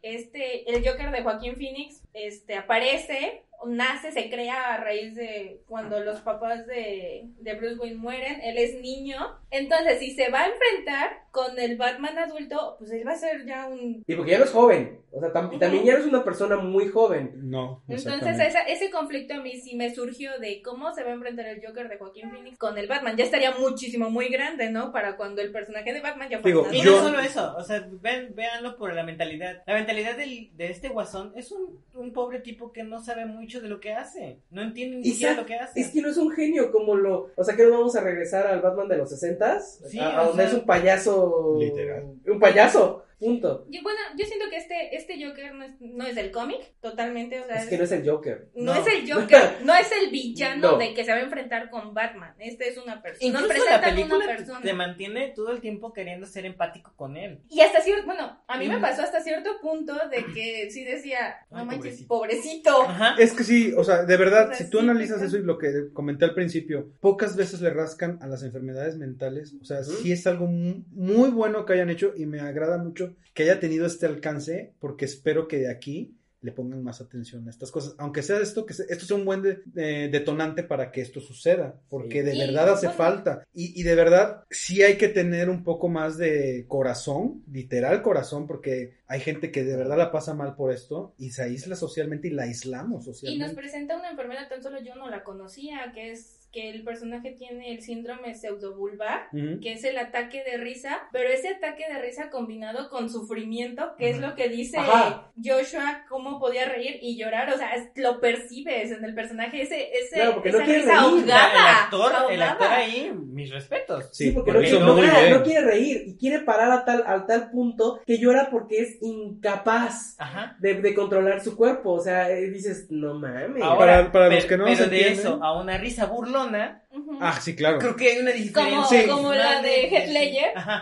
este, 0.02 0.70
el 0.70 0.86
Joker 0.86 1.10
de 1.10 1.22
Joaquín 1.22 1.56
Phoenix, 1.56 2.02
este, 2.12 2.54
aparece, 2.56 3.42
nace, 3.66 4.12
se 4.12 4.30
crea 4.30 4.74
a 4.74 4.76
raíz 4.78 5.14
de 5.14 5.60
cuando 5.66 6.00
los 6.00 6.20
papás 6.20 6.66
de, 6.66 7.24
de 7.40 7.54
Bruce 7.54 7.76
Wayne 7.78 7.96
mueren, 7.96 8.40
él 8.42 8.58
es 8.58 8.80
niño, 8.80 9.18
entonces 9.50 9.98
si 9.98 10.12
se 10.12 10.30
va 10.30 10.42
a 10.44 10.48
enfrentar 10.48 11.22
con 11.30 11.58
el 11.58 11.76
Batman 11.76 12.18
adulto, 12.18 12.76
pues 12.78 12.90
él 12.92 13.06
va 13.06 13.12
a 13.12 13.16
ser 13.16 13.44
ya 13.46 13.66
un... 13.66 14.02
Y 14.06 14.14
porque 14.16 14.32
ya 14.32 14.38
no 14.38 14.44
es 14.44 14.50
joven. 14.52 14.98
O 15.10 15.20
sea, 15.20 15.32
tam- 15.32 15.58
también 15.58 15.84
ya 15.84 15.94
no 15.94 16.00
es 16.00 16.06
una 16.06 16.22
persona 16.24 16.56
muy 16.56 16.88
joven. 16.88 17.32
No. 17.48 17.82
Entonces 17.88 18.38
esa- 18.40 18.62
ese 18.62 18.90
conflicto 18.90 19.34
a 19.34 19.40
mí 19.40 19.56
sí 19.56 19.74
me 19.76 19.94
surgió 19.94 20.38
de 20.38 20.60
cómo 20.62 20.92
se 20.92 21.02
va 21.04 21.10
a 21.10 21.14
enfrentar 21.14 21.46
el 21.46 21.64
Joker 21.64 21.88
de 21.88 21.96
Joaquín 21.96 22.30
Phoenix 22.30 22.58
con 22.58 22.76
el 22.76 22.88
Batman. 22.88 23.16
Ya 23.16 23.24
estaría 23.24 23.52
muchísimo, 23.52 24.10
muy 24.10 24.28
grande, 24.28 24.70
¿no? 24.70 24.92
Para 24.92 25.16
cuando 25.16 25.40
el 25.40 25.50
personaje 25.52 25.92
de 25.92 26.00
Batman 26.00 26.28
ya 26.28 26.40
fuera 26.40 26.56
Digo, 26.56 26.68
un 26.68 26.74
Y 26.74 26.82
Yo- 26.82 26.96
no 26.96 27.02
solo 27.08 27.20
eso, 27.20 27.54
o 27.56 27.62
sea, 27.62 27.86
ven, 27.90 28.34
véanlo 28.34 28.76
por 28.76 28.92
la 28.92 29.02
mentalidad. 29.04 29.62
La 29.66 29.74
mentalidad 29.74 30.16
del- 30.16 30.50
de 30.56 30.70
este 30.70 30.88
guasón 30.88 31.32
es 31.36 31.52
un, 31.52 31.80
un 31.94 32.12
pobre 32.12 32.40
tipo 32.40 32.72
que 32.72 32.82
no 32.82 33.00
sabe 33.02 33.24
mucho 33.24 33.47
de 33.60 33.68
lo 33.68 33.80
que 33.80 33.92
hace. 33.92 34.40
No 34.50 34.62
entiende 34.62 34.98
ni 34.98 35.04
siquiera 35.04 35.34
lo 35.34 35.46
que 35.46 35.54
hace. 35.56 35.80
Es 35.80 35.88
que 35.90 36.00
no 36.02 36.08
es 36.08 36.16
un 36.16 36.30
genio 36.30 36.70
como 36.70 36.94
lo... 36.94 37.30
O 37.36 37.42
sea, 37.44 37.56
que 37.56 37.64
no 37.64 37.70
vamos 37.70 37.96
a 37.96 38.02
regresar 38.02 38.46
al 38.46 38.60
Batman 38.60 38.88
de 38.88 38.98
los 38.98 39.10
60s. 39.10 39.60
Sí, 39.88 39.98
a, 39.98 40.22
donde 40.24 40.42
sea- 40.44 40.46
es 40.52 40.54
un 40.54 40.66
payaso... 40.66 41.56
Literal. 41.58 42.14
Un 42.26 42.38
payaso. 42.38 43.04
Punto. 43.18 43.66
Yo, 43.68 43.82
bueno, 43.82 43.98
yo 44.16 44.24
siento 44.26 44.46
que 44.50 44.56
este, 44.56 44.94
este 44.96 45.22
Joker 45.24 45.52
no 45.54 45.64
es, 45.64 45.72
no 45.80 46.06
es 46.06 46.14
del 46.14 46.30
cómic, 46.30 46.60
totalmente, 46.80 47.40
o 47.40 47.46
sea, 47.46 47.56
Es 47.62 47.68
que 47.68 47.76
no 47.78 47.84
es 47.84 47.92
el 47.92 48.08
Joker. 48.08 48.48
no, 48.54 48.74
no. 48.74 48.80
es 48.80 48.86
el 48.94 49.12
Joker, 49.12 49.56
no 49.64 49.74
es 49.74 49.90
el 49.92 50.10
villano 50.10 50.72
No. 50.72 50.78
de 50.78 50.94
que 50.94 51.04
se 51.04 51.10
va 51.10 51.16
a 51.18 51.22
enfrentar 51.22 51.68
con 51.70 51.94
Batman, 51.94 52.34
este 52.38 52.68
es 52.68 52.78
una 52.78 53.02
persona, 53.02 53.40
Incluso 53.40 53.64
la 53.68 53.80
película 53.80 54.16
una 54.24 54.26
persona. 54.36 54.60
te 54.62 54.72
mantiene 54.72 55.32
todo 55.34 55.50
el 55.52 55.60
tiempo 55.60 55.92
queriendo 55.92 56.26
ser 56.26 56.46
empático 56.46 56.92
con 56.96 57.16
él. 57.16 57.40
Y 57.50 57.60
hasta 57.60 57.80
cierto, 57.80 58.06
bueno, 58.06 58.40
a 58.46 58.58
mí 58.58 58.68
me 58.68 58.78
pasó 58.78 59.02
hasta 59.02 59.20
cierto 59.20 59.50
punto 59.60 59.94
de 60.10 60.24
que 60.32 60.70
sí 60.70 60.84
decía, 60.84 61.38
no 61.50 61.58
Ay, 61.58 61.66
manches, 61.66 62.02
pobrecito. 62.04 62.08
pobrecito. 62.08 62.82
Ajá. 62.82 63.16
Es 63.18 63.32
que 63.32 63.44
sí, 63.44 63.72
o 63.76 63.82
sea, 63.84 64.04
de 64.04 64.16
verdad, 64.16 64.50
O 64.50 64.54
sea, 64.54 64.64
si 64.64 64.70
tú 64.70 64.78
sí, 64.78 64.84
analizas 64.84 65.22
eso 65.22 65.36
y 65.38 65.42
lo 65.42 65.58
que 65.58 65.92
comenté 65.92 66.24
al 66.24 66.34
principio, 66.34 66.88
pocas 67.00 67.36
veces 67.36 67.60
le 67.60 67.70
rascan 67.70 68.18
a 68.22 68.26
las 68.26 68.42
enfermedades 68.42 68.96
mentales. 68.96 69.54
O 69.60 69.64
sea, 69.64 69.80
Ujú. 69.80 69.90
sí 70.02 70.12
es 70.12 70.26
algo 70.26 70.46
mu- 70.46 70.84
muy 70.92 71.30
bueno 71.30 71.64
que 71.64 71.72
hayan 71.72 71.90
hecho 71.90 72.12
y 72.16 72.26
me 72.26 72.40
agrada 72.40 72.78
mucho 72.78 73.07
que 73.34 73.42
haya 73.44 73.60
tenido 73.60 73.86
este 73.86 74.06
alcance 74.06 74.74
porque 74.80 75.04
espero 75.04 75.46
que 75.48 75.58
de 75.58 75.70
aquí 75.70 76.14
le 76.40 76.52
pongan 76.52 76.84
más 76.84 77.00
atención 77.00 77.48
a 77.48 77.50
estas 77.50 77.72
cosas. 77.72 77.96
Aunque 77.98 78.22
sea 78.22 78.38
esto, 78.38 78.64
que 78.64 78.72
esto 78.72 79.04
sea 79.06 79.16
un 79.16 79.24
buen 79.24 79.42
de- 79.42 79.58
de- 79.66 80.08
detonante 80.08 80.62
para 80.62 80.92
que 80.92 81.00
esto 81.00 81.20
suceda, 81.20 81.80
porque 81.88 82.22
de 82.22 82.36
Y, 82.36 82.38
verdad 82.38 82.68
hace 82.74 82.86
bueno. 82.86 82.96
falta. 82.96 83.44
Y, 83.52 83.78
y 83.78 83.82
de 83.82 83.96
verdad 83.96 84.44
sí 84.48 84.82
hay 84.84 84.96
que 84.98 85.08
tener 85.08 85.50
un 85.50 85.64
poco 85.64 85.88
más 85.88 86.16
de 86.16 86.64
corazón, 86.68 87.42
literal 87.50 88.02
corazón, 88.02 88.46
porque 88.46 88.98
hay 89.08 89.18
gente 89.18 89.50
que 89.50 89.64
de 89.64 89.76
verdad 89.76 89.98
la 89.98 90.12
pasa 90.12 90.32
mal 90.32 90.54
por 90.54 90.72
esto 90.72 91.12
y 91.18 91.30
se 91.30 91.42
aísla 91.42 91.74
socialmente 91.74 92.28
y 92.28 92.30
la 92.30 92.44
aislamos 92.44 93.04
Y 93.04 93.08
nos 93.08 93.18
socialmente. 93.18 93.54
presenta 93.56 93.96
una 93.98 94.10
enfermedad, 94.12 94.48
tan 94.48 94.62
solo 94.62 94.80
yo 94.80 94.94
no 94.94 95.10
la 95.10 95.24
conocía, 95.24 95.90
que 95.92 96.12
es 96.12 96.37
que 96.52 96.70
el 96.70 96.82
personaje 96.82 97.32
tiene 97.32 97.72
el 97.72 97.82
síndrome 97.82 98.34
pseudobulbar, 98.34 99.28
Ujú. 99.32 99.60
que 99.60 99.72
es 99.72 99.84
el 99.84 99.98
ataque 99.98 100.42
de 100.44 100.56
risa, 100.56 101.02
pero 101.12 101.28
ese 101.28 101.48
ataque 101.50 101.84
de 101.92 102.00
risa 102.00 102.30
combinado 102.30 102.88
con 102.88 103.10
sufrimiento, 103.10 103.94
que 103.98 104.10
es 104.10 104.18
lo 104.18 104.34
que 104.34 104.48
dice 104.48 104.78
Ajá. 104.78 105.30
Joshua, 105.42 106.04
cómo 106.08 106.38
podía 106.40 106.66
reír 106.68 106.98
y 107.02 107.18
llorar, 107.18 107.52
o 107.52 107.56
sea, 107.58 107.74
es- 107.74 107.90
lo 107.96 108.20
percibes 108.20 108.90
en 108.90 109.04
el 109.04 109.14
personaje, 109.14 109.62
ese, 109.62 109.90
ese, 109.92 110.14
Claro, 110.16 110.36
no 110.36 110.44
esa 110.44 110.64
quiere 110.64 110.80
risa 110.80 110.92
reír. 110.92 111.00
ahogada. 111.04 111.52
el 111.52 111.84
actor, 111.84 112.12
el 112.32 112.42
actor 112.42 112.68
ahí, 112.68 113.12
mis 113.14 113.50
respetos. 113.50 114.08
Sí, 114.12 114.30
porque, 114.30 114.52
no, 114.52 114.58
quiere, 114.60 114.80
no 114.80 114.94
quiere- 115.42 115.60
no 115.62 115.66
reír 115.70 116.02
y 116.06 116.16
quiere 116.16 116.40
parar 116.40 116.70
a 116.72 116.84
tal, 116.84 117.04
a 117.06 117.26
tal 117.26 117.50
punto 117.50 118.00
que 118.06 118.18
llora 118.18 118.48
porque 118.50 118.80
es 118.80 118.98
incapaz 119.02 120.16
de, 120.60 120.74
de 120.74 120.94
controlar 120.94 121.40
su 121.42 121.56
cuerpo. 121.56 121.92
O 121.92 122.00
sea, 122.00 122.30
eh, 122.30 122.48
dices, 122.50 122.86
no 122.90 123.14
mames. 123.14 123.62
Ahora, 123.62 123.78
Para- 123.78 124.12
para 124.12 124.24
pero, 124.28 124.34
los 124.36 124.44
que 124.46 124.56
no 124.56 124.64
pero 124.64 124.76
se 124.76 124.86
de 124.86 124.96
entienden. 124.96 125.20
eso 125.20 125.42
a 125.42 125.60
una 125.60 125.78
risa 125.78 126.06
burlona, 126.38 126.82
Ujú. 126.90 127.18
Ah, 127.20 127.38
sí, 127.40 127.54
claro. 127.54 127.78
creo 127.78 127.96
que 127.96 128.08
hay 128.12 128.18
una 128.18 128.30
como, 128.32 128.42
diferencia. 128.42 129.08
como 129.08 129.34
la 129.34 129.62
de 129.62 129.88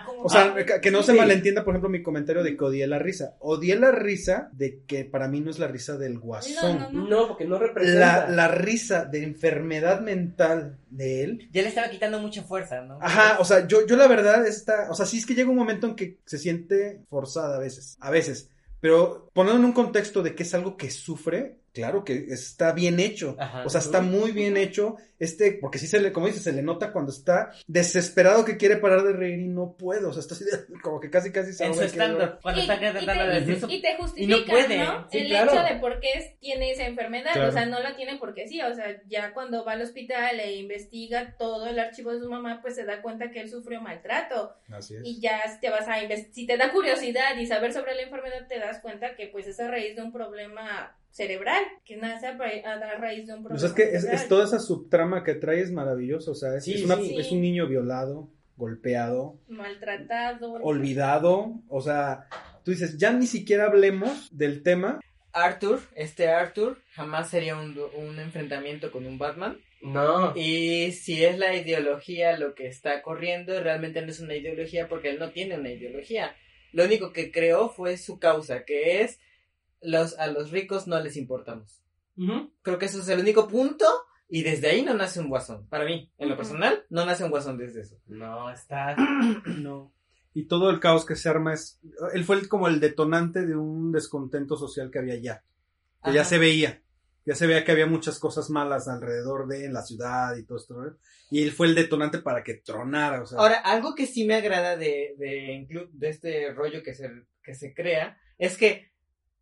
como- 0.06 0.22
O 0.24 0.28
sea, 0.28 0.54
Ah, 0.56 0.64
que- 0.64 0.80
que 0.80 0.90
no 0.90 1.00
sí. 1.00 1.06
se 1.06 1.12
malentienda, 1.14 1.64
por 1.64 1.74
ejemplo, 1.74 1.88
mi 1.90 2.02
comentario 2.02 2.42
de 2.42 2.56
que 2.56 2.64
odié 2.64 2.86
la 2.86 2.98
risa. 2.98 3.34
Odié 3.40 3.76
la 3.76 3.90
risa 3.92 4.48
de 4.52 4.82
que 4.86 5.04
para 5.04 5.28
mí 5.28 5.40
no 5.40 5.50
es 5.50 5.58
la 5.58 5.66
risa 5.68 5.96
del 5.96 6.18
guasón. 6.18 6.78
No, 6.78 6.90
no, 6.90 7.04
no. 7.04 7.08
No, 7.08 7.28
porque 7.28 7.44
no 7.44 7.58
representa. 7.58 8.26
La, 8.28 8.28
la 8.28 8.48
risa 8.48 9.04
de 9.04 9.22
enfermedad 9.24 10.00
mental 10.00 10.78
de 10.90 11.24
él. 11.24 11.48
Ya 11.52 11.62
le 11.62 11.68
estaba 11.68 11.88
quitando 11.90 12.18
mucha 12.20 12.42
fuerza, 12.42 12.80
¿no? 12.82 12.98
Ajá, 13.00 13.38
o 13.40 13.44
sea, 13.44 13.66
yo, 13.66 13.86
yo 13.86 13.96
la 13.96 14.06
verdad 14.08 14.46
está, 14.46 14.88
o 14.90 14.94
sea, 14.94 15.06
sí 15.06 15.18
es 15.18 15.26
que 15.26 15.34
llega 15.34 15.50
un 15.50 15.56
momento 15.56 15.86
en 15.86 15.96
que 15.96 16.18
se 16.24 16.38
siente 16.38 17.02
forzada 17.08 17.56
a 17.56 17.60
veces, 17.60 17.96
a 18.00 18.10
veces, 18.10 18.50
pero 18.80 19.30
ponerlo 19.32 19.58
en 19.58 19.64
un 19.66 19.72
contexto 19.72 20.22
de 20.22 20.34
que 20.34 20.42
es 20.44 20.54
algo 20.54 20.76
que 20.76 20.90
sufre, 20.90 21.58
claro 21.76 22.04
que 22.04 22.14
está 22.30 22.72
bien 22.72 22.98
hecho, 23.00 23.36
Ajá. 23.38 23.62
o 23.66 23.68
sea, 23.68 23.80
está 23.82 24.00
muy 24.00 24.32
bien 24.32 24.56
hecho, 24.56 24.96
este, 25.18 25.52
porque 25.52 25.78
sí 25.78 25.86
se 25.86 26.00
le, 26.00 26.10
como 26.10 26.26
dices, 26.26 26.42
se 26.42 26.52
le 26.52 26.62
nota 26.62 26.90
cuando 26.92 27.12
está 27.12 27.52
desesperado 27.66 28.44
que 28.44 28.56
quiere 28.56 28.76
parar 28.76 29.02
de 29.02 29.12
reír 29.12 29.40
y 29.40 29.48
no 29.48 29.76
puede, 29.76 30.04
o 30.06 30.12
sea, 30.12 30.20
está 30.20 30.34
así 30.34 30.44
de- 30.44 30.80
como 30.82 30.98
que 31.00 31.10
casi 31.10 31.30
casi 31.30 31.52
se 31.52 31.66
en 31.66 31.74
su 31.74 31.82
stand 31.82 32.40
cuando 32.40 32.60
Y- 32.60 32.64
está 32.64 32.78
tratando 32.80 33.26
de 33.26 33.40
decir 33.40 33.54
eso. 33.56 33.66
Y 33.70 33.80
te 33.82 33.94
justifica, 33.96 34.22
Y 34.36 34.40
no 34.40 34.46
puede. 34.46 34.78
¿no? 34.78 35.06
Sí, 35.10 35.18
el 35.18 35.28
claro. 35.28 35.52
hecho 35.52 35.62
de 35.74 35.80
por 35.80 36.00
qué 36.00 36.08
es- 36.14 36.38
tiene 36.40 36.70
esa 36.72 36.86
enfermedad. 36.86 37.32
Claro. 37.34 37.48
O 37.50 37.52
sea, 37.52 37.66
no 37.66 37.80
la 37.80 37.94
tiene 37.96 38.16
porque 38.18 38.48
sí. 38.48 38.60
O 38.62 38.74
sea, 38.74 38.86
ya 39.06 39.32
cuando 39.34 39.64
va 39.64 39.72
al 39.72 39.82
hospital 39.82 40.40
e 40.40 40.56
investiga 40.56 41.36
todo 41.38 41.66
el 41.66 41.78
archivo 41.78 42.12
de 42.12 42.20
su 42.20 42.30
mamá, 42.30 42.60
pues 42.62 42.74
se 42.74 42.84
da 42.84 43.02
cuenta 43.02 43.30
que 43.30 43.40
él 43.40 43.50
sufrió 43.50 43.80
maltrato. 43.82 44.54
Así 44.70 44.94
es. 44.96 45.00
Y 45.04 45.20
ya 45.20 45.40
te 45.60 45.70
vas 45.70 45.86
a 45.88 46.02
investigar. 46.02 46.34
Si 46.34 46.46
te 46.46 46.56
da 46.56 46.72
curiosidad 46.72 47.36
y 47.38 47.46
saber 47.46 47.72
sobre 47.72 47.94
la 47.94 48.02
enfermedad, 48.02 48.46
te 48.48 48.58
das 48.58 48.80
cuenta 48.80 49.14
que 49.16 49.26
pues 49.28 49.46
es 49.46 49.58
a 49.60 49.68
raíz 49.68 49.94
de 49.96 50.02
un 50.02 50.12
problema 50.12 50.96
cerebral, 51.16 51.62
que 51.84 51.96
nace 51.96 52.26
a, 52.26 52.36
ra- 52.36 52.72
a 52.94 52.98
raíz 52.98 53.26
de 53.26 53.32
un 53.34 53.40
O 53.40 53.48
problema 53.48 53.58
sea, 53.58 53.68
es 53.70 53.74
que 53.74 53.82
es, 53.84 54.02
cerebral. 54.02 54.14
es 54.14 54.28
toda 54.28 54.44
esa 54.44 54.58
subtrama 54.58 55.24
que 55.24 55.34
trae 55.34 55.60
es 55.60 55.72
maravillosa, 55.72 56.30
o 56.30 56.34
sea, 56.34 56.54
es, 56.56 56.64
Sí, 56.64 56.74
es 56.74 56.84
una- 56.84 56.96
sí. 56.96 57.16
es 57.18 57.32
un 57.32 57.40
niño 57.40 57.66
violado, 57.66 58.28
golpeado, 58.56 59.38
Maltratado. 59.48 60.52
olvidado, 60.62 61.54
o 61.68 61.80
sea, 61.80 62.26
tú 62.64 62.70
dices, 62.70 62.96
ya 62.98 63.12
ni 63.12 63.26
siquiera 63.26 63.66
hablemos 63.66 64.28
del 64.36 64.62
tema. 64.62 65.00
Arthur, 65.32 65.80
este 65.94 66.28
Arthur, 66.28 66.78
jamás 66.92 67.28
sería 67.30 67.56
un, 67.56 67.78
un 67.96 68.18
enfrentamiento 68.18 68.90
con 68.90 69.06
un 69.06 69.18
Batman. 69.18 69.58
No. 69.82 70.32
Y 70.34 70.92
si 70.92 71.22
es 71.24 71.38
la 71.38 71.54
ideología 71.54 72.36
lo 72.38 72.54
que 72.54 72.66
está 72.66 73.02
corriendo, 73.02 73.62
realmente 73.62 74.00
no 74.00 74.10
es 74.10 74.20
una 74.20 74.34
ideología 74.34 74.88
porque 74.88 75.10
él 75.10 75.18
no 75.18 75.30
tiene 75.30 75.58
una 75.58 75.70
ideología. 75.70 76.34
Lo 76.72 76.84
único 76.84 77.12
que 77.12 77.30
creó 77.30 77.68
fue 77.68 77.98
su 77.98 78.18
causa, 78.18 78.64
que 78.64 79.02
es 79.02 79.20
los, 79.86 80.18
a 80.18 80.26
los 80.26 80.50
ricos 80.50 80.86
no 80.86 81.00
les 81.00 81.16
importamos. 81.16 81.82
Creo 82.62 82.78
que 82.78 82.86
eso 82.86 83.00
es 83.00 83.08
el 83.08 83.20
único 83.20 83.46
punto 83.46 83.84
y 84.28 84.42
desde 84.42 84.68
ahí 84.68 84.82
no 84.82 84.94
nace 84.94 85.20
un 85.20 85.28
guasón. 85.28 85.66
Para 85.68 85.84
mí, 85.84 86.10
en 86.18 86.28
lo 86.28 86.36
personal, 86.36 86.84
no 86.90 87.04
nace 87.04 87.24
un 87.24 87.30
guasón 87.30 87.58
desde 87.58 87.82
eso. 87.82 87.96
No, 88.06 88.50
está. 88.50 88.96
No. 89.58 89.92
Y 90.34 90.46
todo 90.48 90.68
el 90.70 90.80
caos 90.80 91.06
que 91.06 91.16
se 91.16 91.28
arma 91.30 91.54
es, 91.54 91.80
él 92.12 92.24
fue 92.24 92.36
el- 92.36 92.48
como 92.48 92.68
el 92.68 92.78
detonante 92.80 93.46
de 93.46 93.56
un 93.56 93.90
descontento 93.92 94.56
social 94.56 94.90
que 94.90 94.98
había 94.98 95.16
ya, 95.16 95.42
que 96.04 96.12
ya 96.12 96.24
se 96.26 96.36
veía, 96.38 96.82
ya 97.24 97.34
se 97.34 97.46
veía 97.46 97.64
que 97.64 97.72
había 97.72 97.86
muchas 97.86 98.18
cosas 98.18 98.50
malas 98.50 98.86
alrededor 98.86 99.48
de 99.48 99.64
en 99.64 99.72
la 99.72 99.80
ciudad 99.82 100.36
y 100.36 100.44
todo 100.44 100.58
esto, 100.58 100.74
¿no? 100.74 100.94
y 101.30 101.42
él 101.42 101.52
fue 101.52 101.68
el 101.68 101.74
detonante 101.74 102.18
para 102.18 102.42
que 102.44 102.54
tronara, 102.54 103.22
o 103.22 103.26
sea, 103.26 103.38
Ahora, 103.38 103.56
algo 103.60 103.94
que 103.94 104.06
sí 104.06 104.26
me 104.26 104.34
agrada 104.34 104.76
de, 104.76 105.14
de, 105.18 105.66
de 105.90 106.08
este 106.08 106.52
rollo 106.52 106.82
que 106.82 106.94
se, 106.94 107.08
que 107.42 107.54
se 107.54 107.72
crea 107.72 108.18
es 108.36 108.58
que 108.58 108.90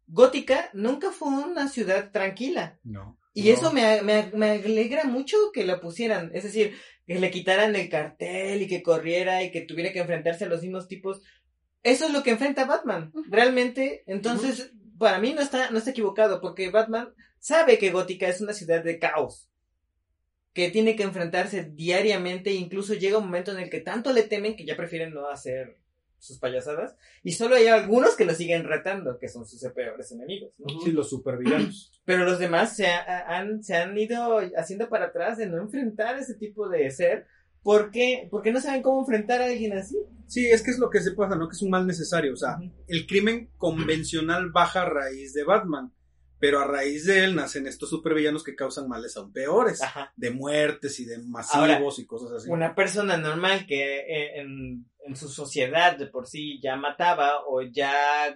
Gótica 0.07 0.71
nunca 0.73 1.11
fue 1.11 1.29
una 1.29 1.69
ciudad 1.69 2.11
tranquila. 2.11 2.79
no. 2.83 3.19
Y 3.37 3.51
eso 3.51 3.73
me, 3.73 4.01
me, 4.03 4.31
me 4.33 4.51
alegra 4.53 5.03
mucho 5.03 5.37
que 5.53 5.65
lo 5.65 5.81
pusieran. 5.81 6.31
Es 6.35 6.45
decir, 6.45 6.77
que 7.05 7.19
le 7.19 7.33
quitaran 7.33 7.75
el 7.75 7.89
cartel 7.89 8.63
y 8.63 8.69
que 8.69 8.83
corriera 8.83 9.43
y 9.43 9.51
que 9.51 9.63
tuviera 9.63 9.93
que 9.93 9.99
enfrentarse 9.99 10.45
a 10.45 10.49
los 10.49 10.63
mismos 10.63 10.87
tipos. 10.87 11.21
Eso 11.83 12.07
es 12.07 12.13
lo 12.13 12.23
que 12.23 12.31
enfrenta 12.31 12.65
Batman. 12.65 13.13
Realmente, 13.29 14.05
entonces, 14.07 14.73
para 14.99 15.19
mí 15.19 15.35
no 15.35 15.43
está, 15.43 15.71
no 15.71 15.79
está 15.79 15.91
equivocado, 15.91 16.41
porque 16.41 16.71
Batman 16.71 17.13
sabe 17.41 17.77
que 17.77 17.91
Gótica 17.91 18.29
es 18.29 18.41
una 18.41 18.53
ciudad 18.53 18.85
de 18.85 19.01
caos. 19.01 19.51
Que 20.53 20.71
tiene 20.71 20.95
que 20.95 21.03
enfrentarse 21.03 21.65
diariamente, 21.65 22.51
e 22.51 22.55
incluso 22.55 22.95
llega 22.95 23.19
un 23.19 23.25
momento 23.25 23.51
en 23.51 23.59
el 23.59 23.69
que 23.69 23.81
tanto 23.81 24.13
le 24.13 24.23
temen 24.23 24.55
que 24.55 24.65
ya 24.65 24.77
prefieren 24.77 25.13
no 25.13 25.29
hacer 25.29 25.77
sus 26.25 26.39
payasadas. 26.39 26.97
Y 27.23 27.33
solo 27.33 27.57
hay 27.57 27.67
algunos 27.69 28.17
que 28.17 28.25
lo 28.25 28.35
siguen 28.35 28.65
retando, 28.65 29.19
que 29.19 29.29
son 29.29 29.47
sus 29.47 29.63
peores 29.73 30.11
enemigos. 30.13 30.53
¿no? 30.59 30.81
Sí, 30.83 30.93
los 30.93 31.11
supervillanos. 31.11 31.93
Pero 32.05 32.25
los 32.25 32.39
demás 32.39 32.75
se, 32.77 32.87
ha- 32.87 33.27
han, 33.37 33.63
se 33.63 33.77
han 33.77 33.97
ido 33.97 34.41
haciendo 34.57 34.89
para 34.89 35.07
atrás 35.07 35.39
de 35.39 35.47
no 35.47 35.59
enfrentar 35.61 36.19
ese 36.19 36.35
tipo 36.35 36.69
de 36.69 36.91
ser. 36.91 37.27
¿Por 37.63 37.91
qué? 37.91 38.29
Porque 38.31 38.53
no 38.53 38.61
saben 38.61 38.83
cómo 38.83 39.01
enfrentar 39.01 39.41
a 39.41 39.47
alguien 39.47 39.73
así. 39.73 39.97
Sí, 40.27 40.47
es 40.47 40.63
que 40.63 40.71
es 40.71 40.79
lo 40.79 40.91
que 40.91 41.01
se 41.01 41.13
pasa, 41.13 41.35
¿no? 41.37 41.49
Que 41.49 41.55
es 41.57 41.63
un 41.63 41.71
mal 41.71 41.87
necesario, 41.87 42.33
o 42.35 42.37
sea, 42.37 42.59
el 42.89 43.07
crimen 43.07 43.51
convencional 43.57 44.51
baja 44.51 44.83
a 44.83 44.89
raíz 44.91 45.33
de 45.33 45.45
Batman, 45.45 45.93
pero 46.39 46.61
a 46.61 46.67
raíz 46.67 47.07
de 47.07 47.25
él 47.25 47.35
nacen 47.35 47.67
estos 47.67 47.89
supervillanos 47.89 48.45
que 48.45 48.55
causan 48.55 48.87
males 48.89 49.17
aún 49.17 49.33
peores, 49.33 49.81
Ajá. 49.83 50.13
de 50.17 50.31
muertes 50.31 51.01
y 51.01 51.07
de 51.07 51.19
masivos 51.19 51.71
Ahora, 51.71 51.81
y 51.97 52.05
cosas 52.05 52.33
así. 52.33 52.51
Una 52.51 52.75
persona 52.75 53.17
normal 53.17 53.65
que 53.67 54.01
eh, 54.01 54.41
en, 54.41 54.87
en 55.07 55.17
su 55.17 55.29
sociedad 55.29 55.97
de 55.97 56.07
por 56.07 56.27
sí 56.27 56.61
ya 56.63 56.77
mataba 56.77 57.45
o 57.47 57.63
ya 57.63 57.93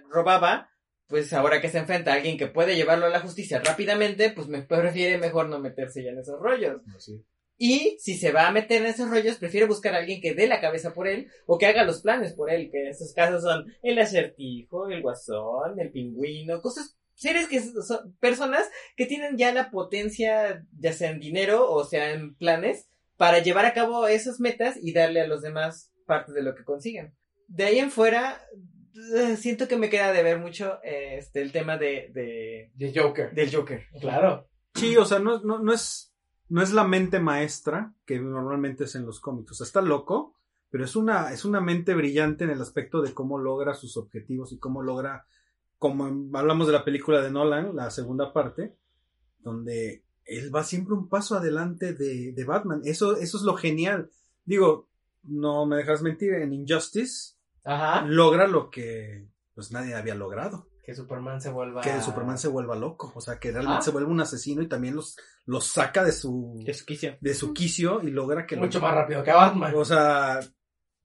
robaba, 0.09 0.69
pues 1.07 1.33
ahora 1.33 1.59
que 1.59 1.69
se 1.69 1.79
enfrenta 1.79 2.11
a 2.11 2.15
alguien 2.15 2.37
que 2.37 2.47
puede 2.47 2.75
llevarlo 2.75 3.07
a 3.07 3.09
la 3.09 3.19
justicia 3.19 3.59
rápidamente, 3.59 4.29
pues 4.29 4.47
me 4.47 4.61
prefiere 4.61 5.17
mejor 5.17 5.49
no 5.49 5.59
meterse 5.59 6.03
ya 6.03 6.11
en 6.11 6.19
esos 6.19 6.39
rollos. 6.39 6.81
Así. 6.95 7.25
Y 7.61 7.97
si 7.99 8.15
se 8.15 8.31
va 8.31 8.47
a 8.47 8.51
meter 8.53 8.81
en 8.81 8.87
esos 8.87 9.09
rollos, 9.09 9.35
prefiere 9.35 9.67
buscar 9.67 9.93
a 9.93 9.97
alguien 9.97 10.21
que 10.21 10.33
dé 10.33 10.47
la 10.47 10.61
cabeza 10.61 10.93
por 10.93 11.09
él 11.09 11.27
o 11.45 11.57
que 11.57 11.65
haga 11.65 11.83
los 11.83 12.01
planes 12.01 12.33
por 12.33 12.49
él, 12.49 12.69
que 12.71 12.83
en 12.83 12.87
estos 12.87 13.13
casos 13.13 13.43
son 13.43 13.65
el 13.83 13.99
acertijo, 13.99 14.87
el 14.89 15.01
guasón, 15.01 15.77
el 15.77 15.91
pingüino, 15.91 16.61
cosas, 16.61 16.97
seres 17.15 17.49
que 17.49 17.59
son 17.59 18.15
personas 18.21 18.69
que 18.95 19.07
tienen 19.07 19.37
ya 19.37 19.51
la 19.51 19.71
potencia, 19.71 20.65
ya 20.79 20.93
sea 20.93 21.11
en 21.11 21.19
dinero 21.19 21.69
o 21.69 21.83
sea 21.83 22.11
en 22.11 22.35
planes, 22.35 22.87
para 23.17 23.39
llevar 23.39 23.65
a 23.65 23.73
cabo 23.73 24.07
esas 24.07 24.39
metas 24.39 24.77
y 24.81 24.93
darle 24.93 25.19
a 25.19 25.27
los 25.27 25.41
demás 25.41 25.88
parte 26.09 26.33
de 26.33 26.41
lo 26.41 26.55
que 26.55 26.63
consigan. 26.65 27.13
De 27.47 27.63
ahí 27.63 27.79
en 27.79 27.91
fuera, 27.91 28.41
eh, 29.15 29.37
siento 29.37 29.67
que 29.67 29.77
me 29.77 29.89
queda 29.89 30.11
de 30.11 30.23
ver 30.23 30.39
mucho 30.39 30.79
eh, 30.83 31.17
este, 31.19 31.41
el 31.41 31.51
tema 31.51 31.77
de, 31.77 32.11
de, 32.13 32.71
De 32.73 32.93
Joker. 32.93 33.33
del 33.33 33.53
Joker. 33.53 33.85
Claro. 34.01 34.49
Sí, 34.73 34.97
o 34.97 35.05
sea, 35.05 35.19
no, 35.19 35.39
no, 35.41 35.59
no 35.59 35.73
es 35.73 36.09
no 36.49 36.63
es 36.63 36.73
la 36.73 36.83
mente 36.83 37.19
maestra 37.19 37.93
que 38.05 38.19
normalmente 38.19 38.85
es 38.85 38.95
en 38.95 39.05
los 39.05 39.19
cómics. 39.19 39.51
O 39.51 39.55
sea, 39.55 39.65
está 39.65 39.81
loco, 39.81 40.35
pero 40.69 40.83
es 40.83 40.95
una, 40.95 41.31
es 41.31 41.45
una 41.45 41.61
mente 41.61 41.93
brillante 41.93 42.43
en 42.43 42.49
el 42.49 42.61
aspecto 42.61 43.01
de 43.01 43.13
cómo 43.13 43.37
logra 43.37 43.75
sus 43.75 43.97
objetivos 43.97 44.51
y 44.51 44.57
cómo 44.57 44.81
logra, 44.81 45.25
como 45.77 46.05
hablamos 46.37 46.67
de 46.67 46.73
la 46.73 46.83
película 46.83 47.21
de 47.21 47.31
Nolan, 47.31 47.75
la 47.75 47.91
segunda 47.91 48.33
parte, 48.33 48.75
donde 49.39 50.03
él 50.25 50.53
va 50.53 50.63
siempre 50.63 50.95
un 50.95 51.07
paso 51.07 51.35
adelante 51.35 51.93
de, 51.93 52.33
de 52.33 52.43
Batman. 52.45 52.81
Eso, 52.83 53.15
eso 53.17 53.37
es 53.37 53.43
lo 53.43 53.53
genial. 53.53 54.09
Digo, 54.43 54.88
no 55.23 55.65
me 55.65 55.77
dejas 55.77 56.01
mentir, 56.01 56.33
en 56.33 56.53
Injustice 56.53 57.35
Ajá. 57.63 58.05
logra 58.05 58.47
lo 58.47 58.69
que 58.69 59.27
pues 59.53 59.71
nadie 59.71 59.93
había 59.93 60.15
logrado 60.15 60.69
Que 60.85 60.95
Superman 60.95 61.41
se 61.41 61.49
vuelva. 61.49 61.81
que 61.81 62.01
Superman 62.01 62.37
se 62.37 62.47
vuelva 62.47 62.75
loco, 62.75 63.11
o 63.15 63.21
sea, 63.21 63.39
que 63.39 63.51
realmente 63.51 63.79
Ah. 63.79 63.83
se 63.83 63.91
vuelva 63.91 64.09
un 64.09 64.21
asesino 64.21 64.61
y 64.61 64.67
también 64.69 64.95
los, 64.95 65.17
los 65.45 65.65
saca 65.65 66.03
de 66.03 66.11
su, 66.13 66.57
quicio. 66.87 67.17
de 67.19 67.33
su 67.33 67.53
quicio 67.53 68.01
y 68.01 68.11
logra 68.11 68.45
que 68.45 68.55
lo- 68.55 68.61
Mucho 68.63 68.79
más 68.79 68.93
rápido 68.95 69.23
que 69.23 69.31
Batman. 69.33 69.73
o 69.75 69.83
sea, 69.85 70.39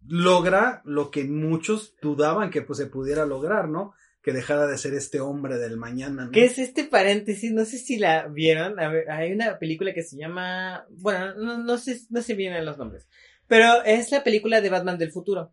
logra 0.06 0.82
lo 0.84 1.10
que 1.10 1.24
muchos 1.24 1.94
dudaban 2.02 2.50
que 2.50 2.62
pues 2.62 2.78
se 2.78 2.86
pudiera 2.86 3.26
lograr, 3.26 3.68
¿no? 3.68 3.94
que 4.22 4.32
dejara 4.32 4.66
de 4.66 4.78
ser 4.78 4.94
este 4.94 5.20
hombre 5.20 5.58
del 5.58 5.76
mañana. 5.76 6.24
¿no? 6.24 6.30
¿Qué 6.30 6.46
es 6.46 6.58
este 6.58 6.84
paréntesis? 6.84 7.52
No 7.52 7.66
sé 7.66 7.76
si 7.76 7.98
la 7.98 8.26
vieron. 8.28 8.80
A 8.80 8.88
ver, 8.88 9.10
hay 9.10 9.32
una 9.32 9.58
película 9.58 9.92
que 9.92 10.02
se 10.02 10.16
llama. 10.16 10.86
Bueno, 10.88 11.34
no, 11.34 11.58
no 11.58 11.76
sé, 11.76 12.00
no 12.08 12.22
sé 12.22 12.32
bien 12.32 12.64
los 12.64 12.78
nombres. 12.78 13.06
Pero 13.46 13.82
es 13.84 14.10
la 14.10 14.24
película 14.24 14.60
de 14.60 14.70
Batman 14.70 14.98
del 14.98 15.12
futuro. 15.12 15.52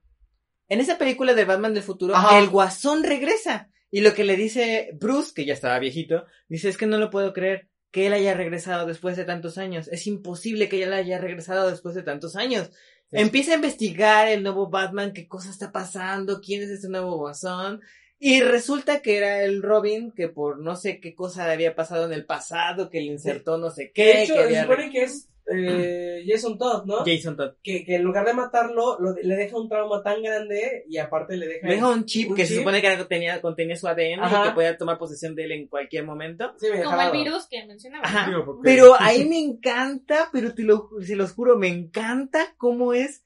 En 0.68 0.80
esa 0.80 0.98
película 0.98 1.34
de 1.34 1.46
Batman 1.46 1.74
del 1.74 1.84
futuro, 1.84 2.16
Ajá. 2.16 2.40
el 2.40 2.50
guasón 2.50 3.04
regresa. 3.04 3.70
Y 3.90 4.02
lo 4.02 4.14
que 4.14 4.24
le 4.24 4.38
dice 4.38 4.92
Bruce, 4.94 5.34
que 5.36 5.46
ya 5.46 5.54
estaba 5.54 5.78
viejito, 5.80 6.26
dice: 6.48 6.70
Es 6.70 6.78
que 6.78 6.86
no 6.88 6.98
lo 6.98 7.10
puedo 7.10 7.34
creer 7.34 7.68
que 7.92 8.08
él 8.08 8.14
haya 8.14 8.34
regresado 8.34 8.86
después 8.86 9.18
de 9.18 9.26
tantos 9.26 9.58
años. 9.58 9.90
Es 9.90 10.08
imposible 10.08 10.70
que 10.70 10.82
él 10.82 10.94
haya 10.94 11.18
regresado 11.18 11.70
después 11.70 11.94
de 11.94 12.04
tantos 12.04 12.38
años. 12.38 12.72
Empieza 13.12 13.52
a 13.52 13.56
investigar 13.56 14.30
el 14.30 14.44
nuevo 14.44 14.70
Batman, 14.70 15.12
qué 15.12 15.28
cosa 15.28 15.50
está 15.50 15.74
pasando, 15.74 16.40
quién 16.40 16.62
es 16.64 16.70
este 16.70 16.88
nuevo 16.88 17.18
guasón. 17.18 17.82
Y 18.24 18.42
resulta 18.42 19.02
que 19.02 19.18
era 19.18 19.44
el 19.44 19.64
Robin 19.64 20.12
que 20.12 20.28
por 20.30 20.60
no 20.60 20.76
sé 20.76 21.00
qué 21.00 21.16
cosa 21.16 21.52
había 21.52 21.74
pasado 21.74 22.06
en 22.06 22.14
el 22.14 22.24
pasado, 22.24 22.88
que 22.92 23.00
le 23.02 23.08
insertó 23.08 23.58
no 23.58 23.72
sé 23.72 23.92
qué. 23.92 24.04
De 24.06 24.24
hecho, 24.24 24.36
que 24.36 24.40
había 24.42 24.62
supone 24.62 24.92
que 24.92 25.02
es 25.02 25.28
eh, 25.52 26.24
Jason 26.28 26.56
Todd, 26.60 26.86
¿no? 26.86 26.98
Jason 27.04 27.36
Todd. 27.36 27.54
Que, 27.64 27.84
que 27.84 27.96
en 27.96 28.04
lugar 28.04 28.28
de 28.28 28.34
matarlo, 28.36 29.00
lo- 29.00 29.16
le 29.16 29.36
deja 29.36 29.58
un 29.58 29.68
trauma 29.68 30.04
tan 30.04 30.22
grande 30.22 30.86
y 30.88 31.00
aparte 31.00 31.36
le 31.36 31.48
deja... 31.48 31.68
Le 31.68 31.74
deja 31.74 31.90
un 31.90 32.06
chip 32.06 32.30
un 32.30 32.36
que 32.36 32.46
se 32.46 32.58
supone 32.58 32.80
que 32.80 32.96
tenía, 33.10 33.42
contenía 33.42 33.76
su 33.76 33.88
ADN 33.88 34.24
y 34.24 34.44
que 34.44 34.52
podía 34.54 34.78
tomar 34.78 35.00
posesión 35.00 35.34
de 35.34 35.46
él 35.46 35.52
en 35.54 35.68
cualquier 35.68 36.06
momento. 36.06 36.54
Sí, 36.60 36.68
me 36.72 36.84
Como 36.84 37.02
el 37.02 37.12
virus 37.12 37.48
que 37.50 37.66
mencionaba. 37.66 38.06
Ajá. 38.06 38.32
Pero 38.62 38.94
ahí 39.00 39.26
me 39.28 39.40
encanta, 39.40 40.30
pero 40.32 40.54
te 40.54 40.62
lo, 40.62 40.90
se 41.02 41.16
los 41.16 41.32
juro, 41.34 41.58
me 41.58 41.70
encanta 41.70 42.54
cómo 42.58 42.94
es 42.94 43.24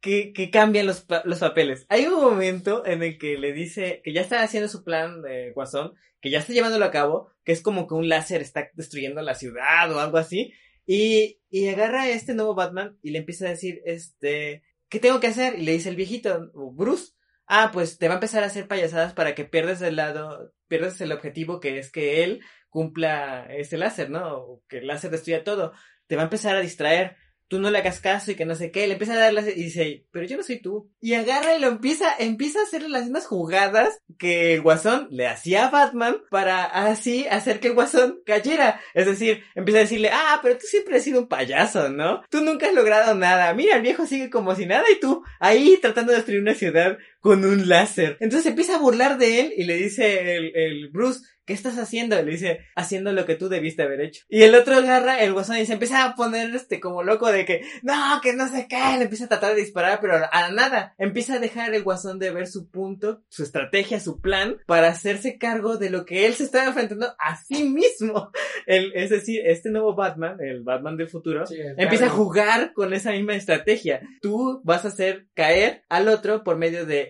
que, 0.00 0.32
que 0.32 0.50
cambian 0.50 0.86
los, 0.86 1.06
los 1.24 1.38
papeles. 1.38 1.86
Hay 1.88 2.06
un 2.06 2.20
momento 2.20 2.84
en 2.86 3.02
el 3.02 3.18
que 3.18 3.38
le 3.38 3.52
dice 3.52 4.00
que 4.04 4.12
ya 4.12 4.20
está 4.20 4.42
haciendo 4.42 4.68
su 4.68 4.84
plan 4.84 5.22
de 5.22 5.52
Guasón, 5.52 5.94
que 6.20 6.30
ya 6.30 6.38
está 6.38 6.52
llevándolo 6.52 6.84
a 6.84 6.90
cabo, 6.90 7.30
que 7.44 7.52
es 7.52 7.62
como 7.62 7.86
que 7.86 7.94
un 7.94 8.08
láser 8.08 8.42
está 8.42 8.70
destruyendo 8.74 9.22
la 9.22 9.34
ciudad 9.34 9.90
o 9.92 10.00
algo 10.00 10.18
así, 10.18 10.52
y, 10.86 11.40
y 11.50 11.68
agarra 11.68 12.02
a 12.02 12.10
este 12.10 12.34
nuevo 12.34 12.54
Batman 12.54 12.98
y 13.02 13.10
le 13.10 13.18
empieza 13.18 13.46
a 13.46 13.50
decir, 13.50 13.80
este, 13.84 14.62
¿qué 14.88 14.98
tengo 14.98 15.20
que 15.20 15.28
hacer? 15.28 15.58
Y 15.58 15.62
le 15.62 15.72
dice 15.72 15.88
el 15.88 15.96
viejito, 15.96 16.50
Bruce, 16.52 17.12
ah, 17.46 17.70
pues 17.72 17.98
te 17.98 18.08
va 18.08 18.14
a 18.14 18.16
empezar 18.16 18.42
a 18.42 18.46
hacer 18.46 18.68
payasadas 18.68 19.12
para 19.12 19.34
que 19.34 19.44
pierdas 19.44 19.82
el 19.82 19.96
lado, 19.96 20.52
pierdas 20.68 21.00
el 21.00 21.12
objetivo 21.12 21.60
que 21.60 21.78
es 21.78 21.90
que 21.90 22.24
él 22.24 22.40
cumpla 22.70 23.46
este 23.50 23.76
láser, 23.76 24.10
¿no? 24.10 24.36
O 24.36 24.62
que 24.68 24.78
el 24.78 24.86
láser 24.86 25.10
destruya 25.10 25.44
todo. 25.44 25.72
Te 26.06 26.16
va 26.16 26.22
a 26.22 26.24
empezar 26.24 26.56
a 26.56 26.60
distraer. 26.60 27.16
Tú 27.50 27.58
no 27.58 27.68
le 27.68 27.78
hagas 27.78 27.98
caso 27.98 28.30
y 28.30 28.36
que 28.36 28.44
no 28.44 28.54
sé 28.54 28.70
qué. 28.70 28.86
Le 28.86 28.92
empieza 28.92 29.14
a 29.14 29.18
dar 29.18 29.32
láser 29.32 29.58
y 29.58 29.64
dice, 29.64 30.06
pero 30.12 30.24
yo 30.24 30.36
no 30.36 30.44
soy 30.44 30.62
tú. 30.62 30.88
Y 31.00 31.14
agarra 31.14 31.56
y 31.56 31.60
lo 31.60 31.66
empieza, 31.66 32.14
empieza 32.16 32.60
a 32.60 32.62
hacer 32.62 32.88
las 32.88 33.02
mismas 33.02 33.26
jugadas 33.26 33.98
que 34.18 34.54
el 34.54 34.62
guasón 34.62 35.08
le 35.10 35.26
hacía 35.26 35.66
a 35.66 35.70
Batman 35.70 36.18
para 36.30 36.64
así 36.64 37.26
hacer 37.26 37.58
que 37.58 37.66
el 37.66 37.74
guasón 37.74 38.20
cayera. 38.24 38.80
Es 38.94 39.06
decir, 39.06 39.42
empieza 39.56 39.78
a 39.78 39.82
decirle, 39.82 40.10
ah, 40.12 40.38
pero 40.44 40.58
tú 40.58 40.66
siempre 40.68 40.98
has 40.98 41.02
sido 41.02 41.22
un 41.22 41.28
payaso, 41.28 41.88
¿no? 41.88 42.22
Tú 42.30 42.40
nunca 42.40 42.68
has 42.68 42.72
logrado 42.72 43.16
nada. 43.16 43.52
Mira, 43.52 43.74
el 43.74 43.82
viejo 43.82 44.06
sigue 44.06 44.30
como 44.30 44.54
si 44.54 44.66
nada 44.66 44.84
y 44.88 45.00
tú 45.00 45.24
ahí 45.40 45.76
tratando 45.82 46.12
de 46.12 46.18
destruir 46.18 46.42
una 46.42 46.54
ciudad 46.54 46.98
con 47.20 47.44
un 47.44 47.68
láser. 47.68 48.16
Entonces 48.20 48.46
empieza 48.46 48.76
a 48.76 48.80
burlar 48.80 49.18
de 49.18 49.40
él 49.40 49.52
y 49.56 49.64
le 49.64 49.76
dice 49.76 50.36
el, 50.36 50.56
el 50.56 50.88
Bruce, 50.90 51.20
¿qué 51.50 51.54
estás 51.54 51.78
haciendo? 51.78 52.16
Y 52.16 52.24
le 52.24 52.30
dice, 52.30 52.60
haciendo 52.76 53.12
lo 53.12 53.26
que 53.26 53.34
tú 53.34 53.48
debiste 53.48 53.82
haber 53.82 54.00
hecho. 54.02 54.24
Y 54.28 54.42
el 54.42 54.54
otro 54.54 54.76
agarra 54.76 55.20
el 55.20 55.32
guasón 55.32 55.58
y 55.58 55.66
se 55.66 55.72
empieza 55.72 56.04
a 56.04 56.14
poner 56.14 56.54
este 56.54 56.78
como 56.78 57.02
loco 57.02 57.30
de 57.32 57.44
que, 57.44 57.62
no, 57.82 58.20
que 58.22 58.34
no 58.34 58.46
sé 58.48 58.66
qué, 58.68 58.76
le 58.96 59.04
empieza 59.04 59.24
a 59.24 59.28
tratar 59.28 59.56
de 59.56 59.62
disparar, 59.62 59.98
pero 60.00 60.14
a 60.30 60.50
nada. 60.52 60.94
Empieza 60.96 61.34
a 61.34 61.38
dejar 61.40 61.74
el 61.74 61.82
guasón 61.82 62.20
de 62.20 62.30
ver 62.30 62.46
su 62.46 62.70
punto, 62.70 63.24
su 63.28 63.42
estrategia, 63.42 63.98
su 63.98 64.20
plan, 64.20 64.58
para 64.68 64.88
hacerse 64.88 65.38
cargo 65.38 65.76
de 65.76 65.90
lo 65.90 66.04
que 66.04 66.26
él 66.26 66.34
se 66.34 66.44
estaba 66.44 66.66
enfrentando 66.66 67.16
a 67.18 67.36
sí 67.36 67.64
mismo. 67.64 68.30
El, 68.66 68.92
es 68.94 69.10
decir, 69.10 69.42
este 69.44 69.70
nuevo 69.70 69.96
Batman, 69.96 70.36
el 70.40 70.62
Batman 70.62 70.96
del 70.96 71.08
futuro, 71.08 71.44
Sí, 71.46 71.56
empieza 71.76 72.06
a 72.06 72.10
jugar 72.10 72.72
con 72.74 72.92
esa 72.94 73.10
misma 73.10 73.34
estrategia. 73.34 74.02
Tú 74.22 74.60
vas 74.62 74.84
a 74.84 74.88
hacer 74.88 75.26
caer 75.34 75.82
al 75.88 76.06
otro 76.06 76.44
por 76.44 76.56
medio 76.56 76.86
de 76.86 77.09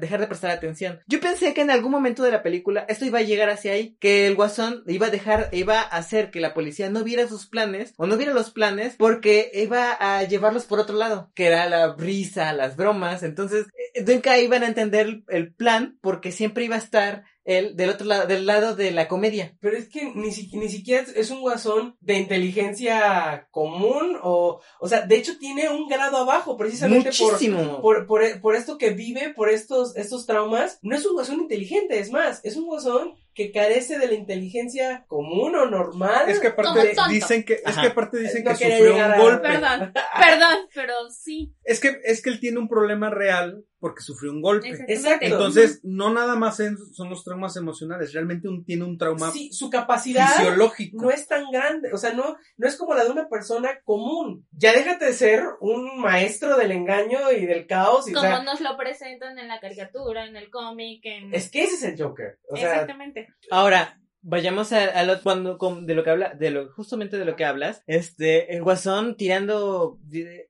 dejar 0.00 0.20
de 0.20 0.26
prestar 0.26 0.50
atención. 0.50 1.00
Yo 1.06 1.20
pensé 1.20 1.54
que 1.54 1.62
en 1.62 1.70
algún 1.70 1.92
momento 1.92 2.22
de 2.22 2.30
la 2.30 2.42
película 2.42 2.84
esto 2.88 3.04
iba 3.04 3.18
a 3.18 3.22
llegar 3.22 3.50
hacia 3.50 3.72
ahí, 3.72 3.96
que 4.00 4.26
el 4.26 4.34
guasón 4.34 4.82
iba 4.86 5.06
a 5.06 5.10
dejar, 5.10 5.48
iba 5.52 5.80
a 5.80 5.84
hacer 5.84 6.30
que 6.30 6.40
la 6.40 6.54
policía 6.54 6.90
no 6.90 7.04
viera 7.04 7.28
sus 7.28 7.46
planes 7.46 7.94
o 7.96 8.06
no 8.06 8.16
viera 8.16 8.34
los 8.34 8.50
planes 8.50 8.94
porque 8.98 9.50
iba 9.54 9.92
a 9.92 10.22
llevarlos 10.24 10.64
por 10.64 10.80
otro 10.80 10.96
lado, 10.96 11.30
que 11.34 11.46
era 11.46 11.68
la 11.68 11.88
brisa, 11.88 12.52
las 12.52 12.76
bromas. 12.76 13.22
Entonces, 13.22 13.66
eh, 13.94 14.04
nunca 14.06 14.38
iban 14.38 14.62
a 14.62 14.68
entender 14.68 15.22
el 15.28 15.52
plan 15.52 15.98
porque 16.00 16.32
siempre 16.32 16.64
iba 16.64 16.76
a 16.76 16.80
estar 16.80 17.24
él 17.46 17.76
del 17.76 17.90
otro 17.90 18.06
lado, 18.06 18.26
del 18.26 18.44
lado 18.44 18.76
de 18.76 18.90
la 18.90 19.08
comedia. 19.08 19.56
Pero 19.60 19.76
es 19.76 19.88
que 19.88 20.12
ni, 20.14 20.32
si- 20.32 20.50
ni 20.56 20.68
siquiera 20.68 21.02
es- 21.02 21.16
es 21.16 21.30
un 21.30 21.40
guasón 21.40 21.96
de 22.00 22.14
inteligencia 22.18 23.48
común 23.50 24.18
o... 24.22 24.60
O 24.80 24.88
sea, 24.88 25.06
de 25.06 25.16
hecho 25.16 25.38
tiene 25.38 25.68
un 25.68 25.88
grado 25.88 26.16
abajo 26.18 26.56
precisamente 26.56 27.10
por... 27.18 27.38
Por, 27.80 28.06
por, 28.06 28.40
por 28.40 28.56
esto 28.56 28.78
que 28.78 28.90
vive, 28.90 29.32
por 29.34 29.48
estos, 29.50 29.96
estos 29.96 30.26
traumas, 30.26 30.78
no 30.82 30.96
es 30.96 31.06
un 31.06 31.14
guasón 31.14 31.40
inteligente, 31.40 31.98
es 31.98 32.10
más, 32.10 32.40
es 32.44 32.56
un 32.56 32.66
guasón 32.66 33.14
que 33.36 33.52
carece 33.52 33.98
de 33.98 34.06
la 34.08 34.14
inteligencia 34.14 35.04
común 35.08 35.54
o 35.54 35.66
normal. 35.66 36.28
Es 36.28 36.40
que 36.40 36.48
aparte 36.48 36.94
dicen 37.10 37.44
que, 37.44 37.54
es 37.54 37.66
Ajá. 37.66 37.82
que 37.82 37.86
aparte 37.88 38.18
dicen 38.18 38.42
No 38.44 38.50
que 38.52 38.56
sufrió 38.56 38.94
un 38.94 39.00
a- 39.02 39.18
golpe. 39.18 39.46
Perdón, 39.48 39.92
perdón, 39.92 40.56
pero 40.74 40.94
sí. 41.10 41.54
Es 41.62 41.78
que, 41.78 42.00
es 42.04 42.22
que 42.22 42.30
él 42.30 42.40
tiene 42.40 42.58
un 42.58 42.68
problema 42.68 43.10
real 43.10 43.62
porque 43.78 44.00
sufrió 44.00 44.32
un 44.32 44.40
golpe. 44.40 44.70
Exacto. 44.88 45.26
Entonces, 45.26 45.80
no 45.84 46.12
nada 46.12 46.34
más 46.34 46.56
son 46.92 47.10
los 47.10 47.22
traumas 47.24 47.56
emocionales, 47.56 48.14
realmente 48.14 48.48
un, 48.48 48.64
tiene 48.64 48.84
un 48.84 48.96
trauma 48.96 49.30
Sí, 49.30 49.52
su 49.52 49.68
capacidad 49.68 50.26
fisiológico. 50.28 51.02
no 51.02 51.10
es 51.10 51.28
tan 51.28 51.44
grande, 51.52 51.90
o 51.92 51.98
sea, 51.98 52.14
no, 52.14 52.36
no 52.56 52.66
es 52.66 52.76
como 52.76 52.94
la 52.94 53.04
de 53.04 53.10
una 53.10 53.28
persona 53.28 53.78
común. 53.84 54.46
Ya 54.50 54.72
déjate 54.72 55.04
de 55.04 55.12
ser 55.12 55.42
un 55.60 56.00
maestro 56.00 56.56
del 56.56 56.72
engaño 56.72 57.30
y 57.30 57.44
del 57.44 57.66
caos. 57.66 58.08
Y, 58.08 58.12
o 58.12 58.14
Como 58.14 58.26
sea, 58.26 58.42
nos 58.42 58.60
lo 58.62 58.76
presentan 58.78 59.38
en 59.38 59.46
la 59.46 59.60
caricatura, 59.60 60.26
en 60.26 60.36
el 60.36 60.48
cómic, 60.50 61.02
en... 61.04 61.34
es 61.34 61.50
que 61.50 61.64
ese 61.64 61.74
es 61.74 61.82
el 61.82 62.02
Joker. 62.02 62.38
O 62.50 62.56
sea, 62.56 62.72
Exactamente. 62.72 63.25
Ahora, 63.50 63.98
vayamos 64.28 64.72
a, 64.72 64.84
a 64.86 65.04
lo, 65.04 65.22
cuando, 65.22 65.56
con- 65.56 65.86
de 65.86 65.94
lo 65.94 66.02
que 66.02 66.10
habla, 66.10 66.34
de 66.34 66.50
lo, 66.50 66.72
justamente 66.72 67.16
de 67.16 67.24
lo 67.24 67.36
que 67.36 67.44
hablas, 67.44 67.84
este, 67.86 68.54
el 68.56 68.62
guasón 68.62 69.16
tirando, 69.16 70.00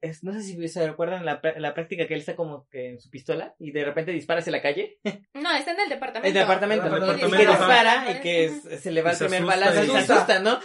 es- 0.00 0.24
no 0.24 0.32
sé 0.32 0.40
si 0.42 0.68
se 0.68 0.86
recuerdan 0.86 1.26
la, 1.26 1.40
la 1.58 1.74
práctica 1.74 2.06
que 2.06 2.14
él 2.14 2.20
está 2.20 2.36
como 2.36 2.66
que 2.70 2.88
en 2.88 3.00
su 3.00 3.10
pistola 3.10 3.54
y 3.58 3.72
de 3.72 3.84
repente 3.84 4.12
dispara 4.12 4.40
hacia 4.40 4.52
la 4.52 4.62
calle, 4.62 4.98
No, 5.34 5.54
está 5.54 5.72
en 5.72 5.80
el 5.80 5.88
departamento. 5.90 6.28
en 6.30 6.36
el 6.36 6.42
apartamento, 6.42 6.86
En 6.86 6.94
el 6.94 7.00
y 7.00 7.04
que 7.04 7.12
departamento, 7.26 7.52
dispara 7.52 8.10
y 8.12 8.20
que 8.22 8.44
es- 8.46 8.80
se 8.82 8.90
le 8.90 9.02
va 9.02 9.12
el 9.12 9.18
primer 9.18 9.44
balazo 9.44 9.84
y 9.84 9.88
se 9.88 9.98
asusta, 9.98 10.38
¿no? 10.40 10.58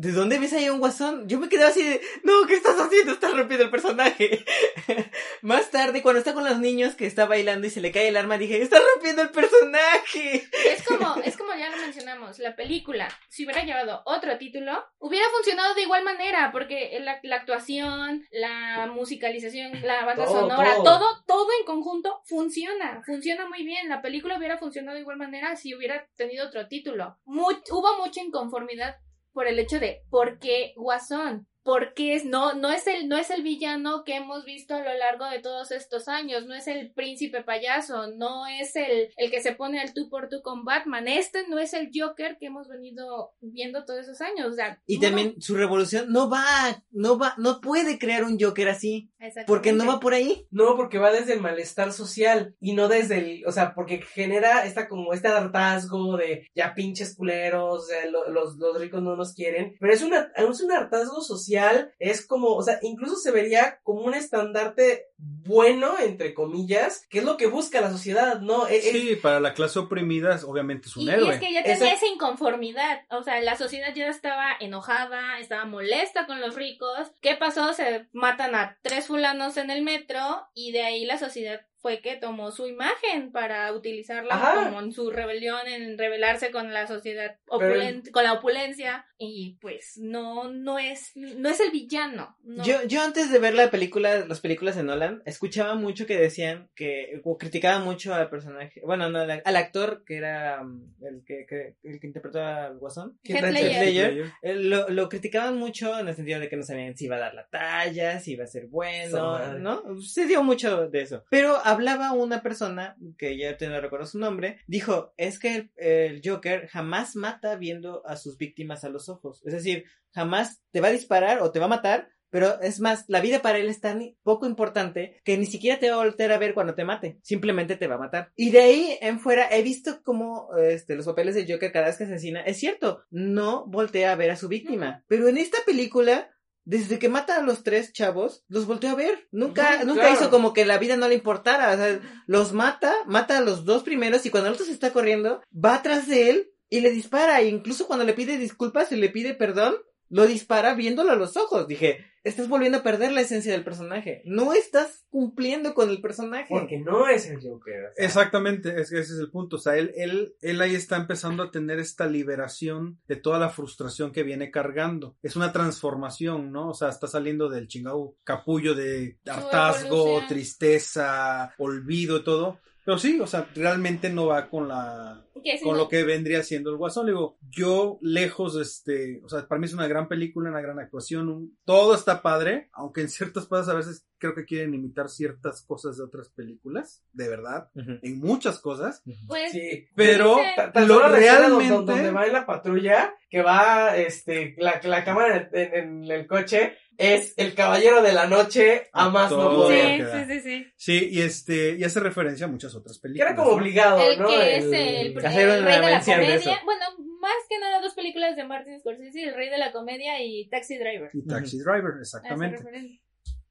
¿De 0.00 0.12
dónde 0.12 0.38
ves 0.38 0.52
ahí 0.54 0.70
un 0.70 0.78
guasón? 0.78 1.28
Yo 1.28 1.38
me 1.38 1.48
quedé 1.50 1.64
así 1.64 1.82
de, 1.82 2.00
no, 2.22 2.46
¿qué 2.46 2.54
estás 2.54 2.80
haciendo? 2.80 3.12
Estás 3.12 3.36
rompiendo 3.36 3.64
el 3.64 3.70
personaje. 3.70 4.44
Más 5.42 5.70
tarde, 5.70 6.00
cuando 6.02 6.18
está 6.20 6.32
con 6.32 6.44
los 6.44 6.58
niños 6.58 6.94
que 6.94 7.06
está 7.06 7.26
bailando 7.26 7.66
y 7.66 7.70
se 7.70 7.82
le 7.82 7.92
cae 7.92 8.08
el 8.08 8.16
arma, 8.16 8.38
dije, 8.38 8.62
estás 8.62 8.80
rompiendo 8.94 9.20
el 9.22 9.28
personaje. 9.30 10.48
Es 10.66 10.82
como, 10.86 11.16
es 11.22 11.36
como 11.36 11.54
ya 11.54 11.68
lo 11.70 11.76
mencionamos, 11.76 12.38
la 12.38 12.56
película, 12.56 13.08
si 13.28 13.44
hubiera 13.44 13.62
llevado 13.62 14.02
otro 14.06 14.38
título, 14.38 14.82
hubiera 14.98 15.26
funcionado 15.34 15.74
de 15.74 15.82
igual 15.82 16.02
manera, 16.02 16.50
porque 16.50 16.98
la, 17.02 17.18
la 17.22 17.36
actuación, 17.36 18.24
la 18.30 18.86
musicalización, 18.92 19.82
la 19.82 20.04
banda 20.06 20.24
Todo, 20.24 20.40
sonora, 20.40 20.74
todo. 20.76 20.84
todo. 20.84 21.24
todo, 21.26 21.48
en 21.60 21.66
conjunto 21.66 22.22
funciona, 22.24 23.02
funciona 23.04 23.46
muy 23.48 23.64
bien. 23.64 23.88
La 23.90 24.00
película 24.00 24.38
hubiera 24.38 24.56
funcionado 24.58 24.94
de 24.94 25.02
igual 25.02 25.18
manera 25.18 25.56
si 25.56 25.74
hubiera 25.74 26.06
tenido 26.16 26.46
otro 26.46 26.68
título. 26.68 27.18
Mu- 27.24 27.50
hubo 27.70 27.98
mucha 27.98 28.22
inconformidad 28.22 28.96
por 29.32 29.46
el 29.46 29.58
hecho 29.58 29.78
de 29.78 30.02
¿por 30.10 30.38
qué 30.38 30.72
Guasón? 30.76 31.46
Porque 31.70 32.14
es, 32.16 32.24
no, 32.24 32.54
no 32.54 32.70
es 32.72 32.88
el, 32.88 33.08
no 33.08 33.16
es 33.16 33.30
el 33.30 33.42
villano 33.44 34.02
que 34.04 34.16
hemos 34.16 34.44
visto 34.44 34.74
a 34.74 34.80
lo 34.80 34.92
largo 34.98 35.24
de 35.26 35.38
todos 35.38 35.70
estos 35.70 36.08
años, 36.08 36.44
no 36.46 36.54
es 36.56 36.66
el 36.66 36.90
príncipe 36.92 37.44
payaso, 37.44 38.08
no 38.08 38.46
es 38.48 38.74
el, 38.74 39.10
el 39.16 39.30
que 39.30 39.40
se 39.40 39.52
pone 39.52 39.80
al 39.80 39.94
tú 39.94 40.08
por 40.10 40.28
tú 40.28 40.42
con 40.42 40.64
Batman, 40.64 41.06
este 41.06 41.46
no 41.46 41.60
es 41.60 41.72
el 41.72 41.90
Joker 41.94 42.38
que 42.40 42.46
hemos 42.46 42.66
venido 42.68 43.30
viendo 43.40 43.84
todos 43.84 44.00
esos 44.00 44.20
años, 44.20 44.48
o 44.50 44.54
sea, 44.54 44.80
Y 44.86 44.96
no- 44.96 45.02
también 45.02 45.40
su 45.40 45.54
revolución 45.54 46.06
no 46.12 46.28
va, 46.28 46.82
no 46.90 47.16
va, 47.18 47.34
no 47.38 47.60
puede 47.60 48.00
crear 48.00 48.24
un 48.24 48.36
Joker 48.40 48.68
así, 48.68 49.12
porque 49.46 49.72
no 49.72 49.86
va 49.86 50.00
por 50.00 50.14
ahí. 50.14 50.48
No, 50.50 50.74
porque 50.76 50.98
va 50.98 51.12
desde 51.12 51.34
el 51.34 51.40
malestar 51.40 51.92
social 51.92 52.56
y 52.60 52.72
no 52.72 52.88
desde 52.88 53.18
el, 53.18 53.46
o 53.46 53.52
sea, 53.52 53.74
porque 53.76 54.02
genera 54.02 54.64
esta 54.66 54.88
como 54.88 55.12
este 55.12 55.28
hartazgo 55.28 56.16
de 56.16 56.48
ya 56.54 56.74
pinches 56.74 57.14
culeros, 57.16 57.88
eh, 57.92 58.10
lo- 58.10 58.28
los, 58.28 58.56
los 58.56 58.80
ricos 58.80 59.02
no 59.02 59.14
nos 59.14 59.34
quieren, 59.34 59.76
pero 59.78 59.92
es 59.92 60.02
una, 60.02 60.32
es 60.34 60.60
un 60.60 60.72
hartazgo 60.72 61.20
social, 61.20 61.59
es 61.98 62.26
como, 62.26 62.54
o 62.54 62.62
sea, 62.62 62.78
incluso 62.82 63.16
se 63.16 63.30
vería 63.30 63.80
como 63.82 64.02
un 64.02 64.14
estandarte 64.14 65.06
bueno, 65.18 65.98
entre 65.98 66.32
comillas, 66.34 67.06
que 67.10 67.18
es 67.18 67.24
lo 67.24 67.36
que 67.36 67.46
busca 67.46 67.80
la 67.80 67.90
sociedad, 67.90 68.40
¿no? 68.40 68.66
Es- 68.66 68.86
es- 68.86 68.92
Sí, 68.92 69.16
para 69.16 69.40
la 69.40 69.52
clase 69.54 69.78
oprimida 69.78 70.34
es- 70.34 70.44
obviamente 70.44 70.88
es 70.88 70.96
un 70.96 71.02
Y, 71.02 71.06
y 71.06 71.10
héroe. 71.10 71.34
es 71.34 71.40
que 71.40 71.52
ya 71.52 71.62
tenía 71.62 71.74
Esa- 71.76 71.92
esa 71.92 72.06
inconformidad, 72.06 73.00
o 73.10 73.22
sea, 73.22 73.40
la 73.40 73.56
sociedad 73.56 73.94
ya 73.94 74.08
estaba 74.08 74.46
enojada, 74.60 75.38
estaba 75.38 75.64
molesta 75.66 76.26
con 76.26 76.40
los 76.40 76.54
ricos. 76.54 77.12
¿Qué 77.20 77.34
pasó? 77.36 77.72
Se 77.74 78.06
matan 78.12 78.54
a 78.54 78.78
tres 78.82 79.06
fulanos 79.06 79.56
en 79.56 79.70
el 79.70 79.82
metro 79.82 80.20
y 80.54 80.72
de 80.72 80.82
ahí 80.82 81.04
la 81.04 81.18
sociedad 81.18 81.60
fue 81.82 82.00
que 82.00 82.16
tomó 82.16 82.50
su 82.50 82.66
imagen 82.66 83.32
para 83.32 83.72
utilizarla 83.72 84.34
Ajá. 84.34 84.64
como 84.64 84.80
en 84.80 84.92
su 84.92 85.10
rebelión, 85.10 85.66
en 85.66 85.96
rebelarse 85.98 86.50
con 86.50 86.72
la 86.72 86.86
sociedad 86.86 87.36
Pero- 87.58 87.74
opulent- 87.74 88.10
con 88.10 88.24
la 88.24 88.34
opulencia 88.34 89.06
y 89.18 89.58
pues 89.60 89.94
no 89.98 90.50
no 90.50 90.78
es 90.78 91.12
no 91.14 91.48
es 91.48 91.60
el 91.60 91.70
villano. 91.70 92.36
no. 92.42 92.64
Yo, 92.64 92.82
yo 92.86 93.02
antes 93.02 93.30
de 93.30 93.38
ver 93.38 93.54
la 93.54 93.70
película, 93.70 94.24
las 94.26 94.40
películas 94.40 94.76
de 94.76 94.82
Nolan, 94.82 95.22
escuchaba 95.26 95.74
mucho 95.74 96.06
que 96.06 96.16
decían 96.18 96.70
que, 96.74 97.20
o 97.24 97.36
criticaban 97.38 97.84
mucho 97.84 98.14
al 98.14 98.28
personaje, 98.30 98.80
bueno, 98.84 99.08
no, 99.10 99.20
al, 99.20 99.42
al 99.44 99.56
actor 99.56 100.04
que 100.06 100.16
era 100.16 100.60
um, 100.62 100.82
el 101.02 101.22
que, 101.26 101.46
que- 101.48 101.76
el 101.82 102.00
que 102.00 102.06
interpretó 102.06 102.40
al 102.44 102.78
Guasón. 102.78 103.18
Heath 103.24 103.42
Ledger. 103.52 104.32
Lo, 104.42 104.88
lo 104.88 105.08
criticaban 105.08 105.56
mucho 105.58 105.98
en 105.98 106.08
el 106.08 106.14
sentido 106.14 106.40
de 106.40 106.48
que 106.48 106.56
no 106.56 106.62
sabían 106.62 106.96
si 106.96 107.06
iba 107.06 107.16
a 107.16 107.20
dar 107.20 107.34
la 107.34 107.46
talla, 107.48 108.20
si 108.20 108.32
iba 108.32 108.44
a 108.44 108.48
ser 108.48 108.66
bueno. 108.66 109.58
¿no? 109.58 110.00
Se 110.02 110.26
dio 110.26 110.42
mucho 110.42 110.88
de 110.88 111.02
eso. 111.02 111.24
Pero 111.30 111.56
hablaba 111.70 112.12
una 112.12 112.42
persona, 112.42 112.96
que 113.18 113.36
ya 113.36 113.56
no 113.68 113.80
recuerdo 113.80 114.06
su 114.06 114.18
nombre, 114.18 114.58
dijo, 114.66 115.12
es 115.16 115.38
que 115.38 115.54
el, 115.54 115.72
el 115.76 116.20
Joker 116.24 116.68
jamás 116.68 117.16
mata 117.16 117.56
viendo 117.56 118.06
a 118.06 118.16
sus 118.16 118.36
víctimas 118.36 118.84
a 118.84 118.88
los 118.88 119.08
ojos. 119.08 119.42
Es 119.44 119.52
decir, 119.52 119.84
jamás 120.12 120.62
te 120.70 120.80
va 120.80 120.88
a 120.88 120.92
disparar 120.92 121.40
o 121.40 121.50
te 121.50 121.58
va 121.58 121.66
a 121.66 121.68
matar, 121.68 122.08
pero 122.30 122.60
es 122.60 122.80
más, 122.80 123.04
la 123.08 123.20
vida 123.20 123.42
para 123.42 123.58
él 123.58 123.68
es 123.68 123.80
tan 123.80 124.16
poco 124.22 124.46
importante 124.46 125.20
que 125.24 125.36
ni 125.36 125.46
siquiera 125.46 125.78
te 125.78 125.90
va 125.90 125.96
a 125.96 126.04
voltear 126.04 126.32
a 126.32 126.38
ver 126.38 126.54
cuando 126.54 126.74
te 126.74 126.84
mate, 126.84 127.18
simplemente 127.22 127.76
te 127.76 127.88
va 127.88 127.96
a 127.96 127.98
matar. 127.98 128.32
Y 128.36 128.50
de 128.50 128.60
ahí 128.60 128.98
en 129.00 129.18
fuera 129.18 129.48
he 129.50 129.62
visto 129.62 130.02
como 130.04 130.48
este, 130.56 130.94
los 130.94 131.06
papeles 131.06 131.34
de 131.34 131.52
Joker 131.52 131.72
cada 131.72 131.86
vez 131.86 131.96
que 131.98 132.04
asesina, 132.04 132.40
es 132.42 132.58
cierto, 132.58 133.02
no 133.10 133.66
voltea 133.66 134.12
a 134.12 134.16
ver 134.16 134.30
a 134.30 134.36
su 134.36 134.48
víctima, 134.48 135.04
pero 135.08 135.28
en 135.28 135.36
esta 135.36 135.58
película... 135.66 136.30
Desde 136.64 136.98
que 136.98 137.08
mata 137.08 137.36
a 137.36 137.42
los 137.42 137.62
tres 137.62 137.92
chavos, 137.92 138.44
los 138.48 138.66
volteó 138.66 138.90
a 138.90 138.94
ver. 138.94 139.28
Nunca, 139.32 139.84
nunca 139.84 140.02
claro. 140.02 140.14
hizo 140.14 140.30
como 140.30 140.52
que 140.52 140.64
la 140.64 140.78
vida 140.78 140.96
no 140.96 141.08
le 141.08 141.14
importara. 141.14 141.72
O 141.72 141.76
sea, 141.76 142.00
los 142.26 142.52
mata, 142.52 142.94
mata 143.06 143.38
a 143.38 143.40
los 143.40 143.64
dos 143.64 143.82
primeros 143.82 144.24
y 144.26 144.30
cuando 144.30 144.48
el 144.48 144.54
otro 144.54 144.66
se 144.66 144.72
está 144.72 144.92
corriendo, 144.92 145.42
va 145.52 145.74
atrás 145.74 146.06
de 146.06 146.30
él 146.30 146.50
y 146.68 146.80
le 146.80 146.90
dispara. 146.90 147.40
E 147.40 147.48
incluso 147.48 147.86
cuando 147.86 148.04
le 148.04 148.12
pide 148.12 148.36
disculpas 148.38 148.92
y 148.92 148.96
le 148.96 149.08
pide 149.08 149.34
perdón, 149.34 149.74
lo 150.10 150.26
dispara 150.26 150.74
viéndolo 150.74 151.12
a 151.12 151.16
los 151.16 151.36
ojos. 151.36 151.66
Dije, 151.66 152.04
estás 152.24 152.48
volviendo 152.48 152.78
a 152.78 152.82
perder 152.82 153.12
la 153.12 153.22
esencia 153.22 153.52
del 153.52 153.64
personaje. 153.64 154.22
No 154.24 154.52
estás 154.52 155.04
cumpliendo 155.08 155.72
con 155.72 155.88
el 155.88 156.00
personaje. 156.00 156.48
Porque 156.50 156.78
no 156.78 157.08
es 157.08 157.28
el 157.28 157.36
Joker. 157.36 157.84
o 157.84 157.94
sea, 157.94 158.04
Exactamente, 158.04 158.80
es 158.80 158.90
que 158.90 158.98
ese 158.98 159.14
es 159.14 159.20
el 159.20 159.30
punto. 159.30 159.56
O 159.56 159.58
sea, 159.58 159.76
él, 159.76 159.92
él, 159.96 160.34
él 160.40 160.60
ahí 160.60 160.74
está 160.74 160.96
empezando 160.96 161.42
a 161.44 161.50
tener 161.50 161.78
esta 161.78 162.06
liberación 162.06 163.00
de 163.06 163.16
toda 163.16 163.38
la 163.38 163.50
frustración 163.50 164.12
que 164.12 164.24
viene 164.24 164.50
cargando. 164.50 165.16
Es 165.22 165.36
una 165.36 165.52
transformación, 165.52 166.50
¿no? 166.52 166.70
O 166.70 166.74
sea, 166.74 166.88
está 166.88 167.06
saliendo 167.06 167.48
del 167.48 167.68
chingado 167.68 168.16
capullo 168.24 168.74
de 168.74 169.18
hartazgo, 169.26 170.22
tristeza, 170.28 171.54
olvido 171.56 172.18
y 172.18 172.24
todo. 172.24 172.60
Pero 172.84 172.98
sí, 172.98 173.20
o 173.20 173.26
sea, 173.26 173.46
realmente 173.54 174.10
no 174.10 174.26
va 174.26 174.48
con 174.48 174.68
la 174.68 175.24
con 175.62 175.78
lo 175.78 175.88
que 175.88 176.04
vendría 176.04 176.42
siendo 176.42 176.70
el 176.70 176.76
Guasón. 176.76 177.06
Le 177.06 177.12
Digo, 177.12 177.38
yo 177.48 177.98
lejos, 178.02 178.56
este, 178.56 179.20
o 179.24 179.28
sea, 179.28 179.46
para 179.48 179.58
mí 179.58 179.66
es 179.66 179.72
una 179.74 179.86
gran 179.88 180.06
película, 180.08 180.50
una 180.50 180.60
gran 180.60 180.78
actuación, 180.78 181.28
un- 181.30 181.58
todo 181.64 181.94
está 181.94 182.20
padre, 182.20 182.68
aunque 182.72 183.00
en 183.02 183.08
ciertas 183.08 183.46
cosas 183.46 183.68
a 183.68 183.74
veces 183.74 184.06
creo 184.18 184.34
que 184.34 184.44
quieren 184.44 184.74
imitar 184.74 185.08
ciertas 185.08 185.62
cosas 185.62 185.96
de 185.96 186.04
otras 186.04 186.28
películas, 186.28 187.02
de 187.12 187.28
verdad, 187.28 187.70
en 187.74 188.18
muchas 188.20 188.58
cosas, 188.60 189.02
pues 189.26 189.52
Sí. 189.52 189.86
pero 189.94 190.36
tan 190.74 190.86
lo 190.88 190.96
escena 191.16 191.48
donde- 191.48 191.66
realmente... 191.66 191.92
donde 191.92 192.10
va 192.10 192.26
en 192.26 192.32
la 192.34 192.44
patrulla, 192.46 193.14
que 193.30 193.40
va, 193.42 193.96
este, 193.96 194.54
la, 194.58 194.78
la 194.84 195.04
cámara 195.04 195.48
en, 195.52 195.74
en 196.04 196.10
el 196.10 196.26
coche, 196.26 196.74
es 197.00 197.32
el 197.38 197.54
caballero 197.54 198.02
de 198.02 198.12
la 198.12 198.26
noche 198.26 198.88
a 198.92 199.08
más 199.08 199.30
no 199.32 199.50
sí, 199.50 199.56
poder. 199.56 199.96
queda. 199.96 200.26
sí, 200.26 200.32
sí, 200.34 200.40
sí. 200.40 200.66
Sí, 200.76 201.08
y 201.10 201.20
este, 201.22 201.76
y 201.78 201.84
hace 201.84 201.98
referencia 202.00 202.44
a 202.46 202.48
muchas 202.48 202.74
otras 202.74 202.98
Que 202.98 203.02
películas. 203.08 203.28
era 203.28 203.36
como 203.36 203.50
¿no? 203.50 203.56
obligado, 203.56 204.00
El 204.02 204.18
¿no? 204.18 204.28
que 204.28 204.56
es 204.58 204.64
el, 204.64 204.72
el 204.74 205.14
rey 205.14 205.46
de 205.46 205.80
la 205.80 206.00
comedia. 206.04 206.34
eso. 206.34 206.50
Bueno, 206.64 206.84
más 207.20 207.32
que 207.48 207.58
nada 207.58 207.80
dos 207.80 207.94
películas 207.94 208.36
de 208.36 208.44
Martin 208.44 208.78
Scorsese, 208.80 209.22
El 209.22 209.34
rey 209.34 209.48
de 209.48 209.58
la 209.58 209.72
comedia 209.72 210.22
y 210.22 210.48
Taxi 210.48 210.76
Driver. 210.78 211.10
Y 211.14 211.26
Taxi 211.26 211.58
Driver, 211.58 211.94
exactamente. 211.98 213.00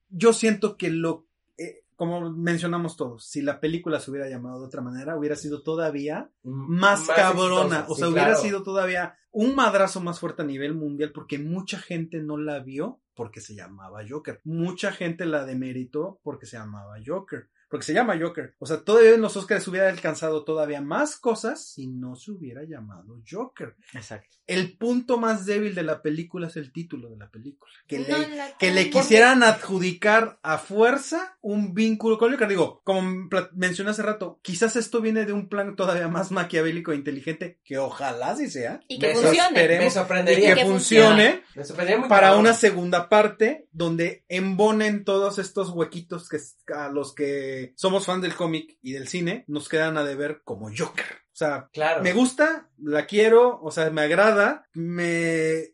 Yo 0.10 0.34
siento 0.34 0.78
que 0.78 0.90
lo, 0.90 1.28
eh, 1.58 1.82
como 2.00 2.32
mencionamos 2.32 2.96
todos, 2.96 3.26
si 3.26 3.42
la 3.42 3.60
película 3.60 4.00
se 4.00 4.10
hubiera 4.10 4.30
llamado 4.30 4.62
de 4.62 4.68
otra 4.68 4.82
manera, 4.82 5.18
hubiera 5.18 5.36
sido 5.36 5.64
todavía 5.64 6.32
más, 6.44 7.06
cabrona. 7.08 7.80
exitosa, 7.80 7.86
o 7.90 7.94
sí, 7.94 8.00
sea, 8.00 8.08
hubiera 8.08 8.28
claro. 8.28 8.42
sido 8.42 8.64
todavía 8.64 9.18
un 9.32 9.54
madrazo 9.54 10.00
más 10.00 10.18
fuerte 10.18 10.44
a 10.44 10.46
nivel 10.46 10.76
mundial 10.76 11.12
porque 11.12 11.40
mucha 11.40 11.78
gente 11.78 12.22
no 12.22 12.38
la 12.38 12.60
vio 12.60 13.02
porque 13.16 13.42
se 13.42 13.54
llamaba 13.54 14.00
Joker. 14.08 14.40
Mucha 14.46 14.94
gente 14.94 15.26
la 15.26 15.44
demeritó 15.44 16.22
porque 16.24 16.46
se 16.46 16.56
llamaba 16.56 16.96
Joker. 17.06 17.50
Porque 17.70 17.86
se 17.86 17.94
llama 17.94 18.18
Joker. 18.20 18.56
O 18.60 18.66
sea, 18.66 18.82
todavía 18.84 19.14
en 19.14 19.22
los 19.22 19.38
Oscars 19.38 19.68
hubiera 19.68 19.90
alcanzado 19.90 20.44
todavía 20.44 20.82
más 20.82 21.18
cosas 21.18 21.64
si 21.74 21.88
no 21.88 22.16
se 22.16 22.32
hubiera 22.32 22.64
llamado 22.64 23.22
Joker. 23.30 23.76
Exacto. 23.94 24.38
El 24.48 24.76
punto 24.78 25.20
más 25.20 25.46
débil 25.46 25.76
de 25.76 25.84
la 25.84 26.02
película 26.02 26.48
es 26.48 26.56
el 26.58 26.72
título 26.72 27.10
de 27.12 27.18
la 27.18 27.30
película. 27.30 27.72
Que 27.88 28.00
No 28.00 28.18
le, 28.18 28.36
la 28.36 28.58
que 28.58 28.72
le 28.72 28.90
quisieran 28.90 29.44
adjudicar 29.44 30.40
a 30.42 30.58
fuerza 30.58 31.38
un 31.42 31.76
vínculo 31.76 32.18
con 32.18 32.32
Joker. 32.32 32.48
Digo, 32.48 32.82
como 32.84 33.28
mencioné 33.54 33.92
hace 33.92 34.02
rato, 34.02 34.40
quizás 34.42 34.76
esto 34.76 35.00
viene 35.02 35.26
de 35.26 35.34
un 35.34 35.48
plan 35.48 35.76
todavía 35.76 36.08
más 36.08 36.32
maquiavélico 36.32 36.92
e 36.92 36.96
inteligente, 36.96 37.60
que 37.64 37.78
ojalá 37.78 38.36
sí 38.36 38.50
sea, 38.50 38.80
Y 38.88 38.98
que 38.98 39.10
Me 39.10 39.14
funcione. 39.14 39.48
esperemos. 39.48 39.84
Me 39.84 39.88
y 39.88 39.92
sorprendería. 39.92 40.56
que 40.56 40.62
que 40.62 40.68
funcione 40.68 41.44
Me 41.56 41.64
sorprendería 41.64 42.00
muy 42.00 42.10
para 42.10 42.36
una 42.36 42.54
segunda 42.54 43.10
parte 43.10 43.68
donde 43.72 44.26
embonen 44.28 45.04
todos 45.04 45.38
estos 45.38 45.70
huequitos 45.70 46.28
que 46.28 46.40
a 46.74 46.90
los 46.90 47.14
que 47.14 47.59
somos 47.76 48.06
fans 48.06 48.22
del 48.22 48.36
cómic 48.36 48.78
y 48.82 48.94
del 48.94 49.08
cine 49.08 49.44
nos 49.48 49.70
quedan 49.70 49.98
a 49.98 50.04
deber 50.04 50.42
como 50.44 50.70
Joker. 50.76 51.06
O 51.32 51.38
sea, 51.40 51.70
Claro. 51.72 52.04
me 52.04 52.12
gusta, 52.12 52.70
la 52.78 53.06
quiero, 53.06 53.62
o 53.62 53.72
sea, 53.72 53.90
me 53.92 54.02
agrada, 54.02 54.68
me... 54.74 55.70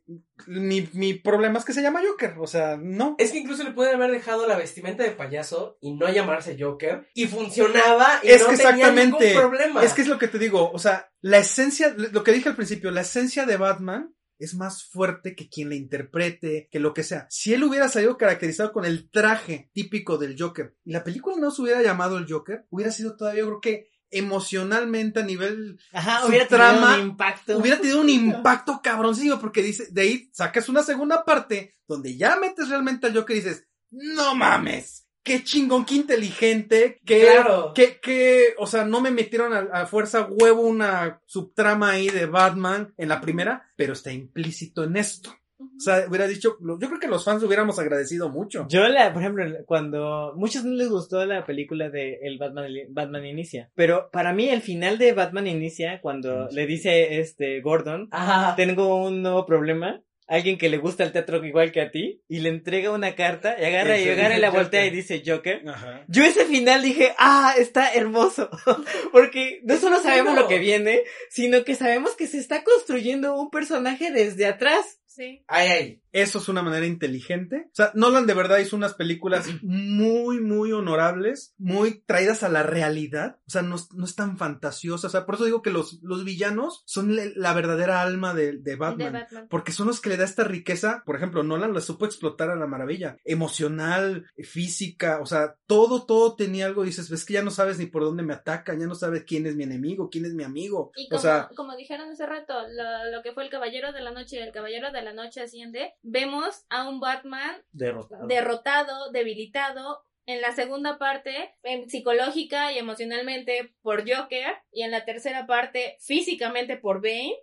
Mi, 0.48 0.88
mi 0.94 1.14
problema 1.16 1.58
es 1.58 1.66
que 1.66 1.74
se 1.74 1.82
llama 1.82 2.02
Joker, 2.08 2.36
o 2.40 2.46
sea, 2.46 2.78
no. 2.80 3.16
Es 3.18 3.32
que 3.32 3.40
incluso 3.40 3.64
le 3.64 3.72
pueden 3.72 3.96
haber 3.96 4.12
dejado 4.12 4.46
la 4.48 4.58
vestimenta 4.58 5.02
de 5.02 5.12
payaso 5.12 5.78
y 5.82 5.96
no 5.96 6.08
llamarse 6.12 6.58
Joker. 6.60 7.08
Y 7.16 7.26
funcionaba 7.26 8.20
y 8.22 8.28
Es 8.28 8.42
no 8.44 8.50
que 8.50 8.58
tenía 8.58 8.70
exactamente, 8.72 9.26
ningún 9.30 9.42
problema. 9.42 9.84
es 9.84 9.94
que 9.94 10.02
es 10.02 10.08
lo 10.08 10.20
que 10.20 10.28
te 10.28 10.38
digo, 10.38 10.70
o 10.72 10.78
sea, 10.78 11.10
la 11.22 11.38
esencia, 11.40 11.96
lo 12.12 12.24
que 12.24 12.34
dije 12.34 12.50
al 12.50 12.56
principio, 12.56 12.92
la 12.92 13.02
esencia 13.02 13.46
de 13.46 13.58
Batman 13.58 14.14
es 14.40 14.54
más 14.56 14.84
fuerte 14.84 15.36
que 15.36 15.50
quien 15.50 15.70
la 15.70 15.76
interprete, 15.76 16.68
que 16.72 16.80
lo 16.80 16.94
que 16.94 17.04
sea. 17.04 17.28
Si 17.30 17.54
él 17.54 17.64
hubiera 17.64 17.90
salido 17.90 18.18
caracterizado 18.18 18.72
con 18.74 18.86
el 18.86 19.10
traje 19.10 19.70
típico 19.74 20.18
del 20.18 20.36
Joker 20.40 20.76
y 20.84 20.92
la 20.92 21.04
película 21.04 21.36
no 21.40 21.52
se 21.52 21.62
hubiera 21.62 21.82
llamado 21.82 22.18
el 22.18 22.32
Joker, 22.32 22.66
hubiera 22.70 22.92
sido 22.92 23.16
todavía, 23.16 23.42
yo 23.42 23.48
creo 23.48 23.62
que 23.62 23.90
emocionalmente 24.12 25.20
a 25.20 25.24
nivel 25.24 25.80
Ajá, 25.92 26.26
hubiera 26.26 26.48
trama 26.48 26.74
tenido 26.74 26.96
un 27.04 27.10
impacto. 27.10 27.58
hubiera 27.58 27.78
tenido 27.80 28.02
un 28.02 28.10
impacto 28.10 28.82
cabroncillo 28.84 29.40
porque 29.40 29.62
dice, 29.62 29.88
de 29.92 30.02
ahí 30.02 30.30
sacas 30.34 30.70
una 30.70 30.84
segunda 30.84 31.26
parte 31.26 31.76
donde 31.88 32.16
ya 32.18 32.38
metes 32.38 32.70
realmente 32.70 33.08
al 33.08 33.16
Joker 33.16 33.36
y 33.36 33.40
dices, 33.42 33.68
no 33.92 34.36
mames, 34.36 35.05
qué 35.26 35.44
chingón, 35.44 35.84
qué 35.84 35.96
inteligente, 35.96 37.00
qué, 37.06 37.22
Claro. 37.22 37.74
que, 37.74 38.00
que, 38.00 38.54
o 38.58 38.68
sea, 38.68 38.86
no 38.86 39.02
me 39.02 39.12
metieron 39.12 39.52
a, 39.54 39.60
a 39.82 39.86
fuerza 39.88 40.28
huevo 40.30 40.62
una 40.62 41.22
subtrama 41.26 41.92
ahí 41.92 42.08
de 42.08 42.28
Batman 42.28 42.94
en 42.98 43.10
la 43.10 43.20
primera, 43.20 43.64
pero 43.76 43.92
está 43.94 44.14
implícito 44.14 44.84
en 44.86 44.96
esto. 44.96 45.36
O 45.58 45.80
sea, 45.80 46.06
hubiera 46.08 46.28
dicho, 46.28 46.58
yo 46.60 46.78
creo 46.88 47.00
que 47.00 47.08
los 47.08 47.24
fans 47.24 47.42
hubiéramos 47.42 47.80
agradecido 47.80 48.30
mucho. 48.30 48.66
Yo 48.70 48.88
la, 48.90 49.12
por 49.14 49.22
ejemplo, 49.22 49.46
cuando 49.66 50.34
muchos 50.36 50.66
no 50.66 50.74
les 50.76 50.90
gustó 50.90 51.26
la 51.26 51.46
película 51.46 51.90
de 51.90 52.20
el 52.24 52.38
Batman, 52.38 52.72
Batman 52.90 53.26
Inicia, 53.26 53.72
pero 53.74 54.10
para 54.12 54.34
mí 54.34 54.50
el 54.50 54.62
final 54.62 54.98
de 54.98 55.14
Batman 55.14 55.48
Inicia, 55.48 56.02
cuando 56.02 56.50
le 56.52 56.66
dice 56.68 57.20
este 57.20 57.62
Gordon, 57.62 58.10
Ajá. 58.12 58.56
tengo 58.58 59.02
un 59.06 59.22
nuevo 59.22 59.46
problema, 59.46 60.02
alguien 60.28 60.58
que 60.58 60.70
le 60.70 60.78
gusta 60.78 61.04
el 61.04 61.12
teatro 61.12 61.44
igual 61.46 61.72
que 61.72 61.82
a 61.82 61.92
ti, 61.92 62.22
y 62.28 62.40
le 62.40 62.50
entrega 62.50 62.92
una 62.92 63.16
carta, 63.16 63.56
y 63.60 63.66
agarra 63.66 63.98
y 64.00 64.10
agarra 64.10 64.38
y 64.38 64.42
la 64.42 64.48
Joker. 64.48 64.62
voltea 64.64 64.86
y 64.86 64.90
dice 64.90 65.24
Joker. 65.26 65.68
Ajá. 65.68 66.04
Yo 66.08 66.24
ese 66.24 66.46
final 66.46 66.82
dije, 66.82 67.14
ah, 67.18 67.54
está 67.58 67.94
hermoso, 67.94 68.50
porque 69.12 69.62
no 69.64 69.78
solo 69.78 70.00
sabemos 70.02 70.36
lo 70.36 70.48
que 70.48 70.60
viene, 70.60 71.04
sino 71.30 71.64
que 71.64 71.76
sabemos 71.76 72.16
que 72.16 72.28
se 72.28 72.40
está 72.40 72.64
construyendo 72.64 73.36
un 73.40 73.50
personaje 73.50 74.12
desde 74.12 74.46
atrás. 74.46 75.00
Sí. 75.16 75.44
Ay, 75.48 75.68
ay. 75.70 76.02
Eso 76.12 76.40
es 76.40 76.48
una 76.48 76.62
manera 76.62 76.86
inteligente. 76.86 77.66
O 77.68 77.76
sea, 77.76 77.92
Nolan 77.94 78.26
de 78.26 78.34
verdad 78.34 78.60
hizo 78.60 78.76
unas 78.78 78.94
películas 78.94 79.48
muy, 79.64 80.40
muy 80.40 80.72
honorables, 80.72 81.54
muy 81.58 82.02
traídas 82.06 82.42
a 82.44 82.50
la 82.50 82.64
realidad. 82.64 83.38
O 83.48 83.50
sea, 83.52 83.62
no, 83.64 83.76
es- 83.76 83.92
no 83.94 84.06
es 84.06 84.16
tan 84.16 84.38
fantasiosa. 84.38 85.08
O 85.08 85.10
sea, 85.10 85.26
por 85.26 85.36
eso 85.36 85.46
digo 85.46 85.62
que 85.62 85.72
los, 85.72 86.00
los 86.04 86.24
villanos 86.24 86.84
son 86.86 87.16
le- 87.16 87.34
la 87.36 87.54
verdadera 87.54 88.02
alma 88.02 88.34
de, 88.34 88.58
de 88.58 88.76
Batman. 88.76 89.14
De 89.14 89.20
Batman. 89.20 89.48
Porque 89.50 89.72
son 89.74 89.88
los 89.88 90.00
que 90.00 90.10
le 90.10 90.18
da 90.18 90.24
esta 90.26 90.44
riqueza. 90.46 91.04
Por 91.06 91.16
ejemplo, 91.18 91.44
Nolan 91.44 91.74
la 91.74 91.82
supo 91.82 92.06
explotar 92.06 92.50
a 92.50 92.56
la 92.56 92.68
maravilla. 92.68 93.18
Emocional, 93.26 94.26
física, 94.44 95.20
o 95.22 95.26
sea, 95.26 95.56
todo, 95.68 96.06
todo 96.06 96.36
tenía 96.36 96.66
algo. 96.66 96.84
Dices, 96.84 97.10
ves 97.10 97.26
que 97.26 97.34
ya 97.34 97.44
no 97.44 97.52
sabes 97.52 97.78
ni 97.78 97.86
por 97.88 98.04
dónde 98.04 98.24
me 98.24 98.34
atacan, 98.34 98.80
ya 98.80 98.88
no 98.88 98.96
sabes 98.96 99.24
quién 99.26 99.46
es 99.46 99.56
mi 99.56 99.64
enemigo, 99.64 100.10
quién 100.10 100.26
es 100.26 100.34
mi 100.34 100.44
amigo. 100.44 100.92
Y 100.96 101.06
o 101.06 101.10
como, 101.10 101.22
sea, 101.22 101.50
como 101.56 101.76
dijeron 101.76 102.10
hace 102.10 102.26
rato, 102.26 102.54
lo, 102.70 103.12
lo 103.12 103.22
que 103.24 103.34
fue 103.34 103.44
el 103.44 103.50
Caballero 103.50 103.92
de 103.94 104.02
la 104.02 104.12
Noche 104.12 104.38
y 104.38 104.40
el 104.40 104.52
Caballero 104.52 104.92
de 104.92 105.02
la 105.06 105.14
Noche 105.14 105.42
Asciende, 105.42 105.94
vemos 106.02 106.66
a 106.70 106.90
un 106.90 107.00
Batman 107.00 107.56
Derrotado. 107.72 108.28
derrotado, 108.28 109.12
debilitado, 109.12 110.04
en 110.26 110.42
la 110.42 110.54
segunda 110.54 110.98
parte 110.98 111.54
psicológica 111.88 112.74
y 112.74 112.80
emocionalmente 112.80 113.74
por 113.82 114.10
Joker 114.10 114.56
y 114.72 114.82
en 114.82 114.92
la 114.92 115.06
tercera 115.06 115.46
parte 115.46 115.98
físicamente 116.00 116.78
por 116.78 117.02
Bane. 117.02 117.38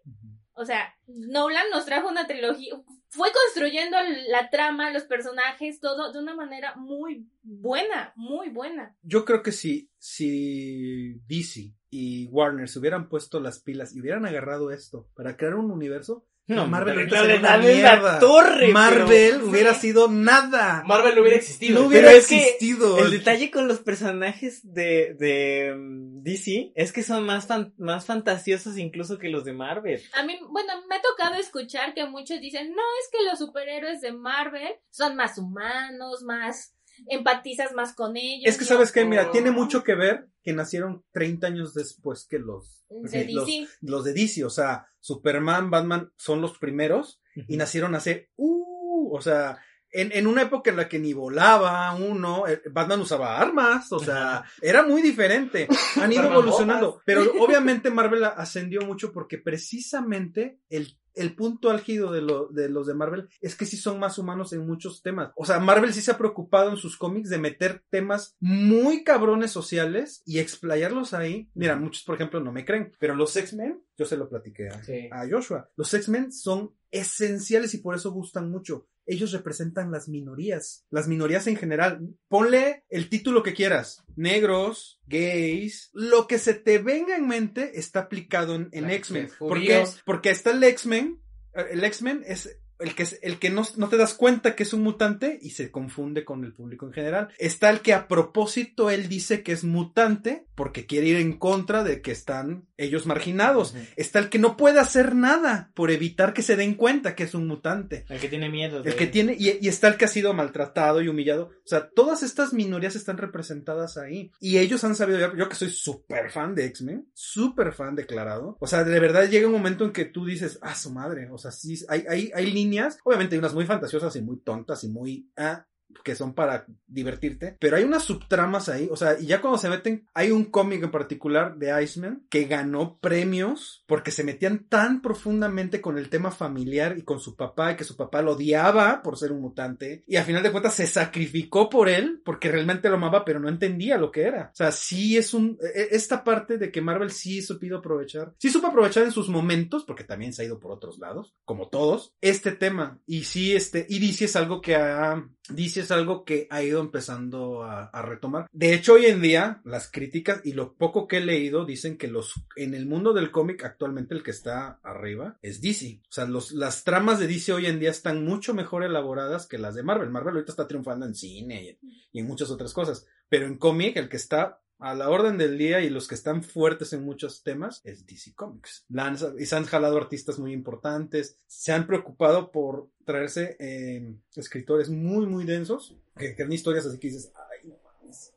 O 0.54 0.64
sea, 0.64 0.94
Nolan 1.06 1.70
nos 1.70 1.86
trajo 1.86 2.08
una 2.08 2.26
trilogía, 2.26 2.74
fue 3.12 3.28
construyendo 3.30 3.98
la 4.28 4.48
trama, 4.48 4.90
los 4.90 5.04
personajes, 5.04 5.80
todo 5.80 6.12
de 6.12 6.18
una 6.18 6.34
manera 6.34 6.74
muy 6.76 7.28
buena, 7.42 8.12
muy 8.16 8.48
buena. 8.48 8.96
Yo 9.02 9.26
creo 9.26 9.42
que 9.42 9.52
si, 9.52 9.90
si 9.98 11.20
DC 11.26 11.74
y 11.90 12.26
Warner 12.28 12.70
se 12.70 12.78
hubieran 12.78 13.10
puesto 13.10 13.38
las 13.38 13.60
pilas 13.60 13.94
y 13.94 14.00
hubieran 14.00 14.24
agarrado 14.24 14.70
esto 14.70 15.10
para 15.14 15.36
crear 15.36 15.56
un 15.56 15.70
universo, 15.70 16.26
No, 16.48 16.66
Marvel 16.66 16.98
hubiera 17.08 17.38
la 17.40 17.58
mierda. 17.58 18.18
torre, 18.18 18.68
Marvel 18.72 19.06
pero- 19.36 19.46
hubiera 19.48 19.74
sí. 19.74 19.80
sido 19.82 20.08
nada. 20.08 20.82
Marvel 20.86 21.14
no 21.14 21.22
hubiera 21.22 21.36
existido. 21.36 21.80
No 21.80 21.86
hubiera 21.86 22.08
Pero 22.08 22.18
es 22.18 22.26
que 22.26 22.36
existido. 22.42 22.98
El 22.98 23.10
detalle 23.12 23.50
con 23.50 23.68
los 23.68 23.78
personajes 23.78 24.60
de, 24.74 25.14
de 25.18 25.72
mm, 25.76 26.22
DC 26.22 26.72
es 26.74 26.92
que 26.92 27.02
son 27.04 27.24
más, 27.24 27.46
fan- 27.46 27.72
más 27.78 28.06
fantasiosos 28.06 28.76
incluso 28.76 29.18
que 29.18 29.28
los 29.28 29.44
de 29.44 29.52
Marvel. 29.52 30.02
A 30.14 30.24
mí, 30.24 30.38
bueno, 30.50 30.72
me 30.88 30.96
ha 30.96 31.00
tocado 31.00 31.36
escuchar 31.36 31.94
que 31.94 32.06
muchos 32.06 32.40
dicen, 32.40 32.70
no, 32.70 32.82
es 33.00 33.08
que 33.12 33.24
los 33.24 33.38
superhéroes 33.38 34.00
de 34.00 34.12
Marvel 34.12 34.74
son 34.90 35.16
más 35.16 35.38
humanos, 35.38 36.22
más 36.24 36.74
empatizas 37.08 37.72
más 37.72 37.94
con 37.94 38.16
ellos. 38.16 38.44
Es 38.44 38.58
que 38.58 38.64
sabes 38.64 38.92
que, 38.92 39.04
mira, 39.04 39.30
tiene 39.30 39.50
mucho 39.50 39.82
que 39.84 39.94
ver 39.94 40.28
que 40.42 40.52
nacieron 40.52 41.04
30 41.12 41.46
años 41.46 41.74
después 41.74 42.26
que 42.28 42.38
los 42.38 42.84
de 42.88 43.28
los, 43.28 43.46
DC. 43.46 43.68
los 43.80 44.04
de 44.04 44.12
DC, 44.12 44.44
o 44.44 44.50
sea, 44.50 44.86
Superman, 45.00 45.70
Batman 45.70 46.12
son 46.16 46.40
los 46.40 46.58
primeros 46.58 47.20
y 47.48 47.56
nacieron 47.56 47.94
hace, 47.94 48.30
uh, 48.36 49.16
o 49.16 49.20
sea, 49.20 49.58
en, 49.92 50.10
en 50.12 50.26
una 50.26 50.42
época 50.42 50.70
en 50.70 50.76
la 50.76 50.88
que 50.88 50.98
ni 50.98 51.12
volaba 51.12 51.94
uno, 51.94 52.46
eh, 52.48 52.62
Batman 52.70 53.00
usaba 53.00 53.38
armas, 53.38 53.92
o 53.92 53.98
sea, 53.98 54.44
era 54.60 54.82
muy 54.82 55.02
diferente. 55.02 55.68
Han 56.00 56.12
ido 56.12 56.24
evolucionando, 56.24 57.02
pero 57.04 57.22
obviamente 57.40 57.90
Marvel 57.90 58.24
ascendió 58.24 58.82
mucho 58.82 59.12
porque 59.12 59.38
precisamente 59.38 60.60
el 60.70 60.98
el 61.14 61.34
punto 61.34 61.70
álgido 61.70 62.12
de, 62.12 62.22
lo, 62.22 62.48
de 62.48 62.68
los 62.68 62.86
de 62.86 62.94
Marvel 62.94 63.28
es 63.40 63.54
que 63.56 63.66
sí 63.66 63.76
son 63.76 63.98
más 63.98 64.18
humanos 64.18 64.52
en 64.52 64.66
muchos 64.66 65.02
temas. 65.02 65.32
O 65.36 65.44
sea, 65.44 65.58
Marvel 65.60 65.92
sí 65.92 66.00
se 66.00 66.10
ha 66.10 66.18
preocupado 66.18 66.70
en 66.70 66.76
sus 66.76 66.96
cómics 66.96 67.28
de 67.30 67.38
meter 67.38 67.82
temas 67.90 68.36
muy 68.40 69.04
cabrones 69.04 69.50
sociales 69.50 70.22
y 70.24 70.38
explayarlos 70.38 71.14
ahí. 71.14 71.48
Mira, 71.54 71.76
muchos, 71.76 72.02
por 72.04 72.14
ejemplo, 72.14 72.40
no 72.40 72.52
me 72.52 72.64
creen, 72.64 72.92
pero 72.98 73.14
los 73.14 73.36
X-Men, 73.36 73.82
yo 73.96 74.06
se 74.06 74.16
lo 74.16 74.28
platiqué 74.28 74.68
a, 74.68 74.82
Sí. 74.82 75.08
a 75.10 75.28
Joshua. 75.28 75.68
Los 75.76 75.92
X-Men 75.94 76.32
son 76.32 76.74
esenciales 76.90 77.74
y 77.74 77.78
por 77.78 77.94
eso 77.94 78.10
gustan 78.12 78.50
mucho. 78.50 78.86
Ellos 79.06 79.32
representan 79.32 79.90
las 79.90 80.08
minorías, 80.08 80.86
las 80.90 81.08
minorías 81.08 81.46
en 81.46 81.56
general. 81.56 82.00
Ponle 82.28 82.84
el 82.88 83.08
título 83.08 83.42
que 83.42 83.54
quieras. 83.54 84.04
Negros, 84.16 85.00
gays, 85.06 85.90
lo 85.92 86.26
que 86.26 86.38
se 86.38 86.54
te 86.54 86.78
venga 86.78 87.16
en 87.16 87.26
mente 87.26 87.78
está 87.78 88.00
aplicado 88.00 88.54
en, 88.54 88.68
en 88.72 88.90
X-Men. 88.90 89.30
Porque, 89.38 89.66
judíos. 89.66 90.02
porque 90.04 90.30
está 90.30 90.52
el 90.52 90.62
X-Men. 90.62 91.20
El 91.54 91.84
X-Men 91.84 92.22
es 92.26 92.61
el 92.82 92.94
que, 92.94 93.04
es- 93.04 93.18
el 93.22 93.38
que 93.38 93.50
no, 93.50 93.62
no 93.76 93.88
te 93.88 93.96
das 93.96 94.14
cuenta 94.14 94.54
que 94.54 94.62
es 94.64 94.72
un 94.72 94.82
mutante 94.82 95.38
y 95.40 95.50
se 95.50 95.70
confunde 95.70 96.24
con 96.24 96.44
el 96.44 96.52
público 96.52 96.86
en 96.86 96.92
general. 96.92 97.28
Está 97.38 97.70
el 97.70 97.80
que 97.80 97.94
a 97.94 98.08
propósito 98.08 98.90
él 98.90 99.08
dice 99.08 99.42
que 99.42 99.52
es 99.52 99.64
mutante 99.64 100.46
porque 100.54 100.86
quiere 100.86 101.08
ir 101.08 101.16
en 101.16 101.38
contra 101.38 101.82
de 101.84 102.02
que 102.02 102.12
están 102.12 102.66
ellos 102.76 103.06
marginados. 103.06 103.74
Está 103.96 104.18
el 104.18 104.28
que 104.28 104.38
no 104.38 104.56
puede 104.56 104.80
hacer 104.80 105.14
nada 105.14 105.70
por 105.74 105.90
evitar 105.90 106.34
que 106.34 106.42
se 106.42 106.56
den 106.56 106.74
cuenta 106.74 107.14
que 107.14 107.22
es 107.24 107.34
un 107.34 107.46
mutante. 107.46 108.04
El 108.08 108.20
que 108.20 108.28
tiene 108.28 108.48
miedo. 108.50 108.82
de- 108.82 108.90
El 108.90 108.96
que 108.96 109.06
tiene, 109.06 109.36
y, 109.38 109.58
y 109.60 109.68
está 109.68 109.88
el 109.88 109.96
que 109.96 110.04
ha 110.04 110.08
sido 110.08 110.32
maltratado 110.34 111.00
y 111.00 111.08
humillado. 111.08 111.50
O 111.64 111.68
sea, 111.68 111.88
todas 111.90 112.22
estas 112.22 112.52
minorías 112.52 112.96
están 112.96 113.18
representadas 113.18 113.96
ahí. 113.96 114.30
Y 114.40 114.58
ellos 114.58 114.82
han 114.84 114.94
sabido, 114.96 115.18
yo, 115.20 115.36
yo 115.36 115.48
que 115.48 115.54
soy 115.56 115.70
súper 115.70 116.30
fan 116.30 116.54
de 116.54 116.64
X-Men, 116.66 117.08
súper 117.14 117.72
fan 117.72 117.94
declarado. 117.94 118.56
O 118.60 118.66
sea, 118.66 118.84
de 118.84 119.00
verdad 119.00 119.28
llega 119.28 119.46
un 119.46 119.52
momento 119.52 119.84
en 119.84 119.92
que 119.92 120.04
tú 120.04 120.26
dices, 120.26 120.58
ah, 120.62 120.74
su 120.74 120.90
madre. 120.90 121.28
O 121.30 121.38
sea, 121.38 121.50
sí, 121.50 121.78
hay, 121.88 122.04
hay, 122.08 122.30
hay 122.34 122.50
líneas, 122.50 122.71
obviamente 123.04 123.34
hay 123.34 123.38
unas 123.38 123.54
muy 123.54 123.66
fantasiosas 123.66 124.14
y 124.16 124.22
muy 124.22 124.38
tontas 124.38 124.84
y 124.84 124.88
muy, 124.88 125.30
ah, 125.36 125.66
que 126.04 126.14
son 126.14 126.34
para 126.34 126.66
divertirte, 126.86 127.56
pero 127.58 127.76
hay 127.76 127.84
unas 127.84 128.04
subtramas 128.04 128.68
ahí, 128.68 128.88
o 128.90 128.96
sea, 128.96 129.18
y 129.18 129.26
ya 129.26 129.40
cuando 129.40 129.58
se 129.58 129.68
meten, 129.68 130.06
hay 130.14 130.30
un 130.30 130.44
cómic 130.46 130.82
en 130.82 130.90
particular 130.90 131.56
de 131.56 131.82
Iceman 131.82 132.26
que 132.28 132.44
ganó 132.44 132.98
premios 133.00 133.84
porque 133.86 134.10
se 134.10 134.24
metían 134.24 134.68
tan 134.68 135.02
profundamente 135.02 135.80
con 135.80 135.98
el 135.98 136.08
tema 136.08 136.30
familiar 136.30 136.96
y 136.98 137.02
con 137.02 137.20
su 137.20 137.36
papá 137.36 137.72
y 137.72 137.76
que 137.76 137.84
su 137.84 137.96
papá 137.96 138.22
lo 138.22 138.32
odiaba 138.32 139.02
por 139.02 139.18
ser 139.18 139.32
un 139.32 139.40
mutante 139.40 140.04
y 140.06 140.16
a 140.16 140.24
final 140.24 140.42
de 140.42 140.50
cuentas 140.50 140.74
se 140.74 140.86
sacrificó 140.86 141.68
por 141.68 141.88
él 141.88 142.20
porque 142.24 142.50
realmente 142.50 142.88
lo 142.88 142.96
amaba 142.96 143.24
pero 143.24 143.40
no 143.40 143.48
entendía 143.48 143.98
lo 143.98 144.10
que 144.10 144.22
era. 144.22 144.50
O 144.52 144.56
sea, 144.56 144.72
sí 144.72 145.16
es 145.16 145.34
un, 145.34 145.58
e- 145.74 145.88
esta 145.92 146.24
parte 146.24 146.58
de 146.58 146.70
que 146.70 146.80
Marvel 146.80 147.10
sí 147.10 147.42
supo 147.42 147.62
aprovechar, 147.76 148.34
sí 148.38 148.50
supo 148.50 148.68
aprovechar 148.68 149.04
en 149.04 149.12
sus 149.12 149.28
momentos 149.28 149.84
porque 149.84 150.04
también 150.04 150.32
se 150.32 150.42
ha 150.42 150.46
ido 150.46 150.58
por 150.58 150.72
otros 150.72 150.98
lados, 150.98 151.34
como 151.44 151.68
todos, 151.68 152.14
este 152.20 152.52
tema 152.52 153.00
y 153.06 153.24
sí 153.24 153.54
este, 153.54 153.86
y 153.88 153.98
DC 153.98 154.24
es 154.24 154.36
algo 154.36 154.60
que 154.60 154.76
ha 154.76 155.24
DC 155.48 155.80
es 155.80 155.90
algo 155.90 156.24
que 156.24 156.46
ha 156.50 156.62
ido 156.62 156.80
empezando 156.80 157.64
a, 157.64 157.90
retomar. 158.02 158.46
De 158.52 158.74
hecho, 158.74 158.94
hoy 158.94 159.06
en 159.06 159.20
día, 159.20 159.60
las 159.64 159.90
críticas 159.90 160.40
y 160.44 160.52
lo 160.52 160.74
poco 160.74 161.08
que 161.08 161.18
he 161.18 161.24
leído 161.24 161.64
dicen 161.64 161.98
que 161.98 162.08
los 162.08 162.34
en 162.56 162.74
el 162.74 162.86
mundo 162.86 163.12
del 163.12 163.30
cómic 163.30 163.64
actualmente 163.64 164.14
el 164.14 164.22
que 164.22 164.30
está 164.30 164.80
arriba 164.82 165.38
es 165.42 165.60
DC. 165.60 166.00
O 166.04 166.12
sea, 166.12 166.28
las 166.52 166.84
tramas 166.84 167.18
de 167.18 167.26
DC 167.26 167.52
hoy 167.52 167.66
en 167.66 167.80
día 167.80 167.90
están 167.90 168.24
mucho 168.24 168.54
mejor 168.54 168.84
elaboradas 168.84 169.46
que 169.46 169.58
las 169.58 169.74
de 169.74 169.82
Marvel. 169.82 170.10
Marvel 170.10 170.34
ahorita 170.34 170.52
está 170.52 170.68
triunfando 170.68 171.06
en 171.06 171.14
cine 171.14 171.78
y, 171.82 171.88
y 172.12 172.20
en 172.20 172.26
muchas 172.26 172.50
otras 172.50 172.72
cosas. 172.72 173.06
Pero 173.28 173.46
en 173.46 173.58
cómic, 173.58 173.96
el 173.96 174.08
que 174.08 174.18
está 174.18 174.61
a 174.82 174.94
la 174.94 175.08
orden 175.10 175.38
del 175.38 175.56
día 175.56 175.80
y 175.80 175.90
los 175.90 176.08
que 176.08 176.14
están 176.14 176.42
fuertes 176.42 176.92
en 176.92 177.04
muchos 177.04 177.42
temas 177.42 177.80
es 177.84 178.04
DC 178.06 178.34
Comics. 178.34 178.84
La 178.88 179.06
han- 179.06 179.16
y 179.38 179.46
se 179.46 179.56
han 179.56 179.64
jalado 179.64 179.96
artistas 179.96 180.38
muy 180.38 180.52
importantes, 180.52 181.36
se 181.46 181.72
han 181.72 181.86
preocupado 181.86 182.50
por 182.50 182.88
traerse 183.04 183.56
eh, 183.60 184.14
escritores 184.36 184.88
muy, 184.90 185.26
muy 185.26 185.44
densos, 185.44 185.96
que 186.16 186.34
crean 186.34 186.52
historias 186.52 186.86
así 186.86 186.98
que 186.98 187.08
dices, 187.08 187.32
ay, 187.34 187.68
no 187.68 187.76
mames, 187.84 188.32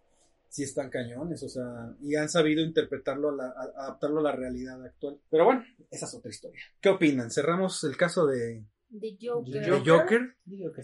sí 0.49 0.63
están 0.63 0.89
cañones, 0.89 1.43
o 1.43 1.49
sea, 1.49 1.93
y 2.01 2.15
han 2.15 2.29
sabido 2.29 2.63
interpretarlo, 2.63 3.29
adaptarlo 3.41 4.19
a 4.19 4.23
la 4.23 4.31
realidad 4.31 4.83
actual. 4.85 5.19
Pero 5.29 5.45
bueno, 5.45 5.65
esa 5.91 6.05
es 6.05 6.13
otra 6.13 6.29
historia. 6.31 6.61
¿Qué 6.79 6.89
opinan? 6.89 7.31
¿Cerramos 7.31 7.83
el 7.83 7.97
caso 7.97 8.25
de, 8.27 8.63
De 8.89 9.17
Joker. 9.21 9.63
de 9.83 9.91
Joker? 9.91 10.35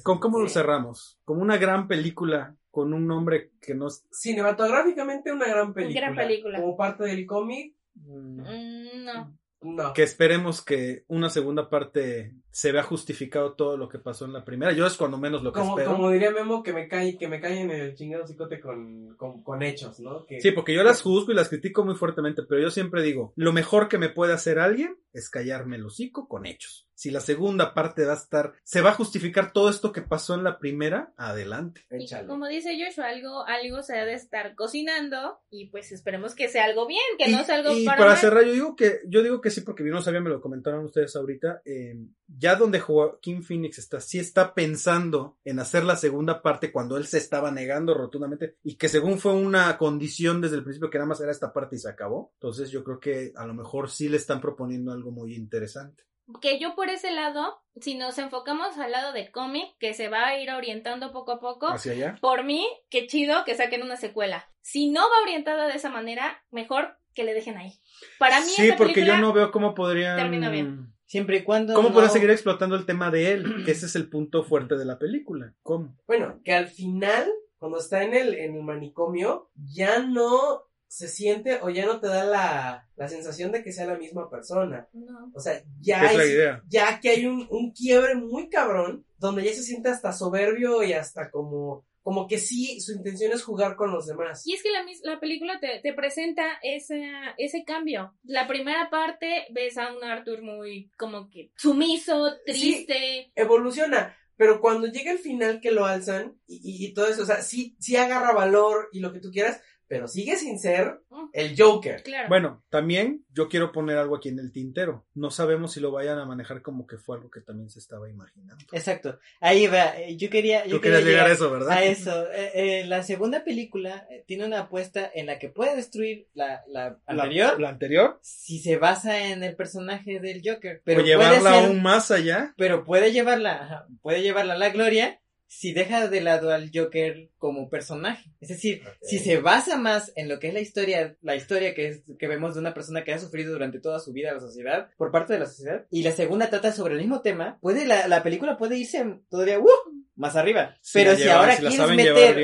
¿Con 0.03 0.19
cómo 0.19 0.39
lo 0.39 0.49
cerramos? 0.49 1.19
Como 1.23 1.41
una 1.41 1.57
gran 1.57 1.87
película 1.87 2.55
con 2.69 2.93
un 2.93 3.05
nombre 3.07 3.51
que 3.61 3.75
no 3.75 3.87
es 3.87 4.05
Cinematográficamente 4.11 5.31
una 5.31 5.47
gran 5.47 5.73
película. 5.73 6.01
Gran 6.01 6.15
película. 6.15 6.59
Como 6.61 6.75
parte 6.77 7.03
del 7.05 7.25
cómic, 7.25 7.75
Mm, 7.93 9.03
no. 9.03 9.37
no. 9.61 9.93
que 9.93 10.03
esperemos 10.03 10.63
que 10.63 11.03
una 11.07 11.29
segunda 11.29 11.69
parte 11.69 12.33
se 12.51 12.71
vea 12.71 12.83
justificado 12.83 13.53
todo 13.53 13.77
lo 13.77 13.87
que 13.87 13.97
pasó 13.97 14.25
en 14.25 14.33
la 14.33 14.43
primera. 14.43 14.73
Yo 14.73 14.85
es 14.85 14.97
cuando 14.97 15.17
menos 15.17 15.41
lo 15.41 15.53
que 15.53 15.59
Como, 15.59 15.77
espero. 15.77 15.95
como 15.95 16.11
diría 16.11 16.31
Memo, 16.31 16.61
que 16.63 16.73
me 16.73 16.87
cae, 16.87 17.17
que 17.17 17.27
me 17.27 17.39
cae 17.39 17.61
en 17.61 17.71
el 17.71 17.95
chingado 17.95 18.27
cicote 18.27 18.59
con, 18.59 19.15
con, 19.15 19.41
con 19.43 19.63
hechos, 19.63 19.99
¿no? 19.99 20.25
Que, 20.25 20.41
Sí, 20.41 20.51
porque 20.51 20.73
yo 20.73 20.83
las 20.83 21.01
juzgo 21.01 21.31
y 21.31 21.35
las 21.35 21.49
critico 21.49 21.85
muy 21.85 21.95
fuertemente, 21.95 22.43
pero 22.47 22.61
yo 22.61 22.69
siempre 22.69 23.01
digo, 23.03 23.33
lo 23.35 23.53
mejor 23.53 23.87
que 23.87 23.97
me 23.97 24.09
puede 24.09 24.33
hacer 24.33 24.59
alguien 24.59 24.97
es 25.13 25.29
callarme 25.29 25.77
el 25.77 25.85
hocico 25.85 26.27
con 26.27 26.45
hechos. 26.45 26.87
Si 26.93 27.09
la 27.09 27.19
segunda 27.19 27.73
parte 27.73 28.05
va 28.05 28.13
a 28.13 28.15
estar, 28.15 28.53
se 28.63 28.81
va 28.81 28.91
a 28.91 28.93
justificar 28.93 29.53
todo 29.53 29.69
esto 29.71 29.91
que 29.91 30.03
pasó 30.03 30.35
en 30.35 30.43
la 30.43 30.59
primera, 30.59 31.13
adelante. 31.17 31.81
Y 31.89 32.07
como 32.27 32.47
dice 32.47 32.77
Joshua, 32.79 33.07
algo, 33.07 33.43
algo 33.47 33.81
se 33.81 33.97
ha 33.97 34.05
de 34.05 34.13
estar 34.13 34.53
cocinando 34.55 35.39
y 35.49 35.65
pues 35.69 35.91
esperemos 35.91 36.35
que 36.35 36.47
sea 36.47 36.65
algo 36.65 36.85
bien, 36.85 37.01
que 37.17 37.29
y, 37.29 37.33
no 37.33 37.43
sea 37.43 37.55
algo 37.55 37.75
y 37.75 37.85
para, 37.85 37.97
para 37.97 38.11
mal. 38.11 38.19
cerrar, 38.19 38.45
yo 38.45 38.53
digo 38.53 38.75
que, 38.75 38.99
yo 39.07 39.23
digo 39.23 39.41
que 39.41 39.49
sí, 39.49 39.61
porque 39.61 39.83
no 39.83 40.01
sabía, 40.01 40.21
me 40.21 40.29
lo 40.29 40.41
comentaron 40.41 40.85
ustedes 40.85 41.15
ahorita. 41.15 41.61
eh, 41.65 41.95
ya 42.41 42.55
donde 42.55 42.79
Joaquín 42.79 43.43
Phoenix 43.43 43.77
está, 43.77 44.01
sí 44.01 44.17
está 44.17 44.55
pensando 44.55 45.37
en 45.45 45.59
hacer 45.59 45.83
la 45.83 45.95
segunda 45.95 46.41
parte 46.41 46.71
cuando 46.71 46.97
él 46.97 47.05
se 47.05 47.19
estaba 47.19 47.51
negando 47.51 47.93
rotundamente 47.93 48.55
y 48.63 48.77
que 48.77 48.89
según 48.89 49.19
fue 49.19 49.33
una 49.33 49.77
condición 49.77 50.41
desde 50.41 50.55
el 50.55 50.63
principio 50.63 50.89
que 50.89 50.97
nada 50.97 51.07
más 51.07 51.21
era 51.21 51.31
esta 51.31 51.53
parte 51.53 51.75
y 51.75 51.79
se 51.79 51.89
acabó. 51.89 52.31
Entonces 52.33 52.71
yo 52.71 52.83
creo 52.83 52.99
que 52.99 53.31
a 53.35 53.45
lo 53.45 53.53
mejor 53.53 53.91
sí 53.91 54.09
le 54.09 54.17
están 54.17 54.41
proponiendo 54.41 54.91
algo 54.91 55.11
muy 55.11 55.35
interesante. 55.35 56.03
Que 56.41 56.59
yo 56.59 56.73
por 56.75 56.89
ese 56.89 57.11
lado, 57.11 57.61
si 57.79 57.93
nos 57.93 58.17
enfocamos 58.17 58.75
al 58.79 58.91
lado 58.91 59.13
de 59.13 59.31
cómic, 59.31 59.75
que 59.79 59.93
se 59.93 60.09
va 60.09 60.25
a 60.25 60.39
ir 60.39 60.49
orientando 60.49 61.11
poco 61.11 61.33
a 61.33 61.39
poco, 61.39 61.67
Hacia 61.67 61.91
allá. 61.91 62.17
por 62.21 62.43
mí, 62.43 62.67
qué 62.89 63.05
chido 63.05 63.43
que 63.45 63.53
saquen 63.53 63.83
una 63.83 63.97
secuela. 63.97 64.49
Si 64.61 64.89
no 64.89 65.01
va 65.01 65.21
orientada 65.21 65.67
de 65.67 65.75
esa 65.75 65.91
manera, 65.91 66.43
mejor 66.49 66.97
que 67.13 67.23
le 67.23 67.35
dejen 67.35 67.57
ahí. 67.57 67.79
Para 68.17 68.39
mí 68.39 68.47
Sí, 68.47 68.71
porque 68.75 69.05
yo 69.05 69.17
no 69.17 69.31
veo 69.31 69.51
cómo 69.51 69.75
podrían... 69.75 70.17
termina 70.17 70.49
bien. 70.49 70.91
Siempre 71.11 71.37
y 71.39 71.43
cuando. 71.43 71.73
¿Cómo 71.73 71.89
no- 71.89 71.93
podrían 71.93 72.13
seguir 72.13 72.29
explotando 72.29 72.77
el 72.77 72.85
tema 72.85 73.11
de 73.11 73.33
él? 73.33 73.43
Que 73.65 73.71
ese 73.71 73.85
es 73.87 73.95
el 73.97 74.07
punto 74.09 74.45
fuerte 74.45 74.77
de 74.77 74.85
la 74.85 74.97
película. 74.97 75.53
¿Cómo? 75.61 75.97
Bueno, 76.07 76.39
que 76.45 76.53
al 76.53 76.69
final, 76.69 77.29
cuando 77.57 77.79
está 77.79 78.03
en 78.03 78.13
el, 78.13 78.33
en 78.33 78.55
el 78.55 78.63
manicomio, 78.63 79.49
ya 79.55 79.99
no 79.99 80.63
se 80.87 81.09
siente 81.09 81.59
o 81.61 81.69
ya 81.69 81.85
no 81.85 81.99
te 81.99 82.07
da 82.07 82.23
la, 82.23 82.89
la 82.95 83.07
sensación 83.09 83.51
de 83.51 83.61
que 83.61 83.73
sea 83.73 83.85
la 83.87 83.97
misma 83.97 84.29
persona. 84.29 84.87
No. 84.93 85.31
O 85.33 85.39
sea, 85.41 85.59
¿Qué 85.61 85.67
ya 85.81 86.05
es 86.11 86.17
la 86.17 86.23
es- 86.23 86.29
idea? 86.31 86.63
ya 86.69 86.99
que 87.01 87.09
hay 87.09 87.25
un, 87.25 87.45
un 87.49 87.71
quiebre 87.71 88.15
muy 88.15 88.47
cabrón, 88.49 89.05
donde 89.17 89.43
ya 89.43 89.51
se 89.53 89.63
siente 89.63 89.89
hasta 89.89 90.13
soberbio 90.13 90.81
y 90.81 90.93
hasta 90.93 91.29
como 91.29 91.85
como 92.01 92.27
que 92.27 92.37
sí, 92.39 92.79
su 92.81 92.93
intención 92.93 93.31
es 93.31 93.43
jugar 93.43 93.75
con 93.75 93.91
los 93.91 94.07
demás. 94.07 94.45
Y 94.45 94.53
es 94.53 94.63
que 94.63 94.71
la, 94.71 94.83
mis- 94.83 95.01
la 95.03 95.19
película 95.19 95.59
te, 95.59 95.79
te 95.81 95.93
presenta 95.93 96.59
ese, 96.63 97.03
ese 97.37 97.63
cambio. 97.63 98.15
La 98.23 98.47
primera 98.47 98.89
parte 98.89 99.45
ves 99.51 99.77
a 99.77 99.93
un 99.93 100.03
Arthur 100.03 100.41
muy 100.41 100.89
como 100.97 101.29
que 101.29 101.51
sumiso, 101.57 102.31
triste. 102.45 103.31
Evoluciona, 103.35 104.17
pero 104.35 104.59
cuando 104.61 104.87
llega 104.87 105.11
el 105.11 105.19
final 105.19 105.61
que 105.61 105.71
lo 105.71 105.85
alzan 105.85 106.39
y, 106.47 106.55
y- 106.63 106.85
y 106.87 106.93
todo 106.93 107.07
eso, 107.07 107.21
o 107.23 107.25
sea, 107.25 107.41
sí, 107.41 107.75
sí 107.79 107.95
agarra 107.95 108.33
valor 108.33 108.89
y 108.91 108.99
lo 108.99 109.13
que 109.13 109.19
tú 109.19 109.29
quieras, 109.31 109.61
pero 109.91 110.07
sigue 110.07 110.37
sin 110.37 110.57
ser 110.57 111.01
Mm, 111.09 111.27
el 111.33 111.55
Joker. 111.57 112.01
Claro. 112.03 112.29
Bueno, 112.29 112.63
también 112.69 113.25
yo 113.33 113.49
quiero 113.49 113.73
poner 113.73 113.97
algo 113.97 114.15
aquí 114.15 114.29
en 114.29 114.39
el 114.39 114.53
tintero. 114.53 115.05
No 115.13 115.29
sabemos 115.29 115.73
si 115.73 115.81
lo 115.81 115.91
vayan 115.91 116.17
a 116.19 116.25
manejar 116.25 116.61
como 116.61 116.87
que 116.87 116.97
fue 116.97 117.17
algo 117.17 117.29
que 117.29 117.41
también 117.41 117.69
se 117.69 117.79
estaba 117.79 118.09
imaginando. 118.09 118.63
Exacto. 118.71 119.19
Ahí 119.41 119.67
va. 119.67 119.99
eh, 119.99 120.15
Yo 120.15 120.29
quería. 120.29 120.65
Yo 120.65 120.77
Tú 120.77 120.81
quería 120.81 120.99
querías 120.99 121.13
llegar 121.13 121.29
a 121.29 121.33
eso, 121.33 121.51
¿verdad? 121.51 121.71
A 121.71 121.83
eso. 121.83 122.31
Eh, 122.31 122.51
eh, 122.53 122.85
la 122.87 123.03
segunda 123.03 123.43
película 123.43 124.07
tiene 124.25 124.45
una 124.45 124.61
apuesta 124.61 125.11
en 125.13 125.25
la 125.25 125.37
que 125.37 125.49
puede 125.49 125.75
destruir 125.75 126.27
la, 126.33 126.63
la 126.67 126.97
La- 127.07 127.23
anterior 127.23 127.59
La, 127.59 127.69
anterior. 127.69 128.19
si 128.21 128.59
se 128.59 128.77
basa 128.77 129.27
en 129.27 129.43
el 129.43 129.55
personaje 129.57 130.19
del 130.21 130.41
Joker. 130.45 130.81
Pero 130.85 131.01
o 131.01 131.03
puede 131.03 131.09
llevarla 131.17 131.51
ser- 131.53 131.65
aún 131.65 131.81
más 131.83 132.09
allá. 132.11 132.53
pero 132.55 132.85
puede 132.85 133.11
llevarla, 133.11 133.85
puede 134.01 134.21
llevarla 134.21 134.53
a 134.53 134.57
la 134.57 134.69
gloria 134.69 135.19
si 135.53 135.73
deja 135.73 136.07
de 136.07 136.21
lado 136.21 136.51
al 136.51 136.71
Joker 136.73 137.29
como 137.37 137.69
personaje. 137.69 138.31
Es 138.39 138.47
decir, 138.47 138.83
si 139.01 139.19
se 139.19 139.37
basa 139.37 139.77
más 139.77 140.13
en 140.15 140.29
lo 140.29 140.39
que 140.39 140.47
es 140.47 140.53
la 140.53 140.61
historia, 140.61 141.17
la 141.21 141.35
historia 141.35 141.75
que 141.75 141.87
es, 141.89 142.03
que 142.17 142.27
vemos 142.27 142.53
de 142.53 142.61
una 142.61 142.73
persona 142.73 143.03
que 143.03 143.11
ha 143.11 143.19
sufrido 143.19 143.51
durante 143.51 143.81
toda 143.81 143.99
su 143.99 144.13
vida 144.13 144.33
la 144.33 144.39
sociedad, 144.39 144.87
por 144.95 145.11
parte 145.11 145.33
de 145.33 145.39
la 145.39 145.45
sociedad, 145.47 145.85
y 145.91 146.03
la 146.03 146.13
segunda 146.13 146.49
trata 146.49 146.71
sobre 146.71 146.93
el 146.93 147.01
mismo 147.01 147.21
tema, 147.21 147.59
puede, 147.59 147.85
la, 147.85 148.07
la 148.07 148.23
película 148.23 148.57
puede 148.57 148.77
irse 148.77 149.03
todavía, 149.29 149.59
¡uh! 149.59 149.67
más 150.15 150.37
arriba. 150.37 150.77
Pero 150.93 151.15
si 151.15 151.23
llevan- 151.23 151.37
ahora 151.37 151.55
si 151.57 151.65
quieres 151.65 151.89
meter, 151.89 152.35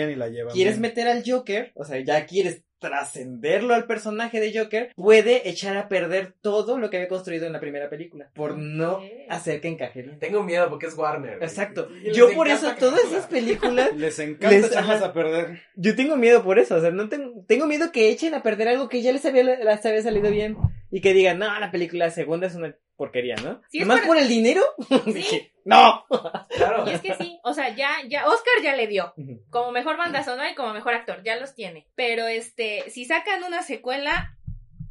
quieres 0.51 0.53
bien. 0.53 0.81
meter 0.81 1.07
al 1.07 1.23
Joker, 1.25 1.71
o 1.75 1.85
sea, 1.85 2.03
ya 2.03 2.25
quieres 2.25 2.63
trascenderlo 2.79 3.73
al 3.73 3.85
personaje 3.85 4.39
de 4.39 4.57
Joker, 4.57 4.91
puede 4.95 5.49
echar 5.49 5.77
a 5.77 5.87
perder 5.87 6.33
todo 6.41 6.77
lo 6.77 6.89
que 6.89 6.97
había 6.97 7.09
construido 7.09 7.45
en 7.47 7.53
la 7.53 7.59
primera 7.59 7.89
película, 7.89 8.29
por 8.33 8.57
no 8.57 9.01
hacer 9.29 9.61
que 9.61 9.67
encaje 9.67 10.01
bien. 10.01 10.19
Tengo 10.19 10.43
miedo 10.43 10.69
porque 10.69 10.87
es 10.87 10.97
Warner. 10.97 11.39
Exacto. 11.41 11.89
Y 12.01 12.07
les 12.07 12.17
Yo 12.17 12.31
por 12.33 12.47
eso 12.47 12.73
todas 12.79 13.01
esas 13.05 13.27
películas, 13.27 13.89
Les 13.95 14.17
encanta 14.19 14.49
Les- 14.55 14.67
echarlas 14.67 14.97
ajá. 14.97 15.05
a 15.07 15.13
perder. 15.13 15.61
yo 15.75 15.95
tengo 15.95 16.15
miedo 16.15 16.43
por 16.43 16.59
eso, 16.59 16.75
o 16.75 16.81
sea, 16.81 16.91
no 16.91 17.09
tengo, 17.09 17.43
tengo 17.47 17.65
miedo 17.67 17.91
que 17.91 18.09
echen 18.09 18.33
a 18.33 18.43
perder 18.43 18.67
algo 18.69 18.89
que 18.89 19.01
ya 19.01 19.11
les 19.11 19.25
había, 19.25 19.43
les 19.43 19.85
había 19.85 20.01
salido 20.01 20.29
bien 20.31 20.57
y 20.91 21.01
que 21.01 21.13
digan, 21.13 21.39
no, 21.39 21.59
la 21.59 21.71
película 21.71 22.09
segunda 22.11 22.47
es 22.47 22.55
una 22.55 22.75
porquería, 22.97 23.35
¿no? 23.43 23.61
Sí, 23.69 23.85
para- 23.85 24.05
por 24.05 24.17
el 24.17 24.27
dinero, 24.27 24.61
Sí. 24.89 25.01
dije, 25.13 25.51
no. 25.63 26.05
Claro. 26.49 26.85
Y 26.89 26.93
es 26.93 27.01
que 27.01 27.13
sí, 27.15 27.39
o 27.43 27.53
sea, 27.53 27.75
ya, 27.75 27.89
ya, 28.09 28.25
Oscar 28.27 28.55
ya 28.63 28.75
le 28.75 28.87
dio. 28.87 29.13
Como 29.49 29.71
mejor 29.71 29.95
banda 29.97 30.23
sonora 30.23 30.51
y 30.51 30.55
como 30.55 30.73
mejor 30.73 30.93
actor, 30.95 31.21
ya 31.23 31.35
los 31.37 31.55
tiene. 31.55 31.87
Pero 31.95 32.27
este, 32.27 32.89
si 32.89 33.05
sacan 33.05 33.43
una 33.43 33.61
secuela, 33.61 34.35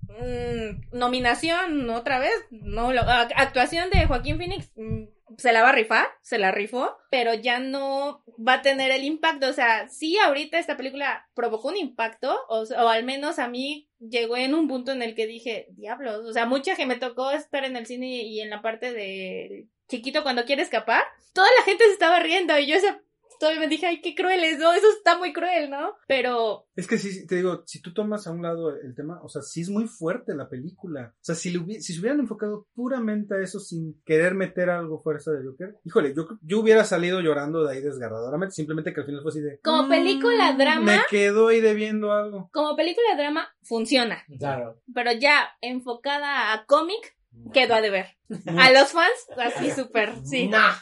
mm, 0.09 0.97
nominación 0.97 1.91
otra 1.91 2.19
vez, 2.19 2.33
no 2.51 2.93
lo, 2.93 3.03
actuación 3.03 3.91
de 3.91 4.07
Joaquín 4.07 4.39
Phoenix, 4.39 4.71
mm, 4.77 5.05
se 5.39 5.53
la 5.53 5.63
va 5.63 5.71
a 5.71 5.73
rifar, 5.73 6.07
se 6.23 6.39
la 6.39 6.53
rifó, 6.53 6.97
pero 7.11 7.35
ya 7.35 7.59
no 7.59 8.25
va 8.37 8.55
a 8.55 8.63
tener 8.63 8.91
el 8.91 9.05
impacto. 9.05 9.49
O 9.49 9.53
sea, 9.53 9.89
sí, 9.89 10.17
ahorita 10.19 10.59
esta 10.59 10.77
película 10.77 11.29
provocó 11.35 11.69
un 11.69 11.77
impacto, 11.77 12.37
o, 12.49 12.63
o 12.63 12.89
al 12.89 13.05
menos 13.05 13.39
a 13.39 13.49
mí 13.49 13.89
llegó 13.99 14.37
en 14.37 14.55
un 14.55 14.69
punto 14.69 14.93
en 14.93 15.03
el 15.03 15.15
que 15.15 15.27
dije, 15.27 15.67
diablos, 15.71 16.25
o 16.27 16.33
sea, 16.33 16.47
mucha 16.47 16.77
que 16.77 16.87
me 16.87 16.97
tocó 16.97 17.31
estar 17.31 17.65
en 17.65 17.77
el 17.77 17.87
cine 17.87 18.23
y 18.23 18.41
en 18.41 18.51
la 18.51 18.63
parte 18.63 18.93
de 18.93 19.67
chiquito 19.89 20.23
cuando 20.23 20.45
quiere 20.45 20.63
escapar, 20.63 21.05
toda 21.33 21.49
la 21.59 21.65
gente 21.65 21.85
se 21.85 21.93
estaba 21.93 22.19
riendo 22.21 22.59
y 22.59 22.67
yo 22.67 22.77
esa 22.77 23.01
todavía 23.39 23.61
me 23.61 23.69
dije, 23.69 23.87
ay, 23.87 24.01
qué 24.01 24.15
cruel 24.15 24.43
es, 24.45 24.59
no, 24.59 24.73
eso 24.73 24.87
está 24.97 25.19
muy 25.19 25.33
cruel, 25.33 25.71
¿no? 25.71 25.95
Pero 26.07 26.67
Es 26.77 26.87
que 26.87 26.99
sí, 26.99 27.27
te 27.27 27.37
digo, 27.37 27.63
si 27.67 27.81
tú 27.81 27.93
tomas 27.95 28.27
a 28.27 28.31
un 28.33 28.43
lado 28.43 28.71
el 28.77 28.95
tema, 28.95 29.21
o 29.23 29.29
sea, 29.29 29.43
sí 29.43 29.61
es 29.63 29.69
muy 29.71 29.87
fuerte 29.87 30.35
la 30.35 30.49
película. 30.49 31.13
O 31.15 31.25
sea, 31.25 31.35
si, 31.35 31.51
le 31.51 31.59
hubi- 31.59 31.81
si 31.81 31.93
se 31.95 32.01
hubieran 32.01 32.21
enfocado 32.21 32.67
puramente 32.75 33.35
a 33.35 33.41
eso 33.43 33.59
sin 33.61 34.01
querer 34.05 34.35
meter 34.35 34.71
algo 34.71 35.03
fuerza 35.03 35.31
de 35.33 35.45
Joker, 35.45 35.77
híjole, 35.85 36.15
yo, 36.15 36.27
yo 36.43 36.61
hubiera 36.61 36.85
salido 36.85 37.21
llorando 37.21 37.65
de 37.65 37.75
ahí 37.75 37.81
desgarradoramente, 37.83 38.55
simplemente 38.55 38.93
que 38.93 39.01
al 39.01 39.07
final 39.07 39.23
fue 39.23 39.31
así 39.31 39.41
de... 39.41 39.59
Como 39.63 39.85
"Mm, 39.85 39.89
película 39.89 40.53
drama". 40.53 40.81
Me 40.93 40.99
quedo 41.11 41.49
ahí 41.49 41.61
debiendo 41.61 42.13
algo. 42.13 42.49
como 42.53 42.77
película 42.77 43.07
de 43.17 43.23
drama 43.23 43.49
funciona, 43.63 44.25
Claro. 44.39 44.81
pero 44.95 45.13
ya 45.13 45.49
enfocada 45.61 46.53
a 46.53 46.65
cómic, 46.67 47.17
quedó 47.53 47.75
a 47.75 47.81
deber. 47.81 48.07
A 48.59 48.73
los 48.73 48.93
fans, 48.93 49.27
así 49.37 49.71
súper, 49.71 50.13
sí. 50.25 50.49
Nah. 50.49 50.73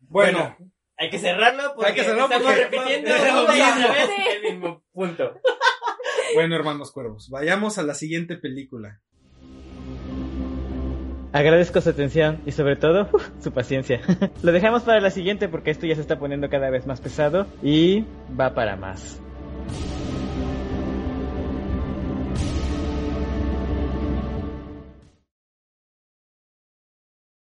Bueno, 0.00 0.56
Hay 0.96 1.10
que 1.10 1.18
cerrarlo 1.18 1.72
porque 1.74 1.90
Hay 1.90 1.94
que 1.96 2.02
cerrarlo 2.04 2.24
estamos 2.24 2.46
porque- 2.46 2.64
repitiendo 2.64 3.10
el 3.10 4.52
mismo 4.52 4.82
punto. 4.92 5.34
bueno, 6.34 6.54
hermanos 6.56 6.92
cuervos, 6.92 7.28
vayamos 7.30 7.78
a 7.78 7.82
la 7.82 7.94
siguiente 7.94 8.36
película. 8.36 9.00
Agradezco 11.32 11.80
su 11.80 11.90
atención 11.90 12.40
y 12.46 12.52
sobre 12.52 12.76
todo 12.76 13.08
uf, 13.12 13.28
su 13.42 13.50
paciencia. 13.52 14.00
Lo 14.44 14.52
dejamos 14.52 14.84
para 14.84 15.00
la 15.00 15.10
siguiente 15.10 15.48
porque 15.48 15.72
esto 15.72 15.84
ya 15.86 15.96
se 15.96 16.00
está 16.00 16.16
poniendo 16.18 16.48
cada 16.48 16.70
vez 16.70 16.86
más 16.86 17.00
pesado 17.00 17.48
y 17.60 18.04
va 18.38 18.54
para 18.54 18.76
más. 18.76 19.20